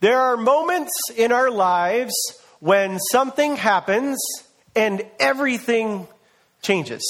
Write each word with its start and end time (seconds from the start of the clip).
There 0.00 0.18
are 0.18 0.36
moments 0.36 0.92
in 1.16 1.32
our 1.32 1.50
lives 1.50 2.14
when 2.60 2.98
something 2.98 3.56
happens 3.56 4.18
and 4.74 5.02
everything 5.18 6.06
changes. 6.62 7.02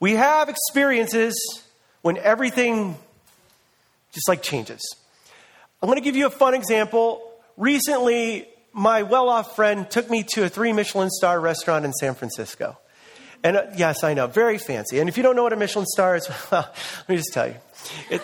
We 0.00 0.12
have 0.16 0.48
experiences 0.48 1.34
when 2.02 2.16
everything 2.16 2.96
just 4.12 4.28
like 4.28 4.42
changes. 4.42 4.80
I'm 5.82 5.86
going 5.86 5.98
to 5.98 6.04
give 6.04 6.16
you 6.16 6.26
a 6.26 6.30
fun 6.30 6.54
example. 6.54 7.22
Recently, 7.56 8.48
my 8.72 9.02
well 9.02 9.28
off 9.28 9.54
friend 9.54 9.88
took 9.88 10.10
me 10.10 10.24
to 10.34 10.44
a 10.44 10.48
three 10.48 10.72
Michelin 10.72 11.10
star 11.10 11.40
restaurant 11.40 11.84
in 11.84 11.92
San 11.92 12.14
Francisco. 12.14 12.76
And 13.42 13.56
uh, 13.56 13.66
yes, 13.76 14.04
I 14.04 14.14
know, 14.14 14.26
very 14.26 14.58
fancy. 14.58 14.98
And 14.98 15.08
if 15.08 15.16
you 15.16 15.22
don't 15.22 15.36
know 15.36 15.42
what 15.42 15.52
a 15.52 15.56
Michelin 15.56 15.86
star 15.86 16.16
is, 16.16 16.28
well, 16.50 16.68
let 16.98 17.08
me 17.08 17.16
just 17.16 17.32
tell 17.32 17.48
you. 17.48 17.56
It, 18.10 18.22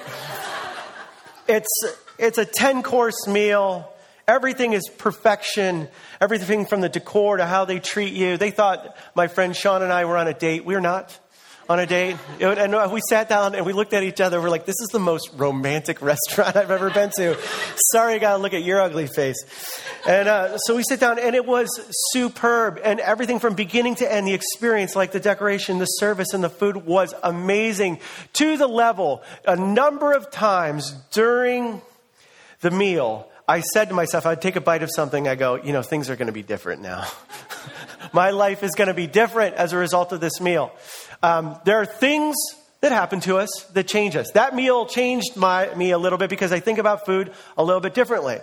it's, 1.49 1.85
it's 2.19 2.39
a 2.39 2.45
10 2.45 2.83
course 2.83 3.27
meal. 3.27 3.93
Everything 4.29 4.73
is 4.73 4.89
perfection. 4.89 5.89
Everything 6.21 6.67
from 6.67 6.81
the 6.81 6.89
decor 6.89 7.37
to 7.37 7.47
how 7.47 7.65
they 7.65 7.79
treat 7.79 8.13
you. 8.13 8.37
They 8.37 8.51
thought 8.51 8.97
my 9.15 9.29
friend 9.29 9.55
Sean 9.55 9.83
and 9.83 9.93
I 9.93 10.05
were 10.05 10.17
on 10.17 10.27
a 10.27 10.35
date. 10.35 10.65
We're 10.65 10.81
not 10.81 11.17
on 11.69 11.81
a 11.81 11.87
date. 11.87 12.17
And 12.41 12.93
we 12.93 13.01
sat 13.09 13.29
down 13.29 13.55
and 13.55 13.67
we 13.67 13.73
looked 13.73 13.93
at 13.93 14.03
each 14.03 14.21
other. 14.21 14.41
We're 14.41 14.51
like, 14.51 14.67
this 14.67 14.81
is 14.81 14.89
the 14.89 14.99
most 14.99 15.31
romantic 15.35 16.01
restaurant 16.03 16.57
I've 16.57 16.71
ever 16.71 16.91
been 16.91 17.11
to. 17.17 17.37
Sorry, 17.93 18.15
I 18.15 18.19
got 18.19 18.37
to 18.37 18.39
look 18.39 18.55
at 18.55 18.63
your 18.63 18.81
ugly 18.81 19.07
face. 19.07 19.37
And 20.07 20.29
uh, 20.29 20.59
so 20.59 20.77
we 20.77 20.83
sit 20.83 21.01
down 21.01 21.19
and 21.19 21.35
it 21.35 21.45
was 21.45 21.69
superb. 22.13 22.81
And 22.83 23.01
everything 23.01 23.41
from 23.41 23.55
beginning 23.55 23.97
to 23.97 24.13
end, 24.13 24.27
the 24.27 24.35
experience, 24.35 24.95
like 24.95 25.13
the 25.13 25.21
decoration, 25.21 25.79
the 25.79 25.87
service, 25.87 26.33
and 26.33 26.43
the 26.43 26.51
food 26.51 26.87
was 26.87 27.15
amazing 27.23 28.01
to 28.35 28.57
the 28.57 28.69
level 28.69 29.23
a 29.47 29.57
number 29.57 30.13
of 30.13 30.31
times 30.31 30.93
during 31.11 31.83
the 32.61 32.71
meal. 32.71 33.29
I 33.49 33.61
said 33.61 33.89
to 33.89 33.95
myself, 33.95 34.27
I'd 34.27 34.43
take 34.43 34.57
a 34.57 34.61
bite 34.61 34.83
of 34.83 34.91
something. 34.95 35.29
I 35.29 35.35
go, 35.37 35.57
you 35.57 35.73
know, 35.73 35.83
things 35.83 36.11
are 36.11 36.17
going 36.17 36.27
to 36.27 36.33
be 36.33 36.43
different 36.43 36.83
now. 36.83 37.07
My 38.13 38.31
life 38.31 38.63
is 38.63 38.73
going 38.73 38.89
to 38.89 38.95
be 38.95 39.07
different 39.07 39.55
as 39.55 39.73
a 39.73 39.77
result 39.77 40.13
of 40.13 40.21
this 40.21 40.41
meal. 40.41 40.73
Um, 41.23 41.59
there 41.65 41.81
are 41.81 41.87
things 41.87 42.35
that 42.81 42.93
happen 42.93 43.21
to 43.21 43.39
us 43.39 43.49
that 43.73 43.89
change 43.89 44.17
us. 44.17 44.31
That 44.33 44.55
meal 44.55 44.87
changed 44.87 45.37
my, 45.37 45.75
me 45.75 45.91
a 45.91 45.99
little 45.99 46.19
bit 46.19 46.31
because 46.31 46.53
I 46.53 46.61
think 46.61 46.79
about 46.79 47.07
food 47.07 47.33
a 47.57 47.65
little 47.65 47.81
bit 47.81 47.95
differently. 47.95 48.39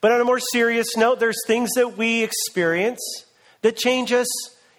But 0.00 0.12
on 0.12 0.20
a 0.20 0.24
more 0.24 0.40
serious 0.40 0.96
note, 0.96 1.20
there's 1.20 1.38
things 1.46 1.70
that 1.76 1.96
we 1.96 2.22
experience 2.22 3.00
that 3.62 3.76
change 3.76 4.12
us 4.12 4.28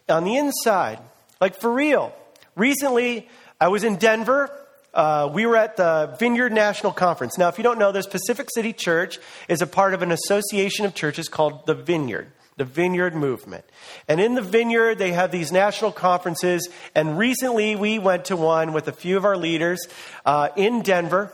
on 0.07 0.25
the 0.25 0.35
inside. 0.37 0.99
Like 1.41 1.59
for 1.59 1.71
real. 1.71 2.13
Recently, 2.55 3.27
I 3.59 3.69
was 3.69 3.83
in 3.83 3.95
Denver. 3.95 4.51
Uh, 4.93 5.29
we 5.33 5.45
were 5.45 5.57
at 5.57 5.75
the 5.77 6.15
Vineyard 6.19 6.51
National 6.51 6.91
Conference. 6.91 7.37
Now, 7.37 7.47
if 7.47 7.57
you 7.57 7.63
don't 7.63 7.79
know 7.79 7.91
this, 7.91 8.05
Pacific 8.05 8.49
City 8.53 8.73
Church 8.73 9.19
is 9.47 9.61
a 9.61 9.67
part 9.67 9.93
of 9.93 10.01
an 10.01 10.11
association 10.11 10.85
of 10.85 10.93
churches 10.93 11.27
called 11.27 11.65
the 11.65 11.73
Vineyard 11.73 12.31
the 12.55 12.65
Vineyard 12.65 13.15
Movement. 13.15 13.65
And 14.07 14.21
in 14.21 14.35
the 14.35 14.41
Vineyard, 14.41 14.99
they 14.99 15.11
have 15.13 15.31
these 15.31 15.51
national 15.51 15.91
conferences. 15.91 16.69
And 16.93 17.17
recently, 17.17 17.75
we 17.75 17.99
went 17.99 18.25
to 18.25 18.37
one 18.37 18.73
with 18.73 18.87
a 18.87 18.91
few 18.91 19.17
of 19.17 19.25
our 19.25 19.37
leaders 19.37 19.87
uh, 20.25 20.49
in 20.55 20.81
Denver. 20.83 21.31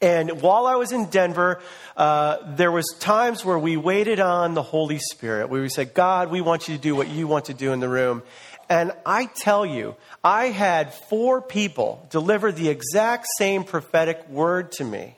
And 0.00 0.42
while 0.42 0.66
I 0.66 0.74
was 0.74 0.90
in 0.90 1.10
Denver, 1.10 1.60
uh, 1.96 2.38
there 2.56 2.72
was 2.72 2.84
times 2.98 3.44
where 3.44 3.58
we 3.58 3.76
waited 3.76 4.18
on 4.18 4.54
the 4.54 4.62
Holy 4.62 4.98
Spirit, 4.98 5.48
where 5.48 5.62
we 5.62 5.68
said, 5.68 5.94
God, 5.94 6.28
we 6.28 6.40
want 6.40 6.68
you 6.68 6.74
to 6.74 6.82
do 6.82 6.96
what 6.96 7.08
you 7.08 7.28
want 7.28 7.44
to 7.44 7.54
do 7.54 7.72
in 7.72 7.78
the 7.78 7.88
room. 7.88 8.24
And 8.68 8.92
I 9.04 9.26
tell 9.26 9.66
you, 9.66 9.96
I 10.24 10.46
had 10.46 10.94
four 10.94 11.42
people 11.42 12.06
deliver 12.10 12.52
the 12.52 12.68
exact 12.68 13.26
same 13.38 13.64
prophetic 13.64 14.28
word 14.28 14.72
to 14.72 14.84
me 14.84 15.16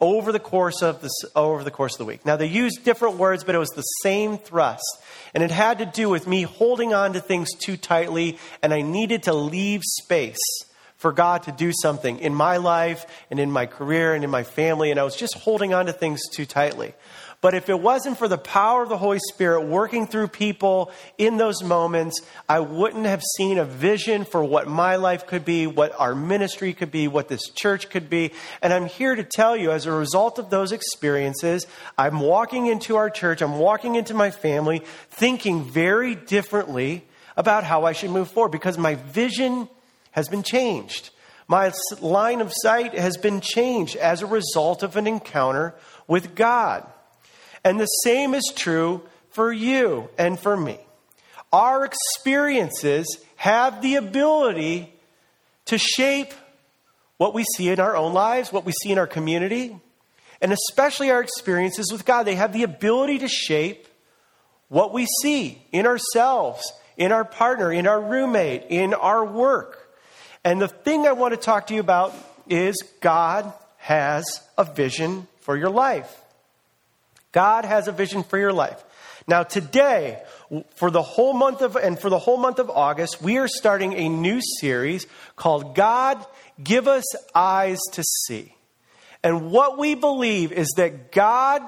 over 0.00 0.32
the 0.32 0.40
course 0.40 0.82
of 0.82 1.02
the, 1.02 1.10
over 1.36 1.62
the 1.62 1.70
course 1.70 1.94
of 1.94 1.98
the 1.98 2.04
week. 2.06 2.24
Now 2.24 2.36
they 2.36 2.46
used 2.46 2.84
different 2.84 3.16
words, 3.16 3.44
but 3.44 3.54
it 3.54 3.58
was 3.58 3.68
the 3.70 3.82
same 3.82 4.38
thrust. 4.38 5.02
And 5.34 5.42
it 5.42 5.50
had 5.50 5.78
to 5.78 5.86
do 5.86 6.08
with 6.08 6.26
me 6.26 6.42
holding 6.42 6.94
on 6.94 7.12
to 7.12 7.20
things 7.20 7.50
too 7.54 7.76
tightly, 7.76 8.38
and 8.62 8.72
I 8.72 8.82
needed 8.82 9.24
to 9.24 9.34
leave 9.34 9.82
space 9.84 10.38
for 10.96 11.12
God 11.12 11.44
to 11.44 11.52
do 11.52 11.72
something 11.72 12.18
in 12.18 12.34
my 12.34 12.58
life 12.58 13.06
and 13.30 13.40
in 13.40 13.50
my 13.50 13.66
career 13.66 14.14
and 14.14 14.24
in 14.24 14.30
my 14.30 14.42
family, 14.42 14.90
and 14.90 14.98
I 14.98 15.02
was 15.02 15.16
just 15.16 15.34
holding 15.34 15.72
on 15.72 15.86
to 15.86 15.92
things 15.92 16.20
too 16.30 16.46
tightly. 16.46 16.94
But 17.42 17.54
if 17.54 17.70
it 17.70 17.80
wasn't 17.80 18.18
for 18.18 18.28
the 18.28 18.36
power 18.36 18.82
of 18.82 18.90
the 18.90 18.98
Holy 18.98 19.18
Spirit 19.32 19.62
working 19.62 20.06
through 20.06 20.28
people 20.28 20.92
in 21.16 21.38
those 21.38 21.62
moments, 21.62 22.20
I 22.46 22.60
wouldn't 22.60 23.06
have 23.06 23.22
seen 23.38 23.56
a 23.56 23.64
vision 23.64 24.26
for 24.26 24.44
what 24.44 24.68
my 24.68 24.96
life 24.96 25.26
could 25.26 25.46
be, 25.46 25.66
what 25.66 25.98
our 25.98 26.14
ministry 26.14 26.74
could 26.74 26.90
be, 26.90 27.08
what 27.08 27.28
this 27.28 27.48
church 27.54 27.88
could 27.88 28.10
be. 28.10 28.32
And 28.60 28.74
I'm 28.74 28.84
here 28.84 29.14
to 29.14 29.24
tell 29.24 29.56
you, 29.56 29.70
as 29.70 29.86
a 29.86 29.92
result 29.92 30.38
of 30.38 30.50
those 30.50 30.70
experiences, 30.70 31.66
I'm 31.96 32.20
walking 32.20 32.66
into 32.66 32.96
our 32.96 33.08
church, 33.08 33.40
I'm 33.40 33.58
walking 33.58 33.94
into 33.94 34.12
my 34.12 34.30
family, 34.30 34.82
thinking 35.08 35.64
very 35.64 36.14
differently 36.14 37.06
about 37.38 37.64
how 37.64 37.84
I 37.84 37.92
should 37.92 38.10
move 38.10 38.30
forward 38.30 38.52
because 38.52 38.76
my 38.76 38.96
vision 38.96 39.66
has 40.10 40.28
been 40.28 40.42
changed. 40.42 41.08
My 41.48 41.72
line 42.02 42.42
of 42.42 42.52
sight 42.54 42.92
has 42.92 43.16
been 43.16 43.40
changed 43.40 43.96
as 43.96 44.20
a 44.20 44.26
result 44.26 44.82
of 44.82 44.96
an 44.96 45.06
encounter 45.06 45.74
with 46.06 46.34
God. 46.34 46.86
And 47.64 47.78
the 47.78 47.86
same 47.86 48.34
is 48.34 48.52
true 48.54 49.02
for 49.30 49.52
you 49.52 50.08
and 50.18 50.38
for 50.38 50.56
me. 50.56 50.78
Our 51.52 51.84
experiences 51.84 53.18
have 53.36 53.82
the 53.82 53.96
ability 53.96 54.92
to 55.66 55.78
shape 55.78 56.32
what 57.16 57.34
we 57.34 57.44
see 57.56 57.68
in 57.68 57.80
our 57.80 57.96
own 57.96 58.14
lives, 58.14 58.52
what 58.52 58.64
we 58.64 58.72
see 58.72 58.92
in 58.92 58.98
our 58.98 59.06
community, 59.06 59.78
and 60.40 60.52
especially 60.52 61.10
our 61.10 61.20
experiences 61.20 61.92
with 61.92 62.04
God. 62.04 62.22
They 62.22 62.36
have 62.36 62.52
the 62.52 62.62
ability 62.62 63.18
to 63.18 63.28
shape 63.28 63.86
what 64.68 64.92
we 64.92 65.06
see 65.20 65.62
in 65.72 65.86
ourselves, 65.86 66.72
in 66.96 67.12
our 67.12 67.24
partner, 67.24 67.72
in 67.72 67.86
our 67.86 68.00
roommate, 68.00 68.64
in 68.68 68.94
our 68.94 69.24
work. 69.24 69.94
And 70.44 70.60
the 70.60 70.68
thing 70.68 71.06
I 71.06 71.12
want 71.12 71.34
to 71.34 71.40
talk 71.40 71.66
to 71.66 71.74
you 71.74 71.80
about 71.80 72.14
is 72.48 72.76
God 73.00 73.52
has 73.78 74.24
a 74.56 74.64
vision 74.64 75.26
for 75.40 75.56
your 75.56 75.70
life. 75.70 76.22
God 77.32 77.64
has 77.64 77.88
a 77.88 77.92
vision 77.92 78.22
for 78.22 78.38
your 78.38 78.52
life. 78.52 78.82
Now, 79.26 79.42
today, 79.42 80.22
for 80.74 80.90
the 80.90 81.02
whole 81.02 81.34
month 81.34 81.62
of, 81.62 81.76
and 81.76 81.98
for 81.98 82.10
the 82.10 82.18
whole 82.18 82.36
month 82.36 82.58
of 82.58 82.70
August, 82.70 83.22
we 83.22 83.38
are 83.38 83.48
starting 83.48 83.92
a 83.94 84.08
new 84.08 84.40
series 84.60 85.06
called 85.36 85.74
God 85.74 86.24
Give 86.62 86.88
Us 86.88 87.04
Eyes 87.34 87.78
to 87.92 88.02
See. 88.26 88.54
And 89.22 89.50
what 89.50 89.78
we 89.78 89.94
believe 89.94 90.50
is 90.52 90.68
that 90.76 91.12
God 91.12 91.62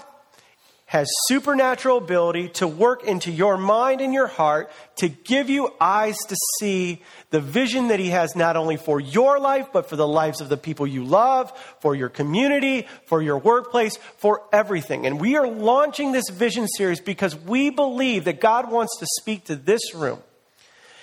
has 0.92 1.08
supernatural 1.26 1.96
ability 1.96 2.50
to 2.50 2.68
work 2.68 3.04
into 3.04 3.32
your 3.32 3.56
mind 3.56 4.02
and 4.02 4.12
your 4.12 4.26
heart 4.26 4.70
to 4.94 5.08
give 5.08 5.48
you 5.48 5.72
eyes 5.80 6.18
to 6.28 6.36
see 6.58 7.00
the 7.30 7.40
vision 7.40 7.88
that 7.88 7.98
He 7.98 8.10
has 8.10 8.36
not 8.36 8.58
only 8.58 8.76
for 8.76 9.00
your 9.00 9.40
life, 9.40 9.68
but 9.72 9.88
for 9.88 9.96
the 9.96 10.06
lives 10.06 10.42
of 10.42 10.50
the 10.50 10.58
people 10.58 10.86
you 10.86 11.02
love, 11.02 11.50
for 11.80 11.94
your 11.94 12.10
community, 12.10 12.86
for 13.06 13.22
your 13.22 13.38
workplace, 13.38 13.96
for 14.18 14.42
everything. 14.52 15.06
And 15.06 15.18
we 15.18 15.34
are 15.36 15.48
launching 15.48 16.12
this 16.12 16.28
vision 16.28 16.68
series 16.68 17.00
because 17.00 17.34
we 17.34 17.70
believe 17.70 18.24
that 18.24 18.38
God 18.38 18.70
wants 18.70 18.98
to 18.98 19.06
speak 19.18 19.44
to 19.44 19.56
this 19.56 19.94
room. 19.94 20.18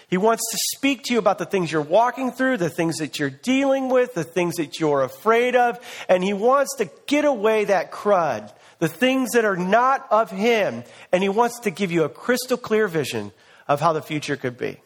He 0.07 0.17
wants 0.17 0.43
to 0.51 0.57
speak 0.77 1.05
to 1.05 1.13
you 1.13 1.19
about 1.19 1.39
the 1.39 1.47
things 1.47 1.71
you're 1.71 1.81
walking 1.81 2.31
through, 2.31 2.57
the 2.57 2.69
things 2.69 2.97
that 2.97 3.17
you're 3.17 3.31
dealing 3.31 3.89
with, 3.89 4.13
the 4.13 4.23
things 4.23 4.57
that 4.57 4.79
you're 4.79 5.01
afraid 5.01 5.55
of, 5.55 5.79
and 6.07 6.23
He 6.23 6.33
wants 6.33 6.75
to 6.77 6.91
get 7.07 7.25
away 7.25 7.65
that 7.65 7.91
crud 7.91 8.53
the 8.79 8.87
things 8.87 9.31
that 9.31 9.45
are 9.45 9.57
not 9.57 10.07
of 10.09 10.31
Him, 10.31 10.83
and 11.11 11.21
He 11.21 11.29
wants 11.29 11.59
to 11.61 11.71
give 11.71 11.91
you 11.91 12.03
a 12.03 12.09
crystal 12.09 12.57
clear 12.57 12.87
vision 12.87 13.31
of 13.67 13.79
how 13.79 13.93
the 13.93 14.01
future 14.01 14.35
could 14.35 14.57
be. 14.57 14.79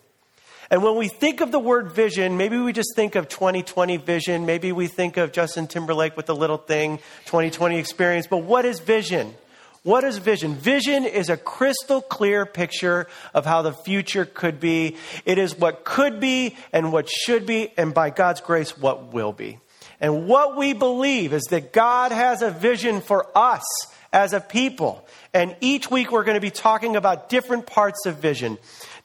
And 0.70 0.82
when 0.82 0.96
we 0.96 1.08
think 1.08 1.42
of 1.42 1.52
the 1.52 1.60
word 1.60 1.92
vision, 1.92 2.36
maybe 2.36 2.58
we 2.58 2.74
just 2.74 2.96
think 2.96 3.16
of 3.16 3.30
2020 3.30 3.98
vision. 3.98 4.46
Maybe 4.46 4.72
we 4.72 4.88
think 4.88 5.18
of 5.18 5.32
Justin 5.32 5.68
Timberlake 5.68 6.18
with 6.18 6.26
the 6.26 6.36
little 6.36 6.58
thing, 6.58 6.98
2020 7.26 7.78
experience. 7.78 8.28
But 8.28 8.38
what 8.38 8.66
is 8.66 8.80
vision? 8.80 9.36
What 9.84 10.06
is 10.06 10.18
vision? 10.18 10.56
Vision 10.56 11.04
is 11.04 11.30
a 11.30 11.36
crystal 11.36 12.02
clear 12.02 12.46
picture 12.46 13.08
of 13.34 13.46
how 13.46 13.62
the 13.62 13.74
future 13.74 14.26
could 14.26 14.60
be. 14.60 14.96
It 15.26 15.38
is 15.38 15.58
what 15.58 15.84
could 15.84 16.20
be 16.22 16.56
and 16.72 16.94
what 16.94 17.10
should 17.10 17.46
be, 17.46 17.74
and 17.78 17.94
by 17.94 18.10
God's 18.10 18.40
grace, 18.40 18.78
what 18.78 19.14
will 19.14 19.34
be. 19.34 19.60
And 20.04 20.28
what 20.28 20.58
we 20.58 20.74
believe 20.74 21.32
is 21.32 21.44
that 21.44 21.72
God 21.72 22.12
has 22.12 22.42
a 22.42 22.52
vision 22.52 23.00
for 23.00 23.26
us 23.38 23.64
as 24.12 24.34
a 24.34 24.42
people. 24.42 25.08
And 25.34 25.56
each 25.62 25.90
week 25.90 26.12
we're 26.12 26.26
going 26.26 26.36
to 26.36 26.42
be 26.42 26.52
talking 26.52 26.98
about 26.98 27.30
different 27.30 27.66
parts 27.66 28.06
of 28.06 28.18
vision. 28.18 28.58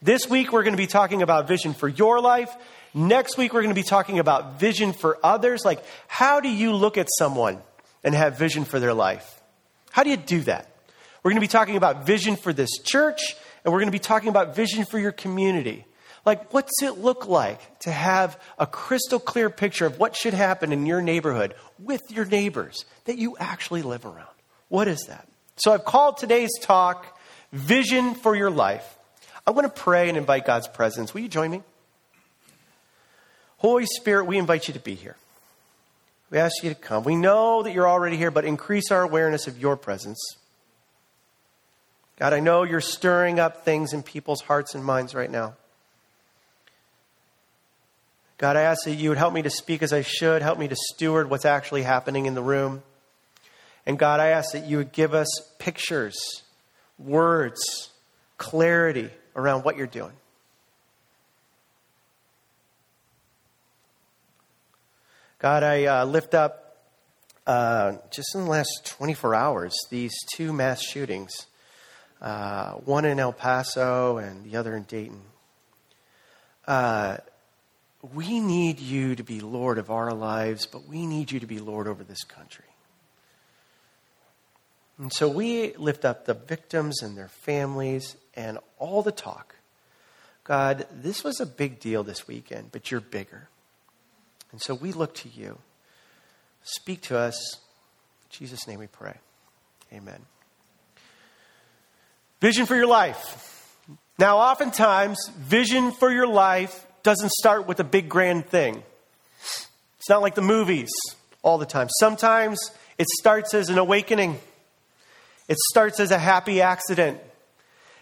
This 0.02 0.28
week 0.28 0.52
we're 0.52 0.64
going 0.64 0.74
to 0.74 0.76
be 0.76 0.88
talking 0.88 1.22
about 1.22 1.46
vision 1.46 1.72
for 1.72 1.86
your 1.86 2.20
life. 2.20 2.52
Next 2.94 3.38
week 3.38 3.52
we're 3.52 3.62
going 3.62 3.74
to 3.74 3.80
be 3.80 3.86
talking 3.86 4.18
about 4.18 4.58
vision 4.58 4.92
for 4.92 5.18
others. 5.22 5.64
Like, 5.64 5.84
how 6.08 6.40
do 6.40 6.48
you 6.48 6.72
look 6.72 6.98
at 6.98 7.06
someone 7.16 7.62
and 8.02 8.12
have 8.12 8.36
vision 8.36 8.64
for 8.64 8.80
their 8.80 8.92
life? 8.92 9.40
How 9.92 10.02
do 10.02 10.10
you 10.10 10.16
do 10.16 10.40
that? 10.42 10.68
We're 11.22 11.30
going 11.30 11.40
to 11.40 11.40
be 11.40 11.46
talking 11.46 11.76
about 11.76 12.06
vision 12.06 12.34
for 12.34 12.52
this 12.52 12.70
church, 12.82 13.36
and 13.64 13.72
we're 13.72 13.78
going 13.78 13.86
to 13.86 13.92
be 13.92 14.00
talking 14.00 14.30
about 14.30 14.56
vision 14.56 14.84
for 14.84 14.98
your 14.98 15.12
community. 15.12 15.84
Like, 16.28 16.52
what's 16.52 16.82
it 16.82 16.98
look 16.98 17.26
like 17.26 17.78
to 17.78 17.90
have 17.90 18.38
a 18.58 18.66
crystal 18.66 19.18
clear 19.18 19.48
picture 19.48 19.86
of 19.86 19.98
what 19.98 20.14
should 20.14 20.34
happen 20.34 20.74
in 20.74 20.84
your 20.84 21.00
neighborhood 21.00 21.54
with 21.78 22.12
your 22.12 22.26
neighbors 22.26 22.84
that 23.06 23.16
you 23.16 23.38
actually 23.38 23.80
live 23.80 24.04
around? 24.04 24.28
What 24.68 24.88
is 24.88 25.06
that? 25.08 25.26
So 25.56 25.72
I've 25.72 25.86
called 25.86 26.18
today's 26.18 26.50
talk 26.60 27.18
Vision 27.50 28.14
for 28.14 28.36
Your 28.36 28.50
Life. 28.50 28.98
I 29.46 29.52
want 29.52 29.74
to 29.74 29.82
pray 29.82 30.10
and 30.10 30.18
invite 30.18 30.44
God's 30.44 30.68
presence. 30.68 31.14
Will 31.14 31.22
you 31.22 31.30
join 31.30 31.50
me? 31.50 31.62
Holy 33.56 33.86
Spirit, 33.86 34.26
we 34.26 34.36
invite 34.36 34.68
you 34.68 34.74
to 34.74 34.80
be 34.80 34.96
here. 34.96 35.16
We 36.28 36.36
ask 36.36 36.62
you 36.62 36.68
to 36.68 36.78
come. 36.78 37.04
We 37.04 37.16
know 37.16 37.62
that 37.62 37.72
you're 37.72 37.88
already 37.88 38.18
here, 38.18 38.30
but 38.30 38.44
increase 38.44 38.90
our 38.90 39.00
awareness 39.00 39.46
of 39.46 39.58
your 39.58 39.78
presence. 39.78 40.20
God, 42.18 42.34
I 42.34 42.40
know 42.40 42.64
you're 42.64 42.82
stirring 42.82 43.40
up 43.40 43.64
things 43.64 43.94
in 43.94 44.02
people's 44.02 44.42
hearts 44.42 44.74
and 44.74 44.84
minds 44.84 45.14
right 45.14 45.30
now. 45.30 45.54
God, 48.38 48.56
I 48.56 48.62
ask 48.62 48.84
that 48.84 48.94
you 48.94 49.08
would 49.08 49.18
help 49.18 49.34
me 49.34 49.42
to 49.42 49.50
speak 49.50 49.82
as 49.82 49.92
I 49.92 50.02
should, 50.02 50.42
help 50.42 50.60
me 50.60 50.68
to 50.68 50.76
steward 50.76 51.28
what's 51.28 51.44
actually 51.44 51.82
happening 51.82 52.26
in 52.26 52.34
the 52.34 52.42
room. 52.42 52.84
And 53.84 53.98
God, 53.98 54.20
I 54.20 54.28
ask 54.28 54.52
that 54.52 54.64
you 54.64 54.76
would 54.76 54.92
give 54.92 55.12
us 55.12 55.26
pictures, 55.58 56.16
words, 56.98 57.90
clarity 58.36 59.10
around 59.34 59.64
what 59.64 59.76
you're 59.76 59.88
doing. 59.88 60.12
God, 65.40 65.64
I 65.64 65.84
uh, 65.86 66.04
lift 66.04 66.34
up 66.34 66.76
uh, 67.44 67.96
just 68.12 68.36
in 68.36 68.44
the 68.44 68.50
last 68.50 68.82
24 68.84 69.34
hours 69.34 69.74
these 69.90 70.14
two 70.34 70.52
mass 70.52 70.80
shootings, 70.80 71.46
uh, 72.20 72.72
one 72.72 73.04
in 73.04 73.18
El 73.18 73.32
Paso 73.32 74.18
and 74.18 74.44
the 74.44 74.56
other 74.56 74.76
in 74.76 74.84
Dayton. 74.84 75.22
We 78.14 78.38
need 78.38 78.78
you 78.78 79.16
to 79.16 79.22
be 79.22 79.40
Lord 79.40 79.78
of 79.78 79.90
our 79.90 80.12
lives, 80.12 80.66
but 80.66 80.86
we 80.86 81.06
need 81.06 81.32
you 81.32 81.40
to 81.40 81.46
be 81.46 81.58
Lord 81.58 81.88
over 81.88 82.04
this 82.04 82.22
country. 82.22 82.64
And 84.98 85.12
so 85.12 85.28
we 85.28 85.74
lift 85.76 86.04
up 86.04 86.24
the 86.24 86.34
victims 86.34 87.02
and 87.02 87.16
their 87.16 87.28
families 87.28 88.16
and 88.34 88.58
all 88.78 89.02
the 89.02 89.12
talk. 89.12 89.56
God, 90.44 90.86
this 90.92 91.22
was 91.22 91.40
a 91.40 91.46
big 91.46 91.78
deal 91.78 92.02
this 92.02 92.26
weekend, 92.26 92.72
but 92.72 92.90
you're 92.90 93.00
bigger. 93.00 93.48
And 94.50 94.60
so 94.62 94.74
we 94.74 94.92
look 94.92 95.14
to 95.16 95.28
you. 95.28 95.58
Speak 96.62 97.02
to 97.02 97.18
us. 97.18 97.54
In 97.54 98.30
Jesus' 98.30 98.66
name 98.66 98.78
we 98.78 98.86
pray. 98.86 99.14
Amen. 99.92 100.20
Vision 102.40 102.66
for 102.66 102.76
your 102.76 102.86
life. 102.86 103.76
Now, 104.18 104.38
oftentimes, 104.38 105.18
vision 105.36 105.92
for 105.92 106.10
your 106.10 106.26
life 106.26 106.86
doesn't 107.08 107.32
start 107.32 107.66
with 107.66 107.80
a 107.80 107.84
big 107.84 108.06
grand 108.06 108.44
thing. 108.44 108.82
It's 109.98 110.10
not 110.10 110.20
like 110.20 110.34
the 110.34 110.42
movies 110.42 110.90
all 111.40 111.56
the 111.56 111.64
time. 111.64 111.88
Sometimes 112.00 112.58
it 112.98 113.06
starts 113.18 113.54
as 113.54 113.70
an 113.70 113.78
awakening, 113.78 114.38
it 115.48 115.56
starts 115.70 116.00
as 116.00 116.10
a 116.10 116.18
happy 116.18 116.60
accident. 116.60 117.18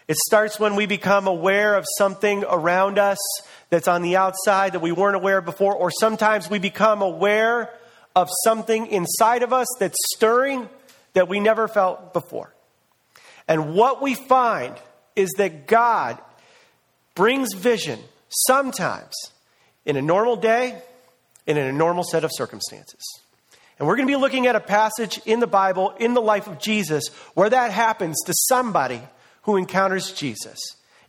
It 0.09 0.17
starts 0.17 0.59
when 0.59 0.75
we 0.75 0.87
become 0.87 1.25
aware 1.25 1.75
of 1.75 1.85
something 1.97 2.43
around 2.49 2.99
us 2.99 3.17
that's 3.69 3.87
on 3.87 4.01
the 4.01 4.17
outside 4.17 4.73
that 4.73 4.81
we 4.81 4.91
weren't 4.91 5.15
aware 5.15 5.37
of 5.37 5.45
before, 5.45 5.73
or 5.73 5.89
sometimes 5.89 6.49
we 6.49 6.59
become 6.59 7.01
aware 7.01 7.73
of 8.13 8.27
something 8.43 8.87
inside 8.87 9.41
of 9.41 9.53
us 9.53 9.67
that's 9.79 9.95
stirring 10.17 10.67
that 11.13 11.29
we 11.29 11.39
never 11.39 11.69
felt 11.69 12.11
before. 12.11 12.53
And 13.47 13.73
what 13.73 14.01
we 14.01 14.15
find 14.15 14.75
is 15.15 15.29
that 15.37 15.65
God 15.65 16.17
brings 17.15 17.53
vision 17.53 17.99
sometimes 18.29 19.13
in 19.85 19.95
a 19.97 20.01
normal 20.01 20.35
day 20.35 20.81
and 21.45 21.57
in 21.57 21.65
a 21.65 21.71
normal 21.71 22.03
set 22.03 22.23
of 22.23 22.31
circumstances. 22.33 23.01
And 23.79 23.87
we're 23.87 23.95
going 23.95 24.07
to 24.07 24.11
be 24.11 24.19
looking 24.19 24.47
at 24.47 24.55
a 24.55 24.59
passage 24.59 25.21
in 25.25 25.39
the 25.39 25.47
Bible, 25.47 25.93
in 25.99 26.13
the 26.13 26.21
life 26.21 26.47
of 26.47 26.59
Jesus, 26.59 27.07
where 27.35 27.49
that 27.49 27.71
happens 27.71 28.17
to 28.25 28.33
somebody 28.33 29.01
who 29.43 29.55
encounters 29.55 30.11
Jesus. 30.11 30.57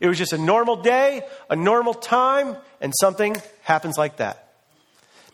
It 0.01 0.07
was 0.07 0.19
just 0.19 0.33
a 0.33 0.39
normal 0.39 0.77
day, 0.77 1.23
a 1.51 1.57
normal 1.57 1.95
time, 1.95 2.57
and 2.81 2.93
something 3.01 3.37
happens 3.63 3.97
like 3.97 4.19
that. 4.19 4.53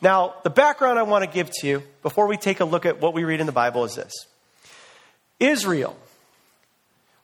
Now, 0.01 0.35
the 0.43 0.51
background 0.51 0.99
I 0.99 1.03
want 1.03 1.25
to 1.25 1.31
give 1.31 1.51
to 1.51 1.67
you 1.67 1.83
before 2.03 2.27
we 2.27 2.37
take 2.37 2.61
a 2.61 2.65
look 2.65 2.87
at 2.87 3.01
what 3.01 3.15
we 3.15 3.25
read 3.25 3.41
in 3.41 3.47
the 3.47 3.53
Bible 3.53 3.85
is 3.85 3.95
this 3.95 4.13
Israel, 5.41 5.97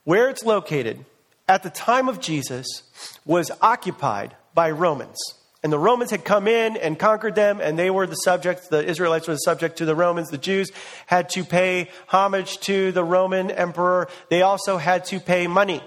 where 0.04 0.28
it's 0.28 0.44
located 0.44 1.04
at 1.48 1.62
the 1.62 1.70
time 1.70 2.08
of 2.08 2.20
Jesus, 2.20 2.82
was 3.24 3.50
occupied 3.60 4.34
by 4.54 4.70
Romans. 4.70 5.18
And 5.62 5.70
the 5.70 5.78
Romans 5.78 6.10
had 6.10 6.24
come 6.24 6.48
in 6.48 6.78
and 6.78 6.98
conquered 6.98 7.34
them, 7.34 7.60
and 7.60 7.78
they 7.78 7.90
were 7.90 8.06
the 8.06 8.14
subject, 8.14 8.70
the 8.70 8.82
Israelites 8.84 9.28
were 9.28 9.34
the 9.34 9.40
subject 9.40 9.78
to 9.78 9.84
the 9.84 9.94
Romans. 9.94 10.30
The 10.30 10.38
Jews 10.38 10.70
had 11.06 11.28
to 11.30 11.44
pay 11.44 11.90
homage 12.06 12.58
to 12.60 12.92
the 12.92 13.04
Roman 13.04 13.50
emperor. 13.50 14.08
They 14.30 14.40
also 14.40 14.78
had 14.78 15.04
to 15.06 15.20
pay 15.20 15.46
money. 15.46 15.82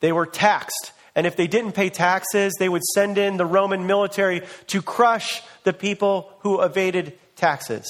They 0.00 0.12
were 0.12 0.26
taxed. 0.26 0.92
And 1.14 1.26
if 1.26 1.36
they 1.36 1.46
didn't 1.46 1.72
pay 1.72 1.88
taxes, 1.88 2.52
they 2.58 2.68
would 2.68 2.82
send 2.82 3.16
in 3.16 3.36
the 3.38 3.46
Roman 3.46 3.86
military 3.86 4.42
to 4.66 4.82
crush 4.82 5.42
the 5.62 5.72
people 5.72 6.30
who 6.40 6.60
evaded 6.60 7.18
taxes. 7.36 7.86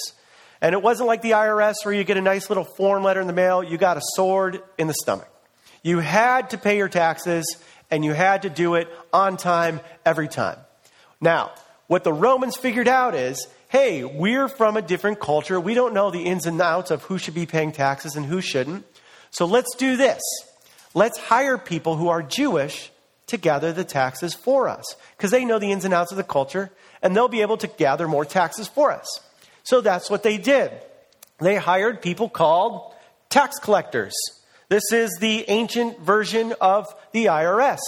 And 0.61 0.73
it 0.73 0.83
wasn't 0.83 1.09
like 1.09 1.23
the 1.23 1.33
IRS 1.33 1.75
where 1.85 1.95
you 1.95 2.05
get 2.05 2.17
a 2.17 2.23
nice 2.23 2.49
little 2.49 2.65
form 2.65 3.03
letter 3.03 3.21
in 3.21 3.27
the 3.27 3.33
mail, 3.33 3.63
you 3.63 3.77
got 3.77 3.97
a 3.97 4.03
sword 4.15 4.63
in 4.79 4.87
the 4.87 4.95
stomach. 4.95 5.29
You 5.83 5.99
had 5.99 6.51
to 6.51 6.59
pay 6.59 6.79
your 6.79 6.89
taxes, 6.89 7.45
and 7.91 8.05
you 8.05 8.13
had 8.13 8.43
to 8.43 8.51
do 8.51 8.75
it 8.75 8.89
on 9.13 9.37
time 9.37 9.81
every 10.05 10.29
time. 10.29 10.59
Now, 11.21 11.53
what 11.87 12.05
the 12.05 12.13
Romans 12.13 12.57
figured 12.57 12.89
out 12.89 13.15
is 13.15 13.47
hey, 13.75 14.05
we're 14.05 14.47
from 14.47 14.77
a 14.77 14.83
different 14.83 15.19
culture. 15.19 15.59
We 15.59 15.75
don't 15.75 15.95
know 15.95 16.13
the 16.13 16.23
ins 16.23 16.47
and 16.47 16.61
outs 16.61 16.93
of 16.93 17.03
who 17.03 17.19
should 17.19 17.35
be 17.35 17.45
paying 17.45 17.73
taxes 17.73 18.15
and 18.15 18.25
who 18.25 18.41
shouldn't. 18.41 18.87
So 19.33 19.47
let's 19.47 19.75
do 19.75 19.97
this. 19.97 20.21
Let's 20.95 21.19
hire 21.19 21.59
people 21.59 21.97
who 21.97 22.09
are 22.09 22.23
Jewish 22.23 22.93
to 23.27 23.37
gather 23.37 23.73
the 23.73 23.83
taxes 23.83 24.33
for 24.33 24.69
us 24.69 24.85
because 25.17 25.33
they 25.33 25.45
know 25.45 25.59
the 25.59 25.73
ins 25.73 25.85
and 25.85 25.93
outs 25.93 26.13
of 26.13 26.17
the 26.17 26.23
culture 26.23 26.71
and 27.03 27.17
they'll 27.17 27.27
be 27.27 27.43
able 27.43 27.57
to 27.57 27.67
gather 27.67 28.07
more 28.07 28.25
taxes 28.25 28.69
for 28.69 28.93
us. 28.93 29.09
So 29.65 29.81
that's 29.81 30.09
what 30.09 30.23
they 30.23 30.39
did. 30.39 30.71
They 31.41 31.57
hired 31.57 32.01
people 32.01 32.29
called 32.29 32.95
tax 33.29 33.59
collectors. 33.59 34.15
This 34.69 34.93
is 34.93 35.19
the 35.21 35.45
ancient 35.49 35.99
version 35.99 36.55
of 36.61 36.87
the 37.15 37.27
IRS. 37.27 37.79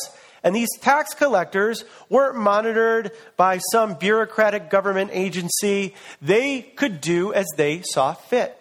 And 0.43 0.55
these 0.55 0.69
tax 0.81 1.13
collectors 1.13 1.85
weren't 2.09 2.37
monitored 2.37 3.11
by 3.37 3.59
some 3.73 3.95
bureaucratic 3.95 4.71
government 4.71 5.11
agency. 5.13 5.95
They 6.23 6.63
could 6.63 7.01
do 7.01 7.35
as 7.35 7.47
they 7.57 7.83
saw 7.83 8.15
fit. 8.15 8.57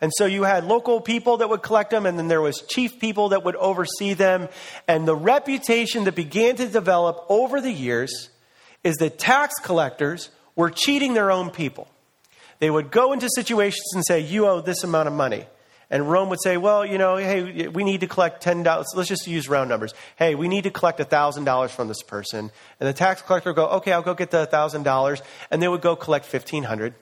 And 0.00 0.10
so 0.16 0.26
you 0.26 0.44
had 0.44 0.64
local 0.64 1.00
people 1.00 1.38
that 1.38 1.48
would 1.48 1.62
collect 1.62 1.90
them, 1.90 2.06
and 2.06 2.18
then 2.18 2.28
there 2.28 2.40
was 2.40 2.62
chief 2.62 2.98
people 2.98 3.30
that 3.30 3.44
would 3.44 3.56
oversee 3.56 4.14
them. 4.14 4.48
And 4.88 5.06
the 5.06 5.14
reputation 5.14 6.04
that 6.04 6.14
began 6.14 6.56
to 6.56 6.66
develop 6.66 7.24
over 7.28 7.60
the 7.60 7.72
years 7.72 8.30
is 8.82 8.96
that 8.96 9.18
tax 9.18 9.54
collectors 9.62 10.30
were 10.54 10.70
cheating 10.70 11.14
their 11.14 11.30
own 11.30 11.50
people. 11.50 11.86
They 12.58 12.70
would 12.70 12.90
go 12.90 13.12
into 13.12 13.28
situations 13.34 13.84
and 13.94 14.04
say, 14.06 14.20
You 14.20 14.46
owe 14.46 14.60
this 14.60 14.84
amount 14.84 15.08
of 15.08 15.14
money. 15.14 15.44
And 15.90 16.10
Rome 16.10 16.30
would 16.30 16.42
say, 16.42 16.56
well, 16.56 16.84
you 16.84 16.98
know, 16.98 17.16
hey, 17.16 17.68
we 17.68 17.84
need 17.84 18.00
to 18.00 18.08
collect 18.08 18.44
$10. 18.44 18.84
Let's 18.94 19.08
just 19.08 19.26
use 19.26 19.48
round 19.48 19.68
numbers. 19.68 19.94
Hey, 20.16 20.34
we 20.34 20.48
need 20.48 20.64
to 20.64 20.70
collect 20.70 20.98
$1,000 20.98 21.70
from 21.70 21.88
this 21.88 22.02
person. 22.02 22.50
And 22.80 22.88
the 22.88 22.92
tax 22.92 23.22
collector 23.22 23.50
would 23.50 23.56
go, 23.56 23.68
okay, 23.68 23.92
I'll 23.92 24.02
go 24.02 24.14
get 24.14 24.32
the 24.32 24.46
$1,000. 24.46 25.22
And 25.50 25.62
they 25.62 25.68
would 25.68 25.82
go 25.82 25.94
collect 25.94 26.32
1500 26.32 26.94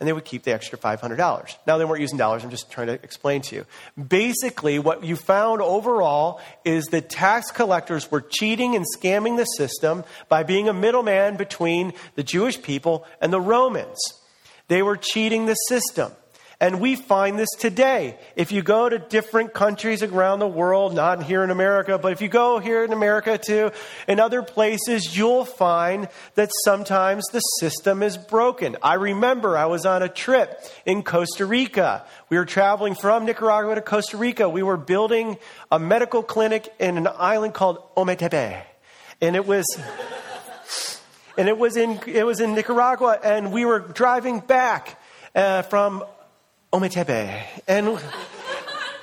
and 0.00 0.08
they 0.08 0.14
would 0.14 0.24
keep 0.24 0.44
the 0.44 0.52
extra 0.52 0.78
$500. 0.78 1.56
Now, 1.66 1.76
they 1.76 1.84
weren't 1.84 2.00
using 2.00 2.16
dollars. 2.16 2.42
I'm 2.42 2.50
just 2.50 2.70
trying 2.70 2.86
to 2.86 2.94
explain 2.94 3.42
to 3.42 3.56
you. 3.56 3.66
Basically, 4.02 4.78
what 4.78 5.04
you 5.04 5.14
found 5.14 5.60
overall 5.60 6.40
is 6.64 6.86
that 6.86 7.10
tax 7.10 7.50
collectors 7.50 8.10
were 8.10 8.22
cheating 8.22 8.74
and 8.74 8.86
scamming 8.96 9.36
the 9.36 9.44
system 9.44 10.04
by 10.30 10.42
being 10.42 10.70
a 10.70 10.72
middleman 10.72 11.36
between 11.36 11.92
the 12.14 12.22
Jewish 12.22 12.62
people 12.62 13.04
and 13.20 13.30
the 13.30 13.40
Romans. 13.40 13.98
They 14.68 14.82
were 14.82 14.96
cheating 14.96 15.44
the 15.44 15.54
system. 15.54 16.12
And 16.62 16.78
we 16.78 16.94
find 16.94 17.38
this 17.38 17.48
today. 17.58 18.18
If 18.36 18.52
you 18.52 18.60
go 18.60 18.86
to 18.86 18.98
different 18.98 19.54
countries 19.54 20.02
around 20.02 20.40
the 20.40 20.46
world, 20.46 20.94
not 20.94 21.22
here 21.22 21.42
in 21.42 21.50
America, 21.50 21.96
but 21.96 22.12
if 22.12 22.20
you 22.20 22.28
go 22.28 22.58
here 22.58 22.84
in 22.84 22.92
America 22.92 23.38
too, 23.38 23.70
in 24.06 24.20
other 24.20 24.42
places, 24.42 25.16
you'll 25.16 25.46
find 25.46 26.08
that 26.34 26.50
sometimes 26.64 27.24
the 27.32 27.40
system 27.40 28.02
is 28.02 28.18
broken. 28.18 28.76
I 28.82 28.94
remember 28.94 29.56
I 29.56 29.66
was 29.66 29.86
on 29.86 30.02
a 30.02 30.08
trip 30.08 30.62
in 30.84 31.02
Costa 31.02 31.46
Rica. 31.46 32.04
We 32.28 32.36
were 32.36 32.44
traveling 32.44 32.94
from 32.94 33.24
Nicaragua 33.24 33.76
to 33.76 33.80
Costa 33.80 34.18
Rica. 34.18 34.46
We 34.46 34.62
were 34.62 34.76
building 34.76 35.38
a 35.72 35.78
medical 35.78 36.22
clinic 36.22 36.70
in 36.78 36.98
an 36.98 37.08
island 37.16 37.54
called 37.54 37.78
Ometepe. 37.96 38.62
And 39.22 39.34
it 39.34 39.46
was 39.46 39.64
and 41.38 41.48
it 41.48 41.56
was 41.56 41.78
in 41.78 42.00
it 42.06 42.26
was 42.26 42.40
in 42.40 42.54
Nicaragua 42.54 43.18
and 43.24 43.50
we 43.50 43.64
were 43.64 43.78
driving 43.78 44.40
back 44.40 45.00
uh, 45.34 45.62
from 45.62 46.04
Ometepe. 46.72 47.44
And, 47.66 47.98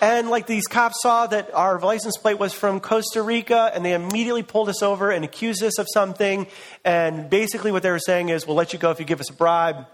and 0.02 0.30
like 0.30 0.48
these 0.48 0.68
cops 0.68 1.02
saw 1.02 1.28
that 1.28 1.54
our 1.54 1.80
license 1.80 2.18
plate 2.18 2.40
was 2.40 2.54
from 2.54 2.80
Costa 2.80 3.22
Rica 3.22 3.72
and 3.74 3.84
they 3.84 3.94
immediately 3.94 4.44
pulled 4.44 4.70
us 4.70 4.82
over 4.82 5.12
and 5.12 5.26
accused 5.26 5.62
us 5.64 5.78
of 5.78 5.88
something. 5.94 6.48
And 6.86 7.30
basically 7.30 7.72
what 7.72 7.84
they 7.84 7.92
were 7.92 8.00
saying 8.00 8.30
is, 8.30 8.48
we'll 8.48 8.56
let 8.56 8.72
you 8.72 8.80
go 8.80 8.92
if 8.92 9.00
you 9.00 9.06
give 9.06 9.20
us 9.20 9.30
a 9.30 9.34
bribe. 9.34 9.86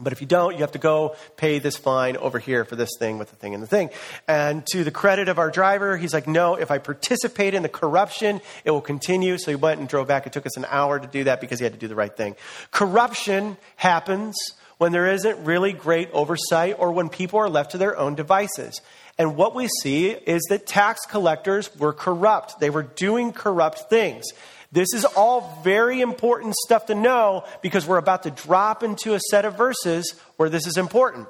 But 0.00 0.14
if 0.14 0.22
you 0.22 0.26
don't, 0.26 0.54
you 0.54 0.60
have 0.60 0.72
to 0.72 0.78
go 0.78 1.16
pay 1.36 1.58
this 1.58 1.76
fine 1.76 2.16
over 2.16 2.38
here 2.38 2.64
for 2.64 2.76
this 2.76 2.90
thing 2.98 3.18
with 3.18 3.28
the 3.28 3.36
thing 3.36 3.52
and 3.52 3.62
the 3.62 3.66
thing. 3.66 3.90
And 4.26 4.66
to 4.72 4.82
the 4.82 4.90
credit 4.90 5.28
of 5.28 5.38
our 5.38 5.50
driver, 5.50 5.98
he's 5.98 6.14
like, 6.14 6.26
no, 6.26 6.54
if 6.54 6.70
I 6.70 6.78
participate 6.78 7.52
in 7.52 7.62
the 7.62 7.68
corruption, 7.68 8.40
it 8.64 8.70
will 8.70 8.80
continue. 8.80 9.36
So 9.36 9.50
he 9.50 9.54
went 9.54 9.80
and 9.80 9.88
drove 9.88 10.08
back. 10.08 10.26
It 10.26 10.32
took 10.32 10.46
us 10.46 10.56
an 10.56 10.64
hour 10.68 10.98
to 10.98 11.06
do 11.06 11.24
that 11.24 11.42
because 11.42 11.60
he 11.60 11.64
had 11.64 11.74
to 11.74 11.78
do 11.78 11.88
the 11.88 11.94
right 11.94 12.16
thing. 12.16 12.36
Corruption 12.70 13.58
happens 13.76 14.34
when 14.82 14.90
there 14.90 15.12
isn't 15.12 15.44
really 15.44 15.72
great 15.72 16.10
oversight 16.10 16.74
or 16.76 16.90
when 16.90 17.08
people 17.08 17.38
are 17.38 17.48
left 17.48 17.70
to 17.70 17.78
their 17.78 17.96
own 17.96 18.16
devices. 18.16 18.80
And 19.16 19.36
what 19.36 19.54
we 19.54 19.68
see 19.80 20.08
is 20.08 20.42
that 20.48 20.66
tax 20.66 21.06
collectors 21.06 21.72
were 21.76 21.92
corrupt. 21.92 22.58
They 22.58 22.68
were 22.68 22.82
doing 22.82 23.32
corrupt 23.32 23.88
things. 23.88 24.24
This 24.72 24.92
is 24.92 25.04
all 25.04 25.60
very 25.62 26.00
important 26.00 26.56
stuff 26.56 26.86
to 26.86 26.96
know 26.96 27.44
because 27.62 27.86
we're 27.86 27.98
about 27.98 28.24
to 28.24 28.32
drop 28.32 28.82
into 28.82 29.14
a 29.14 29.20
set 29.30 29.44
of 29.44 29.56
verses 29.56 30.16
where 30.36 30.48
this 30.48 30.66
is 30.66 30.76
important. 30.76 31.28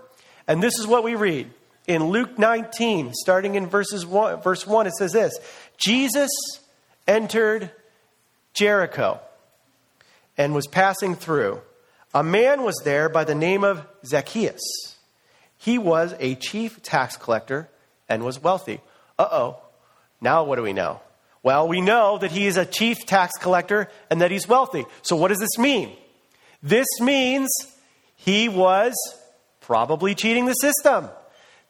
And 0.49 0.63
this 0.63 0.79
is 0.79 0.87
what 0.87 1.05
we 1.05 1.15
read. 1.15 1.51
In 1.87 2.05
Luke 2.05 2.39
19, 2.39 3.13
starting 3.13 3.57
in 3.57 3.67
verses 3.67 4.07
one, 4.07 4.41
verse 4.41 4.67
1, 4.67 4.87
it 4.87 4.95
says 4.95 5.13
this 5.13 5.39
Jesus 5.77 6.31
entered 7.07 7.71
Jericho 8.55 9.21
and 10.39 10.55
was 10.55 10.67
passing 10.67 11.17
through. 11.17 11.61
A 12.15 12.23
man 12.23 12.63
was 12.63 12.81
there 12.85 13.09
by 13.09 13.25
the 13.25 13.35
name 13.35 13.65
of 13.65 13.87
Zacchaeus. 14.05 14.61
He 15.57 15.79
was 15.79 16.15
a 16.19 16.35
chief 16.35 16.83
tax 16.83 17.17
collector 17.17 17.69
and 18.09 18.25
was 18.25 18.43
wealthy. 18.43 18.81
Uh 19.19 19.29
oh. 19.31 19.63
Now 20.21 20.45
what 20.45 20.57
do 20.57 20.63
we 20.63 20.73
know? 20.73 21.01
Well, 21.43 21.67
we 21.67 21.81
know 21.81 22.19
that 22.19 22.31
he 22.31 22.47
is 22.47 22.57
a 22.57 22.67
chief 22.67 23.05
tax 23.07 23.33
collector 23.41 23.89
and 24.11 24.21
that 24.21 24.31
he's 24.31 24.47
wealthy. 24.47 24.85
So, 25.03 25.17
what 25.17 25.29
does 25.29 25.41
this 25.41 25.59
mean? 25.59 25.97
This 26.63 26.87
means 27.01 27.51
he 28.15 28.49
was 28.49 28.95
probably 29.61 30.15
cheating 30.15 30.47
the 30.47 30.55
system, 30.55 31.09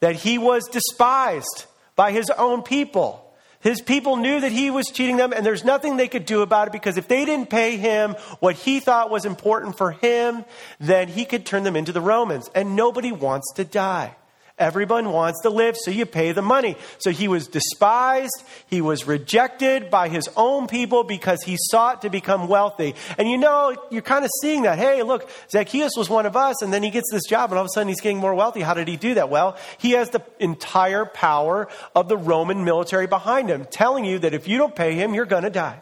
that 0.00 0.16
he 0.16 0.36
was 0.36 0.68
despised 0.68 1.66
by 1.96 2.12
his 2.12 2.28
own 2.30 2.62
people. 2.62 3.31
His 3.62 3.80
people 3.80 4.16
knew 4.16 4.40
that 4.40 4.52
he 4.52 4.70
was 4.70 4.86
cheating 4.88 5.16
them, 5.16 5.32
and 5.32 5.46
there's 5.46 5.64
nothing 5.64 5.96
they 5.96 6.08
could 6.08 6.26
do 6.26 6.42
about 6.42 6.68
it 6.68 6.72
because 6.72 6.96
if 6.96 7.06
they 7.06 7.24
didn't 7.24 7.48
pay 7.48 7.76
him 7.76 8.16
what 8.40 8.56
he 8.56 8.80
thought 8.80 9.08
was 9.08 9.24
important 9.24 9.78
for 9.78 9.92
him, 9.92 10.44
then 10.80 11.08
he 11.08 11.24
could 11.24 11.46
turn 11.46 11.62
them 11.62 11.76
into 11.76 11.92
the 11.92 12.00
Romans. 12.00 12.50
And 12.54 12.74
nobody 12.74 13.12
wants 13.12 13.52
to 13.54 13.64
die. 13.64 14.16
Everyone 14.58 15.10
wants 15.12 15.40
to 15.42 15.50
live, 15.50 15.76
so 15.76 15.90
you 15.90 16.06
pay 16.06 16.32
the 16.32 16.42
money. 16.42 16.76
So 16.98 17.10
he 17.10 17.26
was 17.26 17.48
despised. 17.48 18.44
He 18.68 18.80
was 18.80 19.06
rejected 19.06 19.90
by 19.90 20.08
his 20.08 20.28
own 20.36 20.66
people 20.66 21.04
because 21.04 21.42
he 21.42 21.56
sought 21.58 22.02
to 22.02 22.10
become 22.10 22.48
wealthy. 22.48 22.94
And 23.18 23.30
you 23.30 23.38
know, 23.38 23.74
you're 23.90 24.02
kind 24.02 24.24
of 24.24 24.30
seeing 24.40 24.62
that. 24.62 24.78
Hey, 24.78 25.02
look, 25.02 25.28
Zacchaeus 25.50 25.92
was 25.96 26.10
one 26.10 26.26
of 26.26 26.36
us, 26.36 26.62
and 26.62 26.72
then 26.72 26.82
he 26.82 26.90
gets 26.90 27.10
this 27.10 27.24
job, 27.28 27.50
and 27.50 27.58
all 27.58 27.64
of 27.64 27.66
a 27.66 27.70
sudden 27.74 27.88
he's 27.88 28.00
getting 28.00 28.18
more 28.18 28.34
wealthy. 28.34 28.60
How 28.60 28.74
did 28.74 28.88
he 28.88 28.96
do 28.96 29.14
that? 29.14 29.30
Well, 29.30 29.56
he 29.78 29.92
has 29.92 30.10
the 30.10 30.22
entire 30.38 31.06
power 31.06 31.68
of 31.94 32.08
the 32.08 32.16
Roman 32.16 32.64
military 32.64 33.06
behind 33.06 33.48
him, 33.48 33.64
telling 33.64 34.04
you 34.04 34.18
that 34.20 34.34
if 34.34 34.46
you 34.46 34.58
don't 34.58 34.76
pay 34.76 34.94
him, 34.94 35.14
you're 35.14 35.24
going 35.24 35.44
to 35.44 35.50
die. 35.50 35.80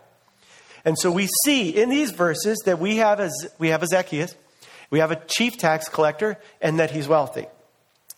And 0.84 0.98
so 0.98 1.10
we 1.10 1.28
see 1.44 1.70
in 1.70 1.90
these 1.90 2.12
verses 2.12 2.62
that 2.64 2.78
we 2.78 2.96
have 2.96 3.20
a, 3.20 3.30
we 3.58 3.68
have 3.68 3.82
a 3.82 3.86
Zacchaeus, 3.86 4.34
we 4.90 5.00
have 5.00 5.10
a 5.10 5.20
chief 5.26 5.58
tax 5.58 5.88
collector, 5.88 6.38
and 6.60 6.78
that 6.78 6.90
he's 6.90 7.08
wealthy. 7.08 7.46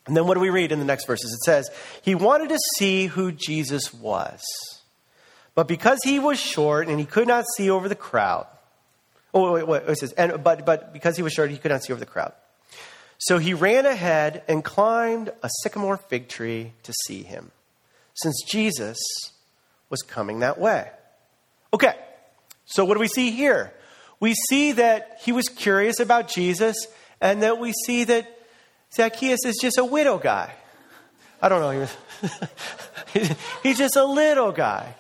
And 0.06 0.16
then 0.16 0.26
what 0.26 0.34
do 0.34 0.40
we 0.40 0.50
read 0.50 0.72
in 0.72 0.78
the 0.78 0.84
next 0.84 1.06
verses? 1.06 1.32
It 1.32 1.44
says, 1.44 1.70
He 2.02 2.14
wanted 2.14 2.48
to 2.48 2.58
see 2.78 3.06
who 3.06 3.32
Jesus 3.32 3.94
was. 3.94 4.42
But 5.54 5.68
because 5.68 5.98
he 6.02 6.18
was 6.18 6.40
short 6.40 6.88
and 6.88 6.98
he 6.98 7.06
could 7.06 7.28
not 7.28 7.44
see 7.56 7.70
over 7.70 7.88
the 7.88 7.94
crowd, 7.94 8.46
oh, 9.34 9.52
wait, 9.52 9.66
wait, 9.66 9.82
wait, 9.86 9.90
it 9.90 9.98
says, 9.98 10.12
and, 10.12 10.42
but, 10.42 10.64
but 10.64 10.92
because 10.92 11.16
he 11.16 11.22
was 11.22 11.32
short, 11.32 11.50
he 11.50 11.58
could 11.58 11.70
not 11.70 11.82
see 11.82 11.92
over 11.92 12.00
the 12.00 12.06
crowd. 12.06 12.32
So 13.18 13.38
he 13.38 13.54
ran 13.54 13.86
ahead 13.86 14.42
and 14.48 14.64
climbed 14.64 15.30
a 15.42 15.50
sycamore 15.62 15.96
fig 15.96 16.28
tree 16.28 16.72
to 16.82 16.92
see 17.06 17.22
him, 17.22 17.52
since 18.14 18.42
Jesus 18.48 18.98
was 19.90 20.02
coming 20.02 20.40
that 20.40 20.58
way. 20.58 20.90
Okay, 21.72 21.94
so 22.64 22.84
what 22.84 22.94
do 22.94 23.00
we 23.00 23.08
see 23.08 23.30
here? 23.30 23.72
We 24.18 24.34
see 24.34 24.72
that 24.72 25.18
he 25.22 25.32
was 25.32 25.48
curious 25.48 26.00
about 26.00 26.28
Jesus, 26.28 26.76
and 27.20 27.42
that 27.42 27.58
we 27.58 27.72
see 27.86 28.04
that 28.04 28.41
Zacchaeus 28.94 29.44
is 29.44 29.58
just 29.60 29.78
a 29.78 29.84
widow 29.84 30.18
guy. 30.18 30.52
I 31.40 31.48
don't 31.48 31.60
know. 31.60 31.88
He's 33.62 33.78
just 33.78 33.96
a 33.96 34.04
little 34.04 34.52
guy. 34.52 34.94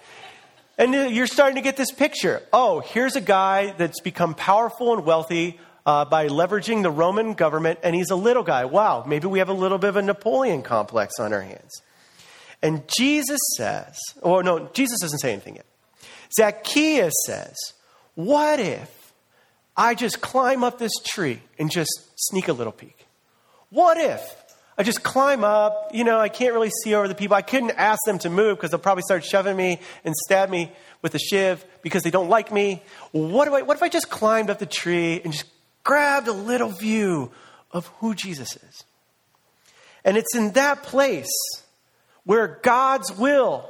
And 0.78 1.14
you're 1.14 1.26
starting 1.26 1.56
to 1.56 1.62
get 1.62 1.76
this 1.76 1.92
picture. 1.92 2.42
Oh, 2.52 2.80
here's 2.80 3.14
a 3.14 3.20
guy 3.20 3.72
that's 3.72 4.00
become 4.00 4.34
powerful 4.34 4.94
and 4.94 5.04
wealthy 5.04 5.60
uh, 5.84 6.04
by 6.06 6.28
leveraging 6.28 6.82
the 6.82 6.90
Roman 6.90 7.34
government, 7.34 7.80
and 7.82 7.94
he's 7.94 8.10
a 8.10 8.16
little 8.16 8.42
guy. 8.42 8.64
Wow, 8.64 9.04
maybe 9.06 9.26
we 9.26 9.40
have 9.40 9.48
a 9.48 9.54
little 9.54 9.78
bit 9.78 9.88
of 9.88 9.96
a 9.96 10.02
Napoleon 10.02 10.62
complex 10.62 11.18
on 11.20 11.32
our 11.32 11.42
hands. 11.42 11.82
And 12.62 12.82
Jesus 12.98 13.40
says, 13.56 13.98
oh, 14.22 14.40
no, 14.40 14.70
Jesus 14.72 15.00
doesn't 15.00 15.18
say 15.18 15.32
anything 15.32 15.56
yet. 15.56 15.66
Zacchaeus 16.34 17.12
says, 17.26 17.56
What 18.14 18.58
if 18.58 19.12
I 19.76 19.94
just 19.94 20.20
climb 20.20 20.64
up 20.64 20.78
this 20.78 20.92
tree 21.04 21.42
and 21.58 21.70
just 21.70 21.90
sneak 22.16 22.48
a 22.48 22.52
little 22.52 22.72
peek? 22.72 23.06
What 23.72 23.96
if 23.96 24.20
I 24.76 24.82
just 24.82 25.02
climb 25.02 25.44
up? 25.44 25.92
You 25.94 26.04
know, 26.04 26.20
I 26.20 26.28
can't 26.28 26.52
really 26.52 26.70
see 26.82 26.94
over 26.94 27.08
the 27.08 27.14
people. 27.14 27.36
I 27.36 27.42
couldn't 27.42 27.70
ask 27.70 27.98
them 28.04 28.18
to 28.18 28.28
move 28.28 28.58
because 28.58 28.70
they'll 28.70 28.78
probably 28.80 29.02
start 29.02 29.24
shoving 29.24 29.56
me 29.56 29.80
and 30.04 30.14
stab 30.14 30.50
me 30.50 30.70
with 31.00 31.14
a 31.14 31.18
shiv 31.18 31.64
because 31.80 32.02
they 32.02 32.10
don't 32.10 32.28
like 32.28 32.52
me. 32.52 32.82
What, 33.12 33.46
do 33.46 33.54
I, 33.54 33.62
what 33.62 33.76
if 33.76 33.82
I 33.82 33.88
just 33.88 34.10
climbed 34.10 34.50
up 34.50 34.58
the 34.58 34.66
tree 34.66 35.22
and 35.24 35.32
just 35.32 35.46
grabbed 35.84 36.28
a 36.28 36.32
little 36.32 36.68
view 36.68 37.30
of 37.70 37.86
who 37.98 38.14
Jesus 38.14 38.56
is? 38.56 38.84
And 40.04 40.18
it's 40.18 40.36
in 40.36 40.52
that 40.52 40.82
place 40.82 41.32
where 42.24 42.60
God's 42.62 43.10
will 43.16 43.68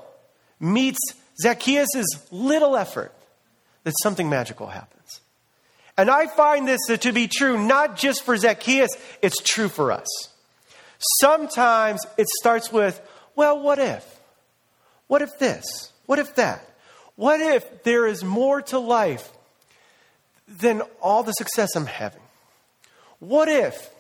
meets 0.59 0.99
Zacchaeus' 1.41 2.05
little 2.33 2.77
effort 2.77 3.13
that 3.85 3.95
something 4.03 4.29
magical 4.29 4.67
happens. 4.67 5.02
And 5.97 6.11
I 6.11 6.27
find 6.27 6.67
this 6.67 6.81
to 6.87 7.13
be 7.13 7.29
true 7.29 7.63
not 7.63 7.97
just 7.97 8.23
for 8.25 8.37
Zacchaeus, 8.37 8.91
it's 9.21 9.43
true 9.43 9.69
for 9.69 9.93
us. 9.93 10.09
Sometimes 11.21 12.07
it 12.17 12.29
starts 12.41 12.73
with, 12.73 13.01
well, 13.37 13.61
what 13.61 13.79
if? 13.79 14.05
What 15.07 15.23
if 15.23 15.39
this? 15.39 15.65
What 16.07 16.19
if 16.19 16.35
that? 16.37 16.67
What 17.17 17.41
if 17.41 17.83
there 17.83 18.07
is 18.07 18.25
more 18.25 18.63
to 18.63 18.79
life 18.79 19.31
than 20.49 20.81
all 21.01 21.23
the 21.23 21.33
success 21.33 21.77
I'm 21.77 21.87
having? 21.87 22.23
What 23.19 23.49
if 23.49 23.91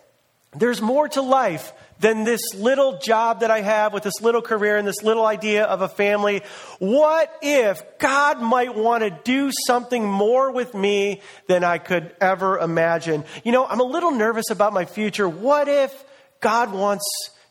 there's 0.55 0.81
more 0.81 1.09
to 1.09 1.23
life 1.23 1.73
than 2.03 2.25
this 2.25 2.41
little 2.55 2.99
job 2.99 3.41
that 3.41 3.51
I 3.51 3.61
have 3.61 3.93
with 3.93 4.03
this 4.03 4.21
little 4.21 4.43
career 4.43 4.77
and 4.77 4.87
this 4.87 5.05
little 5.05 5.25
idea 5.25 5.65
of 5.65 5.83
a 5.83 5.89
family. 5.89 6.43
What 6.81 7.33
if 7.41 7.81
God 7.99 8.43
might 8.43 8.75
want 8.75 9.05
to 9.05 9.11
do 9.11 9.53
something 9.67 10.05
more 10.05 10.51
with 10.51 10.75
me 10.75 11.23
than 11.47 11.63
I 11.63 11.79
could 11.79 12.15
ever 12.21 12.59
imagine? 12.59 13.25
You 13.45 13.53
know, 13.53 13.65
I'm 13.65 13.79
a 13.79 13.85
little 13.85 14.11
nervous 14.11 14.51
about 14.51 14.73
my 14.73 14.85
future. 14.85 15.29
What 15.29 15.69
if 15.69 16.05
God 16.41 16.73
wants 16.73 17.05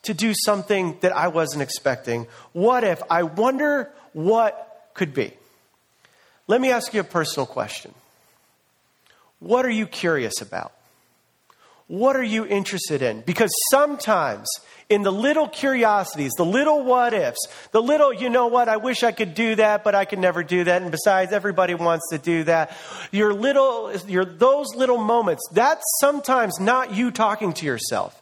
to 0.03 0.13
do 0.13 0.34
something 0.34 0.98
that 1.00 1.15
I 1.15 1.29
wasn't 1.29 1.62
expecting? 1.62 2.27
What 2.51 2.84
if? 2.84 3.01
I 3.10 3.24
wonder 3.24 3.89
what 4.12 4.89
could 4.93 5.13
be. 5.13 5.31
Let 6.48 6.60
me 6.60 6.72
ask 6.72 6.93
you 6.93 7.00
a 7.00 7.05
personal 7.05 7.46
question. 7.46 7.93
What 9.39 9.65
are 9.65 9.72
you 9.72 9.88
curious 9.88 10.41
about? 10.41 10.74
What 11.91 12.15
are 12.15 12.24
you 12.24 12.45
interested 12.45 13.01
in? 13.01 13.19
Because 13.19 13.51
sometimes 13.69 14.48
in 14.88 15.01
the 15.01 15.12
little 15.12 15.50
curiosities, 15.50 16.31
the 16.38 16.45
little 16.45 16.86
what 16.86 17.13
ifs, 17.13 17.38
the 17.74 17.81
little, 17.81 18.13
you 18.13 18.29
know 18.29 18.48
what, 18.48 18.69
I 18.69 18.77
wish 18.77 19.03
I 19.03 19.12
could 19.12 19.33
do 19.33 19.55
that, 19.55 19.83
but 19.83 19.93
I 19.93 20.05
can 20.05 20.21
never 20.21 20.41
do 20.41 20.63
that. 20.63 20.81
And 20.81 20.89
besides, 20.89 21.33
everybody 21.33 21.74
wants 21.74 22.07
to 22.12 22.17
do 22.17 22.45
that. 22.45 22.77
Your 23.12 23.33
little, 23.33 23.93
your, 24.07 24.24
those 24.24 24.67
little 24.74 25.00
moments, 25.00 25.43
that's 25.51 25.83
sometimes 26.00 26.62
not 26.62 26.95
you 26.95 27.12
talking 27.12 27.51
to 27.55 27.65
yourself. 27.65 28.21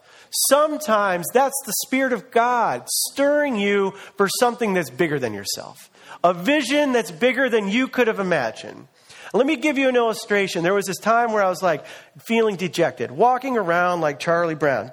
Sometimes 0.50 1.28
that's 1.32 1.62
the 1.68 1.74
Spirit 1.86 2.12
of 2.12 2.32
God 2.32 2.90
stirring 2.90 3.56
you 3.56 3.92
for 4.18 4.28
something 4.40 4.74
that's 4.74 4.90
bigger 4.90 5.20
than 5.20 5.36
yourself. 5.36 5.92
A 6.24 6.34
vision 6.34 6.92
that's 6.92 7.12
bigger 7.12 7.50
than 7.50 7.68
you 7.68 7.88
could 7.88 8.08
have 8.08 8.20
imagined. 8.20 8.88
Let 9.34 9.46
me 9.46 9.58
give 9.58 9.78
you 9.78 9.90
an 9.90 9.96
illustration. 9.96 10.64
There 10.64 10.74
was 10.74 10.88
this 10.88 10.98
time 10.98 11.34
where 11.34 11.44
I 11.44 11.50
was 11.50 11.62
like 11.62 11.86
feeling 12.18 12.56
dejected, 12.56 13.12
walking 13.12 13.58
around 13.58 14.02
like 14.02 14.20
Charlie 14.20 14.56
Brown. 14.56 14.92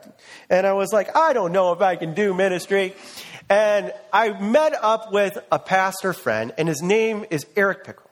And 0.50 0.66
I 0.66 0.75
was 0.75 0.93
like, 0.93 1.16
I 1.16 1.33
don't 1.33 1.52
know 1.52 1.73
if 1.73 1.81
I 1.81 1.97
can 1.97 2.12
do 2.12 2.35
ministry. 2.35 2.95
And 3.49 3.93
I 4.12 4.38
met 4.38 4.75
up 4.75 5.12
with 5.12 5.38
a 5.52 5.59
pastor 5.59 6.12
friend, 6.12 6.52
and 6.59 6.69
his 6.69 6.83
name 6.83 7.25
is 7.31 7.47
Eric 7.57 7.85
Pickle. 7.85 8.11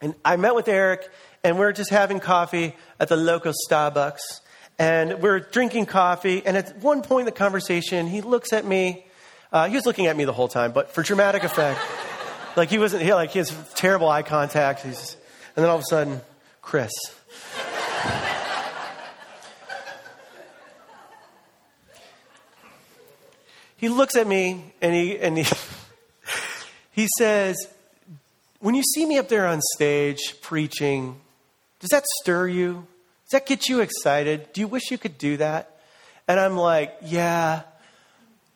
And 0.00 0.14
I 0.24 0.36
met 0.36 0.54
with 0.54 0.68
Eric, 0.68 1.08
and 1.44 1.58
we 1.58 1.64
are 1.66 1.72
just 1.72 1.90
having 1.90 2.18
coffee 2.18 2.74
at 2.98 3.08
the 3.08 3.16
local 3.16 3.52
Starbucks. 3.68 4.40
And 4.78 5.22
we 5.22 5.28
are 5.28 5.38
drinking 5.38 5.86
coffee, 5.86 6.42
and 6.44 6.56
at 6.56 6.78
one 6.78 7.02
point 7.02 7.20
in 7.22 7.26
the 7.26 7.38
conversation, 7.38 8.06
he 8.06 8.22
looks 8.22 8.52
at 8.52 8.64
me. 8.64 9.06
Uh, 9.52 9.68
he 9.68 9.76
was 9.76 9.86
looking 9.86 10.06
at 10.06 10.16
me 10.16 10.24
the 10.24 10.32
whole 10.32 10.48
time, 10.48 10.72
but 10.72 10.90
for 10.90 11.02
dramatic 11.02 11.44
effect. 11.44 11.78
like 12.56 12.70
he 12.70 12.78
wasn't, 12.78 13.02
he, 13.02 13.12
like 13.12 13.30
he 13.30 13.38
has 13.38 13.54
terrible 13.74 14.08
eye 14.08 14.22
contact. 14.22 14.82
He's 14.82 15.16
and 15.56 15.62
then 15.62 15.70
all 15.70 15.76
of 15.76 15.82
a 15.82 15.86
sudden, 15.88 16.20
Chris. 16.62 16.90
he 23.76 23.88
looks 23.88 24.16
at 24.16 24.26
me 24.26 24.72
and 24.82 24.92
he, 24.92 25.16
and 25.18 25.38
he, 25.38 25.44
he 26.90 27.06
says, 27.18 27.56
When 28.58 28.74
you 28.74 28.82
see 28.82 29.06
me 29.06 29.16
up 29.18 29.28
there 29.28 29.46
on 29.46 29.60
stage 29.76 30.40
preaching, 30.42 31.20
does 31.78 31.90
that 31.90 32.04
stir 32.22 32.48
you? 32.48 32.86
Does 33.26 33.32
that 33.32 33.46
get 33.46 33.68
you 33.68 33.80
excited? 33.80 34.52
Do 34.52 34.60
you 34.60 34.66
wish 34.66 34.90
you 34.90 34.98
could 34.98 35.18
do 35.18 35.36
that? 35.36 35.78
And 36.26 36.40
I'm 36.40 36.56
like, 36.56 36.96
Yeah, 37.02 37.62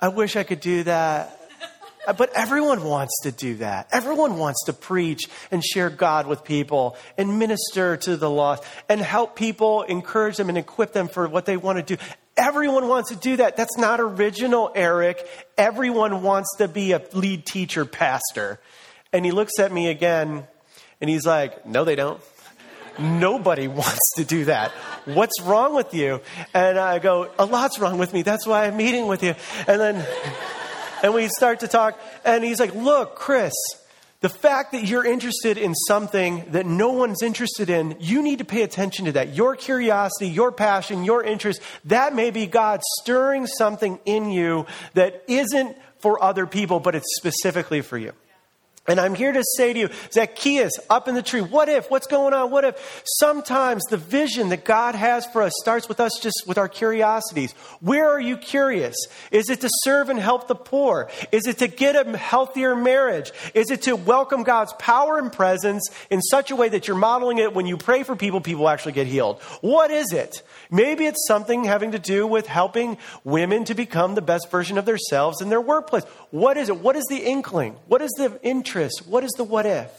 I 0.00 0.08
wish 0.08 0.34
I 0.34 0.42
could 0.42 0.60
do 0.60 0.82
that. 0.82 1.37
Uh, 2.08 2.14
but 2.14 2.32
everyone 2.32 2.82
wants 2.84 3.20
to 3.22 3.30
do 3.30 3.56
that. 3.56 3.86
Everyone 3.92 4.38
wants 4.38 4.64
to 4.64 4.72
preach 4.72 5.28
and 5.50 5.62
share 5.62 5.90
God 5.90 6.26
with 6.26 6.42
people 6.42 6.96
and 7.18 7.38
minister 7.38 7.98
to 7.98 8.16
the 8.16 8.30
lost 8.30 8.64
and 8.88 8.98
help 8.98 9.36
people, 9.36 9.82
encourage 9.82 10.38
them 10.38 10.48
and 10.48 10.56
equip 10.56 10.94
them 10.94 11.08
for 11.08 11.28
what 11.28 11.44
they 11.44 11.58
want 11.58 11.86
to 11.86 11.96
do. 11.96 12.02
Everyone 12.34 12.88
wants 12.88 13.10
to 13.10 13.16
do 13.16 13.36
that. 13.36 13.58
That's 13.58 13.76
not 13.76 14.00
original, 14.00 14.72
Eric. 14.74 15.28
Everyone 15.58 16.22
wants 16.22 16.48
to 16.56 16.66
be 16.66 16.92
a 16.92 17.02
lead 17.12 17.44
teacher 17.44 17.84
pastor. 17.84 18.58
And 19.12 19.26
he 19.26 19.30
looks 19.30 19.58
at 19.58 19.70
me 19.70 19.88
again 19.88 20.46
and 21.02 21.10
he's 21.10 21.26
like, 21.26 21.66
No, 21.66 21.84
they 21.84 21.94
don't. 21.94 22.22
Nobody 22.98 23.68
wants 23.82 24.14
to 24.16 24.24
do 24.24 24.46
that. 24.46 24.70
What's 25.04 25.42
wrong 25.42 25.74
with 25.74 25.92
you? 25.92 26.22
And 26.54 26.78
I 26.78 27.00
go, 27.00 27.30
A 27.38 27.44
lot's 27.44 27.78
wrong 27.78 27.98
with 27.98 28.14
me. 28.14 28.22
That's 28.22 28.46
why 28.46 28.64
I'm 28.64 28.78
meeting 28.78 29.08
with 29.08 29.22
you. 29.22 29.34
And 29.66 29.78
then 29.78 30.06
and 31.02 31.14
we 31.14 31.28
start 31.28 31.60
to 31.60 31.68
talk, 31.68 31.98
and 32.24 32.44
he's 32.44 32.60
like, 32.60 32.74
Look, 32.74 33.16
Chris, 33.16 33.54
the 34.20 34.28
fact 34.28 34.72
that 34.72 34.84
you're 34.84 35.04
interested 35.04 35.58
in 35.58 35.74
something 35.74 36.44
that 36.50 36.66
no 36.66 36.90
one's 36.90 37.22
interested 37.22 37.70
in, 37.70 37.96
you 38.00 38.20
need 38.20 38.38
to 38.40 38.44
pay 38.44 38.62
attention 38.62 39.04
to 39.04 39.12
that. 39.12 39.34
Your 39.34 39.54
curiosity, 39.54 40.28
your 40.28 40.50
passion, 40.50 41.04
your 41.04 41.22
interest, 41.22 41.62
that 41.84 42.14
may 42.14 42.30
be 42.30 42.46
God 42.46 42.80
stirring 43.00 43.46
something 43.46 44.00
in 44.04 44.30
you 44.30 44.66
that 44.94 45.22
isn't 45.28 45.76
for 46.00 46.22
other 46.22 46.46
people, 46.46 46.80
but 46.80 46.96
it's 46.96 47.16
specifically 47.16 47.80
for 47.80 47.96
you. 47.96 48.12
And 48.88 48.98
I'm 48.98 49.14
here 49.14 49.32
to 49.32 49.44
say 49.56 49.74
to 49.74 49.78
you, 49.78 49.90
Zacchaeus, 50.10 50.72
up 50.88 51.08
in 51.08 51.14
the 51.14 51.22
tree, 51.22 51.42
what 51.42 51.68
if? 51.68 51.90
What's 51.90 52.06
going 52.06 52.32
on? 52.32 52.50
What 52.50 52.64
if? 52.64 53.02
Sometimes 53.18 53.84
the 53.84 53.98
vision 53.98 54.48
that 54.48 54.64
God 54.64 54.94
has 54.94 55.26
for 55.26 55.42
us 55.42 55.52
starts 55.60 55.90
with 55.90 56.00
us 56.00 56.12
just 56.22 56.44
with 56.46 56.56
our 56.56 56.70
curiosities. 56.70 57.52
Where 57.80 58.08
are 58.08 58.20
you 58.20 58.38
curious? 58.38 58.96
Is 59.30 59.50
it 59.50 59.60
to 59.60 59.68
serve 59.84 60.08
and 60.08 60.18
help 60.18 60.48
the 60.48 60.54
poor? 60.54 61.10
Is 61.32 61.46
it 61.46 61.58
to 61.58 61.68
get 61.68 61.96
a 61.96 62.16
healthier 62.16 62.74
marriage? 62.74 63.30
Is 63.52 63.70
it 63.70 63.82
to 63.82 63.94
welcome 63.94 64.42
God's 64.42 64.72
power 64.78 65.18
and 65.18 65.30
presence 65.30 65.86
in 66.08 66.22
such 66.22 66.50
a 66.50 66.56
way 66.56 66.70
that 66.70 66.88
you're 66.88 66.96
modeling 66.96 67.36
it 67.36 67.52
when 67.52 67.66
you 67.66 67.76
pray 67.76 68.04
for 68.04 68.16
people, 68.16 68.40
people 68.40 68.70
actually 68.70 68.92
get 68.92 69.06
healed? 69.06 69.42
What 69.60 69.90
is 69.90 70.12
it? 70.12 70.42
Maybe 70.70 71.04
it's 71.04 71.26
something 71.28 71.64
having 71.64 71.92
to 71.92 71.98
do 71.98 72.26
with 72.26 72.46
helping 72.46 72.96
women 73.22 73.64
to 73.64 73.74
become 73.74 74.14
the 74.14 74.22
best 74.22 74.50
version 74.50 74.78
of 74.78 74.86
themselves 74.86 75.42
in 75.42 75.50
their 75.50 75.60
workplace. 75.60 76.04
What 76.30 76.56
is 76.56 76.70
it? 76.70 76.80
What 76.80 76.96
is 76.96 77.04
the 77.10 77.18
inkling? 77.18 77.76
What 77.86 78.00
is 78.00 78.10
the 78.12 78.38
interest? 78.42 78.77
Interest? 78.78 79.06
What 79.06 79.24
is 79.24 79.32
the 79.32 79.44
what 79.44 79.66
if? 79.66 79.90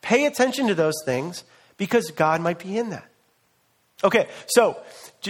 Pay 0.00 0.26
attention 0.26 0.68
to 0.68 0.74
those 0.74 0.94
things 1.04 1.44
because 1.76 2.10
God 2.10 2.40
might 2.40 2.58
be 2.58 2.78
in 2.78 2.90
that. 2.90 3.08
Okay, 4.04 4.28
so 4.46 4.80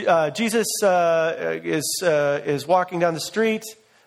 uh, 0.06 0.30
Jesus 0.30 0.66
uh, 0.82 1.58
is, 1.62 2.02
uh, 2.02 2.40
is 2.44 2.66
walking 2.66 2.98
down 2.98 3.14
the 3.14 3.20
street. 3.20 3.64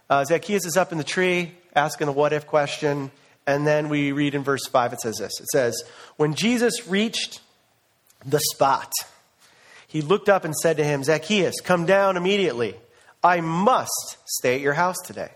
Uh, 0.10 0.24
Zacchaeus 0.26 0.66
is 0.66 0.78
up 0.78 0.92
in 0.92 0.98
the 0.98 1.04
tree 1.04 1.52
asking 1.76 2.08
the 2.08 2.14
what 2.14 2.34
if 2.34 2.48
question. 2.48 3.12
And 3.48 3.68
then 3.68 3.90
we 3.90 4.12
read 4.12 4.34
in 4.34 4.44
verse 4.44 4.66
5, 4.66 4.94
it 4.94 5.02
says 5.02 5.18
this 5.18 5.40
It 5.40 5.48
says, 5.48 5.84
When 6.18 6.34
Jesus 6.34 6.88
reached 6.88 7.42
the 8.26 8.40
spot, 8.40 8.92
he 9.88 10.02
looked 10.02 10.30
up 10.30 10.46
and 10.46 10.56
said 10.56 10.78
to 10.78 10.84
him, 10.84 11.04
Zacchaeus, 11.04 11.62
come 11.64 11.86
down 11.86 12.18
immediately. 12.18 12.76
I 13.24 13.42
must 13.42 14.18
stay 14.26 14.56
at 14.56 14.62
your 14.62 14.74
house 14.74 14.98
today. 15.06 15.30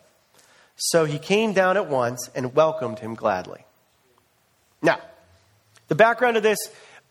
So 0.80 1.06
he 1.06 1.20
came 1.20 1.54
down 1.54 1.78
at 1.78 1.88
once 1.88 2.30
and 2.34 2.56
welcomed 2.56 3.00
him 3.00 3.14
gladly. 3.14 3.66
Now, 4.82 5.00
the 5.90 5.96
background 5.96 6.38
of 6.38 6.44
this 6.44 6.58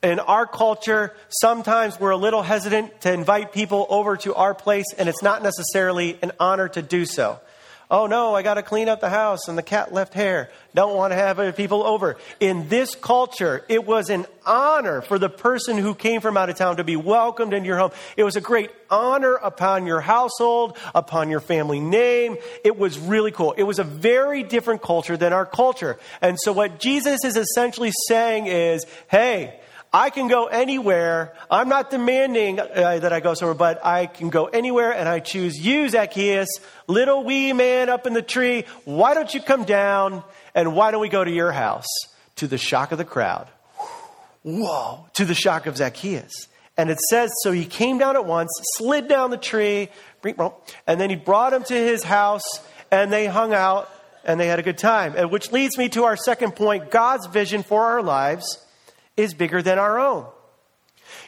in 0.03 0.21
our 0.21 0.47
culture, 0.47 1.15
sometimes 1.29 2.01
we're 2.01 2.11
a 2.11 2.17
little 2.17 2.43
hesitant 2.43 3.03
to 3.03 3.13
invite 3.13 3.53
people 3.53 3.87
over 3.91 4.17
to 4.19 4.35
our 4.35 4.55
place, 4.55 4.87
and 4.97 5.09
it's 5.09 5.23
not 5.23 5.43
necessarily 5.43 6.19
an 6.23 6.33
honor 6.41 6.69
to 6.69 6.83
do 6.83 7.05
so. 7.05 7.41
Oh 7.91 8.07
no, 8.07 8.35
I 8.35 8.43
got 8.43 8.55
to 8.55 8.63
clean 8.63 8.87
up 8.87 9.01
the 9.01 9.09
house 9.09 9.49
and 9.49 9.57
the 9.57 9.63
cat 9.63 9.95
left 9.95 10.13
hair. 10.13 10.51
Don't 10.75 10.95
want 10.95 11.13
to 11.13 11.17
have 11.17 11.57
people 11.57 11.83
over. 11.85 12.19
In 12.39 12.69
this 12.69 12.95
culture, 12.95 13.65
it 13.67 13.87
was 13.87 14.11
an 14.11 14.27
honor 14.45 15.01
for 15.01 15.19
the 15.19 15.31
person 15.31 15.79
who 15.79 15.95
came 15.95 16.21
from 16.21 16.37
out 16.37 16.51
of 16.51 16.57
town 16.57 16.77
to 16.77 16.85
be 16.85 16.97
welcomed 16.97 17.55
into 17.55 17.67
your 17.67 17.79
home. 17.79 17.93
It 18.15 18.25
was 18.25 18.37
a 18.37 18.43
great 18.43 18.71
honor 18.91 19.37
upon 19.37 19.87
your 19.87 20.03
household, 20.03 20.77
upon 20.95 21.31
your 21.31 21.41
family 21.41 21.81
name. 21.81 22.37
It 22.63 22.79
was 22.79 22.99
really 22.99 23.31
cool. 23.31 23.53
It 23.53 23.63
was 23.63 23.79
a 23.79 23.85
very 23.85 24.43
different 24.43 24.83
culture 24.83 25.17
than 25.17 25.33
our 25.33 25.47
culture. 25.47 25.99
And 26.21 26.39
so 26.39 26.53
what 26.53 26.79
Jesus 26.79 27.25
is 27.25 27.39
essentially 27.39 27.93
saying 28.07 28.49
is, 28.49 28.85
hey, 29.11 29.59
I 29.93 30.11
can 30.11 30.29
go 30.29 30.47
anywhere. 30.47 31.33
I'm 31.51 31.69
not 31.69 31.91
demanding 31.91 32.61
uh, 32.61 32.65
that 32.99 33.13
I 33.13 33.21
go 33.21 33.35
somewhere, 33.35 33.55
but 33.55 33.85
I 33.85 34.07
can 34.07 34.29
go 34.29 34.47
anywhere 34.47 34.93
and 34.93 35.09
I 35.09 35.21
choose 35.21 35.59
you, 35.59 35.89
Zacchaeus, 35.89 36.49
little 36.87 37.25
wee 37.25 37.53
man 37.55 37.89
up 37.89 38.07
in 38.07 38.13
the 38.13 38.23
tree. 38.23 38.65
Why 38.85 39.15
don't 39.15 39.33
you 39.33 39.41
come 39.41 39.65
down 39.65 40.23
and 40.55 40.77
why 40.77 40.91
don't 40.91 41.01
we 41.01 41.09
go 41.09 41.25
to 41.25 41.31
your 41.31 41.53
house? 41.53 41.87
To 42.37 42.47
the 42.47 42.59
shock 42.59 42.93
of 42.93 42.99
the 42.99 43.05
crowd. 43.05 43.49
Whoa, 44.43 45.07
to 45.15 45.25
the 45.25 45.35
shock 45.35 45.67
of 45.67 45.77
Zacchaeus. 45.79 46.49
And 46.77 46.91
it 46.91 46.99
says, 47.11 47.31
so 47.43 47.51
he 47.51 47.65
came 47.65 47.99
down 47.99 48.15
at 48.15 48.25
once, 48.25 48.51
slid 48.77 49.09
down 49.09 49.31
the 49.31 49.37
tree, 49.37 49.89
and 50.87 51.01
then 51.01 51.11
he 51.11 51.17
brought 51.17 51.53
him 51.53 51.65
to 51.65 51.75
his 51.75 52.05
house 52.05 52.45
and 52.91 53.13
they 53.13 53.27
hung 53.27 53.55
out 53.55 53.91
and 54.25 54.39
they 54.39 54.47
had 54.47 54.59
a 54.59 54.63
good 54.63 54.79
time. 54.79 55.15
Which 55.31 55.51
leads 55.51 55.79
me 55.79 55.89
to 55.91 56.05
our 56.05 56.17
second 56.17 56.57
point 56.57 56.91
God's 56.91 57.27
vision 57.27 57.63
for 57.63 57.85
our 57.85 58.03
lives 58.03 58.65
is 59.19 59.35
bigger 59.35 59.61
than 59.61 59.79
our 59.79 59.99
own. 59.99 60.27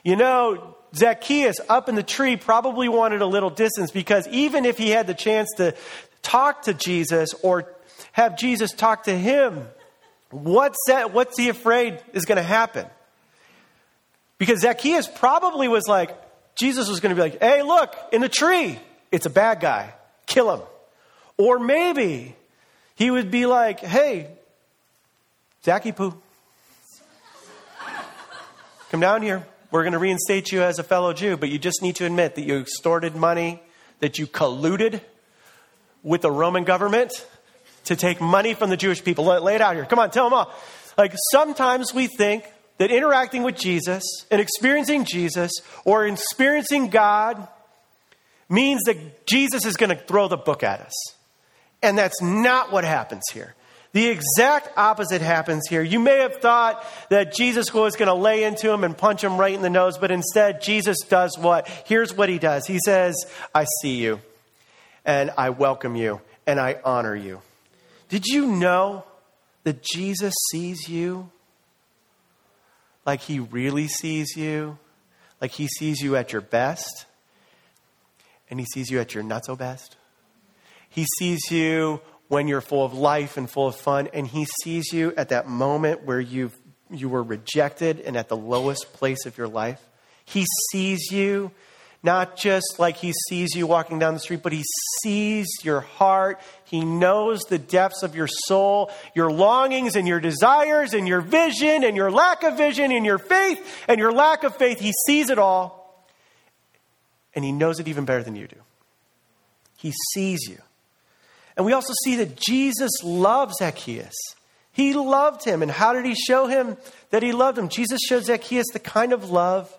You 0.03 0.16
know, 0.16 0.76
Zacchaeus 0.94 1.57
up 1.68 1.88
in 1.88 1.94
the 1.94 2.03
tree 2.03 2.37
probably 2.37 2.88
wanted 2.88 3.20
a 3.20 3.26
little 3.26 3.50
distance 3.50 3.90
because 3.90 4.26
even 4.29 4.64
if 4.64 4.79
he 4.79 4.90
had 4.90 5.07
the 5.07 5.14
chance 5.14 5.48
to 5.57 5.74
talk 6.22 6.62
to 6.62 6.74
Jesus 6.74 7.35
or 7.42 7.72
have 8.12 8.38
Jesus 8.38 8.72
talk 8.72 9.05
to 9.05 9.16
him, 9.16 9.66
what's, 10.31 10.79
that, 10.87 11.12
what's 11.12 11.37
he 11.37 11.48
afraid 11.48 12.03
is 12.12 12.24
going 12.24 12.37
to 12.37 12.42
happen? 12.42 12.87
Because 14.38 14.61
Zacchaeus 14.61 15.07
probably 15.07 15.68
was 15.68 15.87
like, 15.87 16.16
Jesus 16.55 16.88
was 16.88 17.00
going 17.00 17.14
to 17.14 17.16
be 17.16 17.22
like, 17.22 17.40
hey, 17.40 17.62
look, 17.62 17.94
in 18.12 18.20
the 18.20 18.29
tree, 18.29 18.79
it's 19.12 19.26
a 19.26 19.31
bad 19.31 19.61
guy, 19.61 19.92
kill 20.26 20.55
him. 20.55 20.66
Or 21.37 21.59
maybe 21.59 22.37
he 22.94 23.11
would 23.11 23.31
be 23.31 23.46
like, 23.46 23.81
hey, 23.81 24.29
Poo, 25.64 26.14
Come 28.90 28.98
down 28.98 29.22
here. 29.22 29.46
We're 29.70 29.85
going 29.85 29.92
to 29.92 30.00
reinstate 30.00 30.50
you 30.50 30.62
as 30.62 30.81
a 30.81 30.83
fellow 30.83 31.12
Jew, 31.12 31.37
but 31.37 31.48
you 31.48 31.61
just 31.61 31.81
need 31.81 31.94
to 31.96 32.07
admit 32.07 32.35
that 32.35 32.42
you 32.42 32.59
extorted 32.59 33.14
money, 33.14 33.62
that 34.00 34.18
you 34.18 34.26
colluded 34.26 35.00
with 36.03 36.22
the 36.22 36.31
Roman 36.33 36.64
government 36.64 37.12
to 37.85 37.94
take 37.94 38.20
money 38.20 38.53
from 38.53 38.68
the 38.68 38.76
Jewish 38.76 39.05
people. 39.05 39.24
Lay 39.26 39.55
it 39.55 39.61
out 39.61 39.76
here. 39.76 39.85
Come 39.85 40.00
on, 40.00 40.11
tell 40.11 40.24
them 40.24 40.35
all. 40.35 40.53
Like 40.98 41.14
sometimes 41.31 41.94
we 41.94 42.09
think 42.09 42.44
that 42.79 42.90
interacting 42.90 43.44
with 43.44 43.57
Jesus 43.57 44.03
and 44.29 44.40
experiencing 44.40 45.05
Jesus 45.05 45.53
or 45.85 46.05
experiencing 46.05 46.88
God 46.88 47.46
means 48.48 48.83
that 48.87 49.24
Jesus 49.24 49.66
is 49.66 49.76
going 49.76 49.90
to 49.90 50.03
throw 50.05 50.26
the 50.26 50.37
book 50.37 50.64
at 50.64 50.81
us. 50.81 51.14
And 51.81 51.96
that's 51.96 52.20
not 52.20 52.72
what 52.72 52.83
happens 52.83 53.22
here. 53.33 53.55
The 53.92 54.09
exact 54.09 54.76
opposite 54.76 55.20
happens 55.20 55.64
here. 55.68 55.83
You 55.83 55.98
may 55.98 56.18
have 56.18 56.37
thought 56.37 56.85
that 57.09 57.35
Jesus 57.35 57.74
was 57.74 57.96
going 57.96 58.09
to 58.09 58.14
lay 58.14 58.44
into 58.44 58.70
him 58.70 58.85
and 58.85 58.96
punch 58.96 59.24
him 59.24 59.37
right 59.37 59.53
in 59.53 59.62
the 59.62 59.70
nose, 59.70 59.98
but 59.98 60.12
instead, 60.12 60.62
Jesus 60.62 60.98
does 61.09 61.37
what? 61.37 61.66
Here's 61.87 62.14
what 62.14 62.29
he 62.29 62.38
does 62.38 62.66
He 62.66 62.79
says, 62.85 63.16
I 63.55 63.66
see 63.83 63.96
you, 63.96 64.20
and 65.05 65.33
I 65.37 65.50
welcome 65.50 65.96
you, 65.96 66.20
and 66.46 66.61
I 66.61 66.79
honor 66.85 67.16
you. 67.16 67.42
Did 68.09 68.26
you 68.26 68.46
know 68.46 69.05
that 69.64 69.83
Jesus 69.83 70.35
sees 70.53 70.88
you 70.88 71.31
like 73.05 73.20
he 73.20 73.40
really 73.40 73.88
sees 73.88 74.37
you? 74.37 74.79
Like 75.40 75.53
he 75.53 75.66
sees 75.66 76.00
you 76.00 76.14
at 76.16 76.33
your 76.33 76.42
best, 76.42 77.07
and 78.50 78.61
he 78.61 78.66
sees 78.66 78.90
you 78.90 79.00
at 79.00 79.14
your 79.14 79.24
not 79.24 79.46
so 79.46 79.57
best? 79.57 79.96
He 80.88 81.07
sees 81.18 81.50
you 81.50 82.00
when 82.31 82.47
you're 82.47 82.61
full 82.61 82.85
of 82.85 82.95
life 82.95 83.37
and 83.37 83.51
full 83.51 83.66
of 83.66 83.75
fun, 83.75 84.09
and 84.14 84.25
He 84.25 84.47
sees 84.62 84.93
you 84.93 85.12
at 85.16 85.31
that 85.31 85.49
moment 85.49 86.05
where 86.05 86.21
you 86.21 86.53
you 86.88 87.09
were 87.09 87.23
rejected 87.23 87.99
and 88.01 88.16
at 88.16 88.29
the 88.29 88.37
lowest 88.37 88.93
place 88.93 89.27
of 89.27 89.37
your 89.37 89.49
life. 89.49 89.81
He 90.25 90.47
sees 90.71 91.11
you 91.11 91.51
not 92.05 92.37
just 92.37 92.77
like 92.79 92.97
He 92.97 93.12
sees 93.29 93.57
you 93.57 93.66
walking 93.66 93.99
down 93.99 94.14
the 94.14 94.21
street, 94.21 94.45
but 94.45 94.53
He 94.53 94.62
sees 95.03 95.49
your 95.64 95.81
heart. 95.81 96.40
He 96.66 96.85
knows 96.85 97.40
the 97.49 97.59
depths 97.59 98.05
of 98.05 98.14
your 98.14 98.29
soul, 98.29 98.93
your 99.12 99.33
longings 99.33 99.97
and 99.97 100.07
your 100.07 100.21
desires 100.21 100.95
and 100.95 101.09
your 101.09 101.21
vision 101.21 101.83
and 101.83 101.97
your 101.97 102.12
lack 102.12 102.45
of 102.45 102.57
vision 102.57 102.93
and 102.93 103.05
your 103.05 103.19
faith 103.19 103.85
and 103.88 103.99
your 103.99 104.12
lack 104.12 104.45
of 104.45 104.55
faith. 104.55 104.79
He 104.79 104.93
sees 105.09 105.31
it 105.31 105.38
all, 105.38 106.07
and 107.35 107.45
He 107.45 107.51
knows 107.51 107.81
it 107.81 107.88
even 107.88 108.05
better 108.05 108.23
than 108.23 108.37
you 108.37 108.47
do. 108.47 108.61
He 109.77 109.93
sees 110.14 110.49
you. 110.49 110.59
And 111.61 111.66
we 111.66 111.75
also 111.75 111.92
see 112.05 112.16
that 112.16 112.37
Jesus 112.37 112.90
loves 113.05 113.57
Zacchaeus. 113.59 114.14
He 114.73 114.94
loved 114.94 115.44
him. 115.44 115.61
And 115.61 115.70
how 115.70 115.92
did 115.92 116.07
he 116.07 116.14
show 116.14 116.46
him 116.46 116.79
that 117.11 117.23
he 117.23 117.33
loved 117.33 117.59
him? 117.59 117.68
Jesus 117.68 118.01
showed 118.01 118.25
Zacchaeus 118.25 118.68
the 118.73 118.79
kind 118.79 119.12
of 119.12 119.29
love 119.29 119.70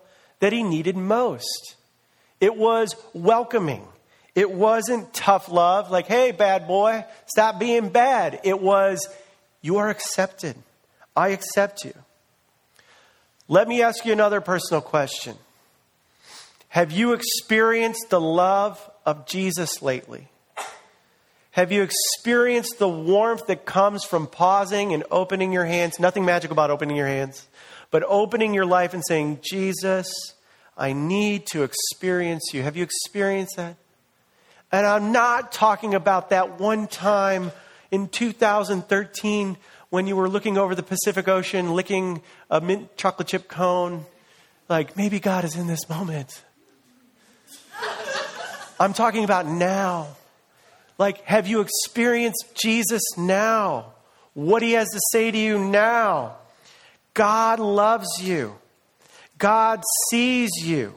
that 0.41 0.54
he 0.54 0.62
needed 0.62 0.96
most. 0.96 1.76
It 2.39 2.56
was 2.56 2.96
welcoming. 3.15 3.84
It 4.36 4.52
wasn't 4.52 5.12
tough 5.12 5.50
love, 5.50 5.89
like, 5.89 6.06
hey, 6.06 6.32
bad 6.32 6.67
boy, 6.67 7.04
stop 7.26 7.60
being 7.60 7.89
bad. 7.89 8.41
It 8.44 8.62
was, 8.62 9.08
you 9.63 9.78
are 9.78 9.89
accepted. 9.89 10.56
I 11.15 11.30
accept 11.30 11.84
you. 11.84 11.96
Let 13.48 13.67
me 13.67 13.82
ask 13.82 14.06
you 14.06 14.13
another 14.13 14.39
personal 14.39 14.82
question. 14.82 15.36
Have 16.67 16.91
you 16.91 17.13
experienced 17.13 18.12
the 18.12 18.22
love 18.22 18.88
of 19.04 19.26
Jesus 19.26 19.82
lately? 19.82 20.28
Have 21.52 21.74
you 21.74 21.84
experienced 21.84 22.80
the 22.80 22.88
warmth 22.88 23.48
that 23.48 23.66
comes 23.66 24.06
from 24.06 24.26
pausing 24.28 24.94
and 24.94 25.04
opening 25.12 25.52
your 25.52 25.66
hands? 25.66 26.00
Nothing 26.00 26.24
magic 26.24 26.50
about 26.50 26.72
opening 26.72 26.96
your 26.96 27.08
hands, 27.08 27.46
but 27.90 28.04
opening 28.08 28.54
your 28.54 28.66
life 28.66 28.94
and 28.94 29.04
saying, 29.06 29.40
Jesus, 29.42 30.10
I 30.78 30.94
need 30.94 31.46
to 31.48 31.64
experience 31.64 32.54
you. 32.54 32.64
Have 32.64 32.78
you 32.78 32.84
experienced 32.84 33.58
that? 33.58 33.76
And 34.72 34.88
I'm 34.88 35.12
not 35.12 35.52
talking 35.52 35.94
about 35.94 36.30
that 36.30 36.58
one 36.58 36.88
time 36.88 37.52
in 37.92 38.08
2013 38.08 39.58
when 39.90 40.08
you 40.08 40.16
were 40.16 40.30
looking 40.30 40.58
over 40.58 40.74
the 40.74 40.84
Pacific 40.84 41.28
Ocean, 41.28 41.74
licking 41.74 42.22
a 42.50 42.62
mint 42.62 42.96
chocolate 42.96 43.28
chip 43.28 43.50
cone. 43.50 44.06
Like, 44.70 44.96
maybe 44.96 45.20
God 45.20 45.44
is 45.44 45.58
in 45.58 45.68
this 45.68 45.90
moment. 45.90 46.46
I'm 48.80 48.94
talking 48.94 49.26
about 49.26 49.46
now. 49.46 50.16
Like, 51.02 51.26
have 51.26 51.48
you 51.48 51.62
experienced 51.62 52.46
Jesus 52.54 53.02
now? 53.18 53.94
What 54.36 54.62
he 54.62 54.74
has 54.74 54.88
to 54.90 55.00
say 55.12 55.32
to 55.32 55.38
you 55.38 55.58
now? 55.58 56.36
God 57.16 57.60
loves 57.60 58.22
you. 58.22 58.54
God 59.40 59.84
sees 60.12 60.52
you. 60.62 60.94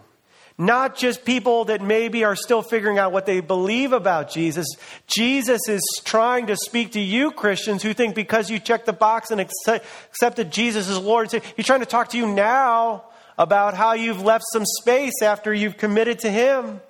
Not 0.58 0.94
just 0.94 1.24
people 1.24 1.64
that 1.64 1.80
maybe 1.80 2.22
are 2.22 2.36
still 2.36 2.60
figuring 2.60 2.98
out 2.98 3.12
what 3.12 3.24
they 3.24 3.40
believe 3.40 3.94
about 3.94 4.30
Jesus. 4.30 4.66
Jesus 5.06 5.70
is 5.70 5.80
trying 6.04 6.48
to 6.48 6.56
speak 6.56 6.92
to 6.92 7.00
you, 7.00 7.30
Christians, 7.30 7.82
who 7.82 7.94
think 7.94 8.14
because 8.14 8.50
you 8.50 8.58
checked 8.58 8.84
the 8.84 8.92
box 8.92 9.30
and 9.30 9.40
accepted 9.40 10.52
Jesus 10.52 10.86
as 10.86 10.98
Lord, 10.98 11.32
He's 11.56 11.64
trying 11.64 11.80
to 11.80 11.86
talk 11.86 12.10
to 12.10 12.18
you 12.18 12.26
now 12.26 13.04
about 13.38 13.72
how 13.72 13.94
you've 13.94 14.20
left 14.20 14.44
some 14.52 14.66
space 14.66 15.22
after 15.22 15.54
you've 15.54 15.78
committed 15.78 16.18
to 16.18 16.30
Him. 16.30 16.82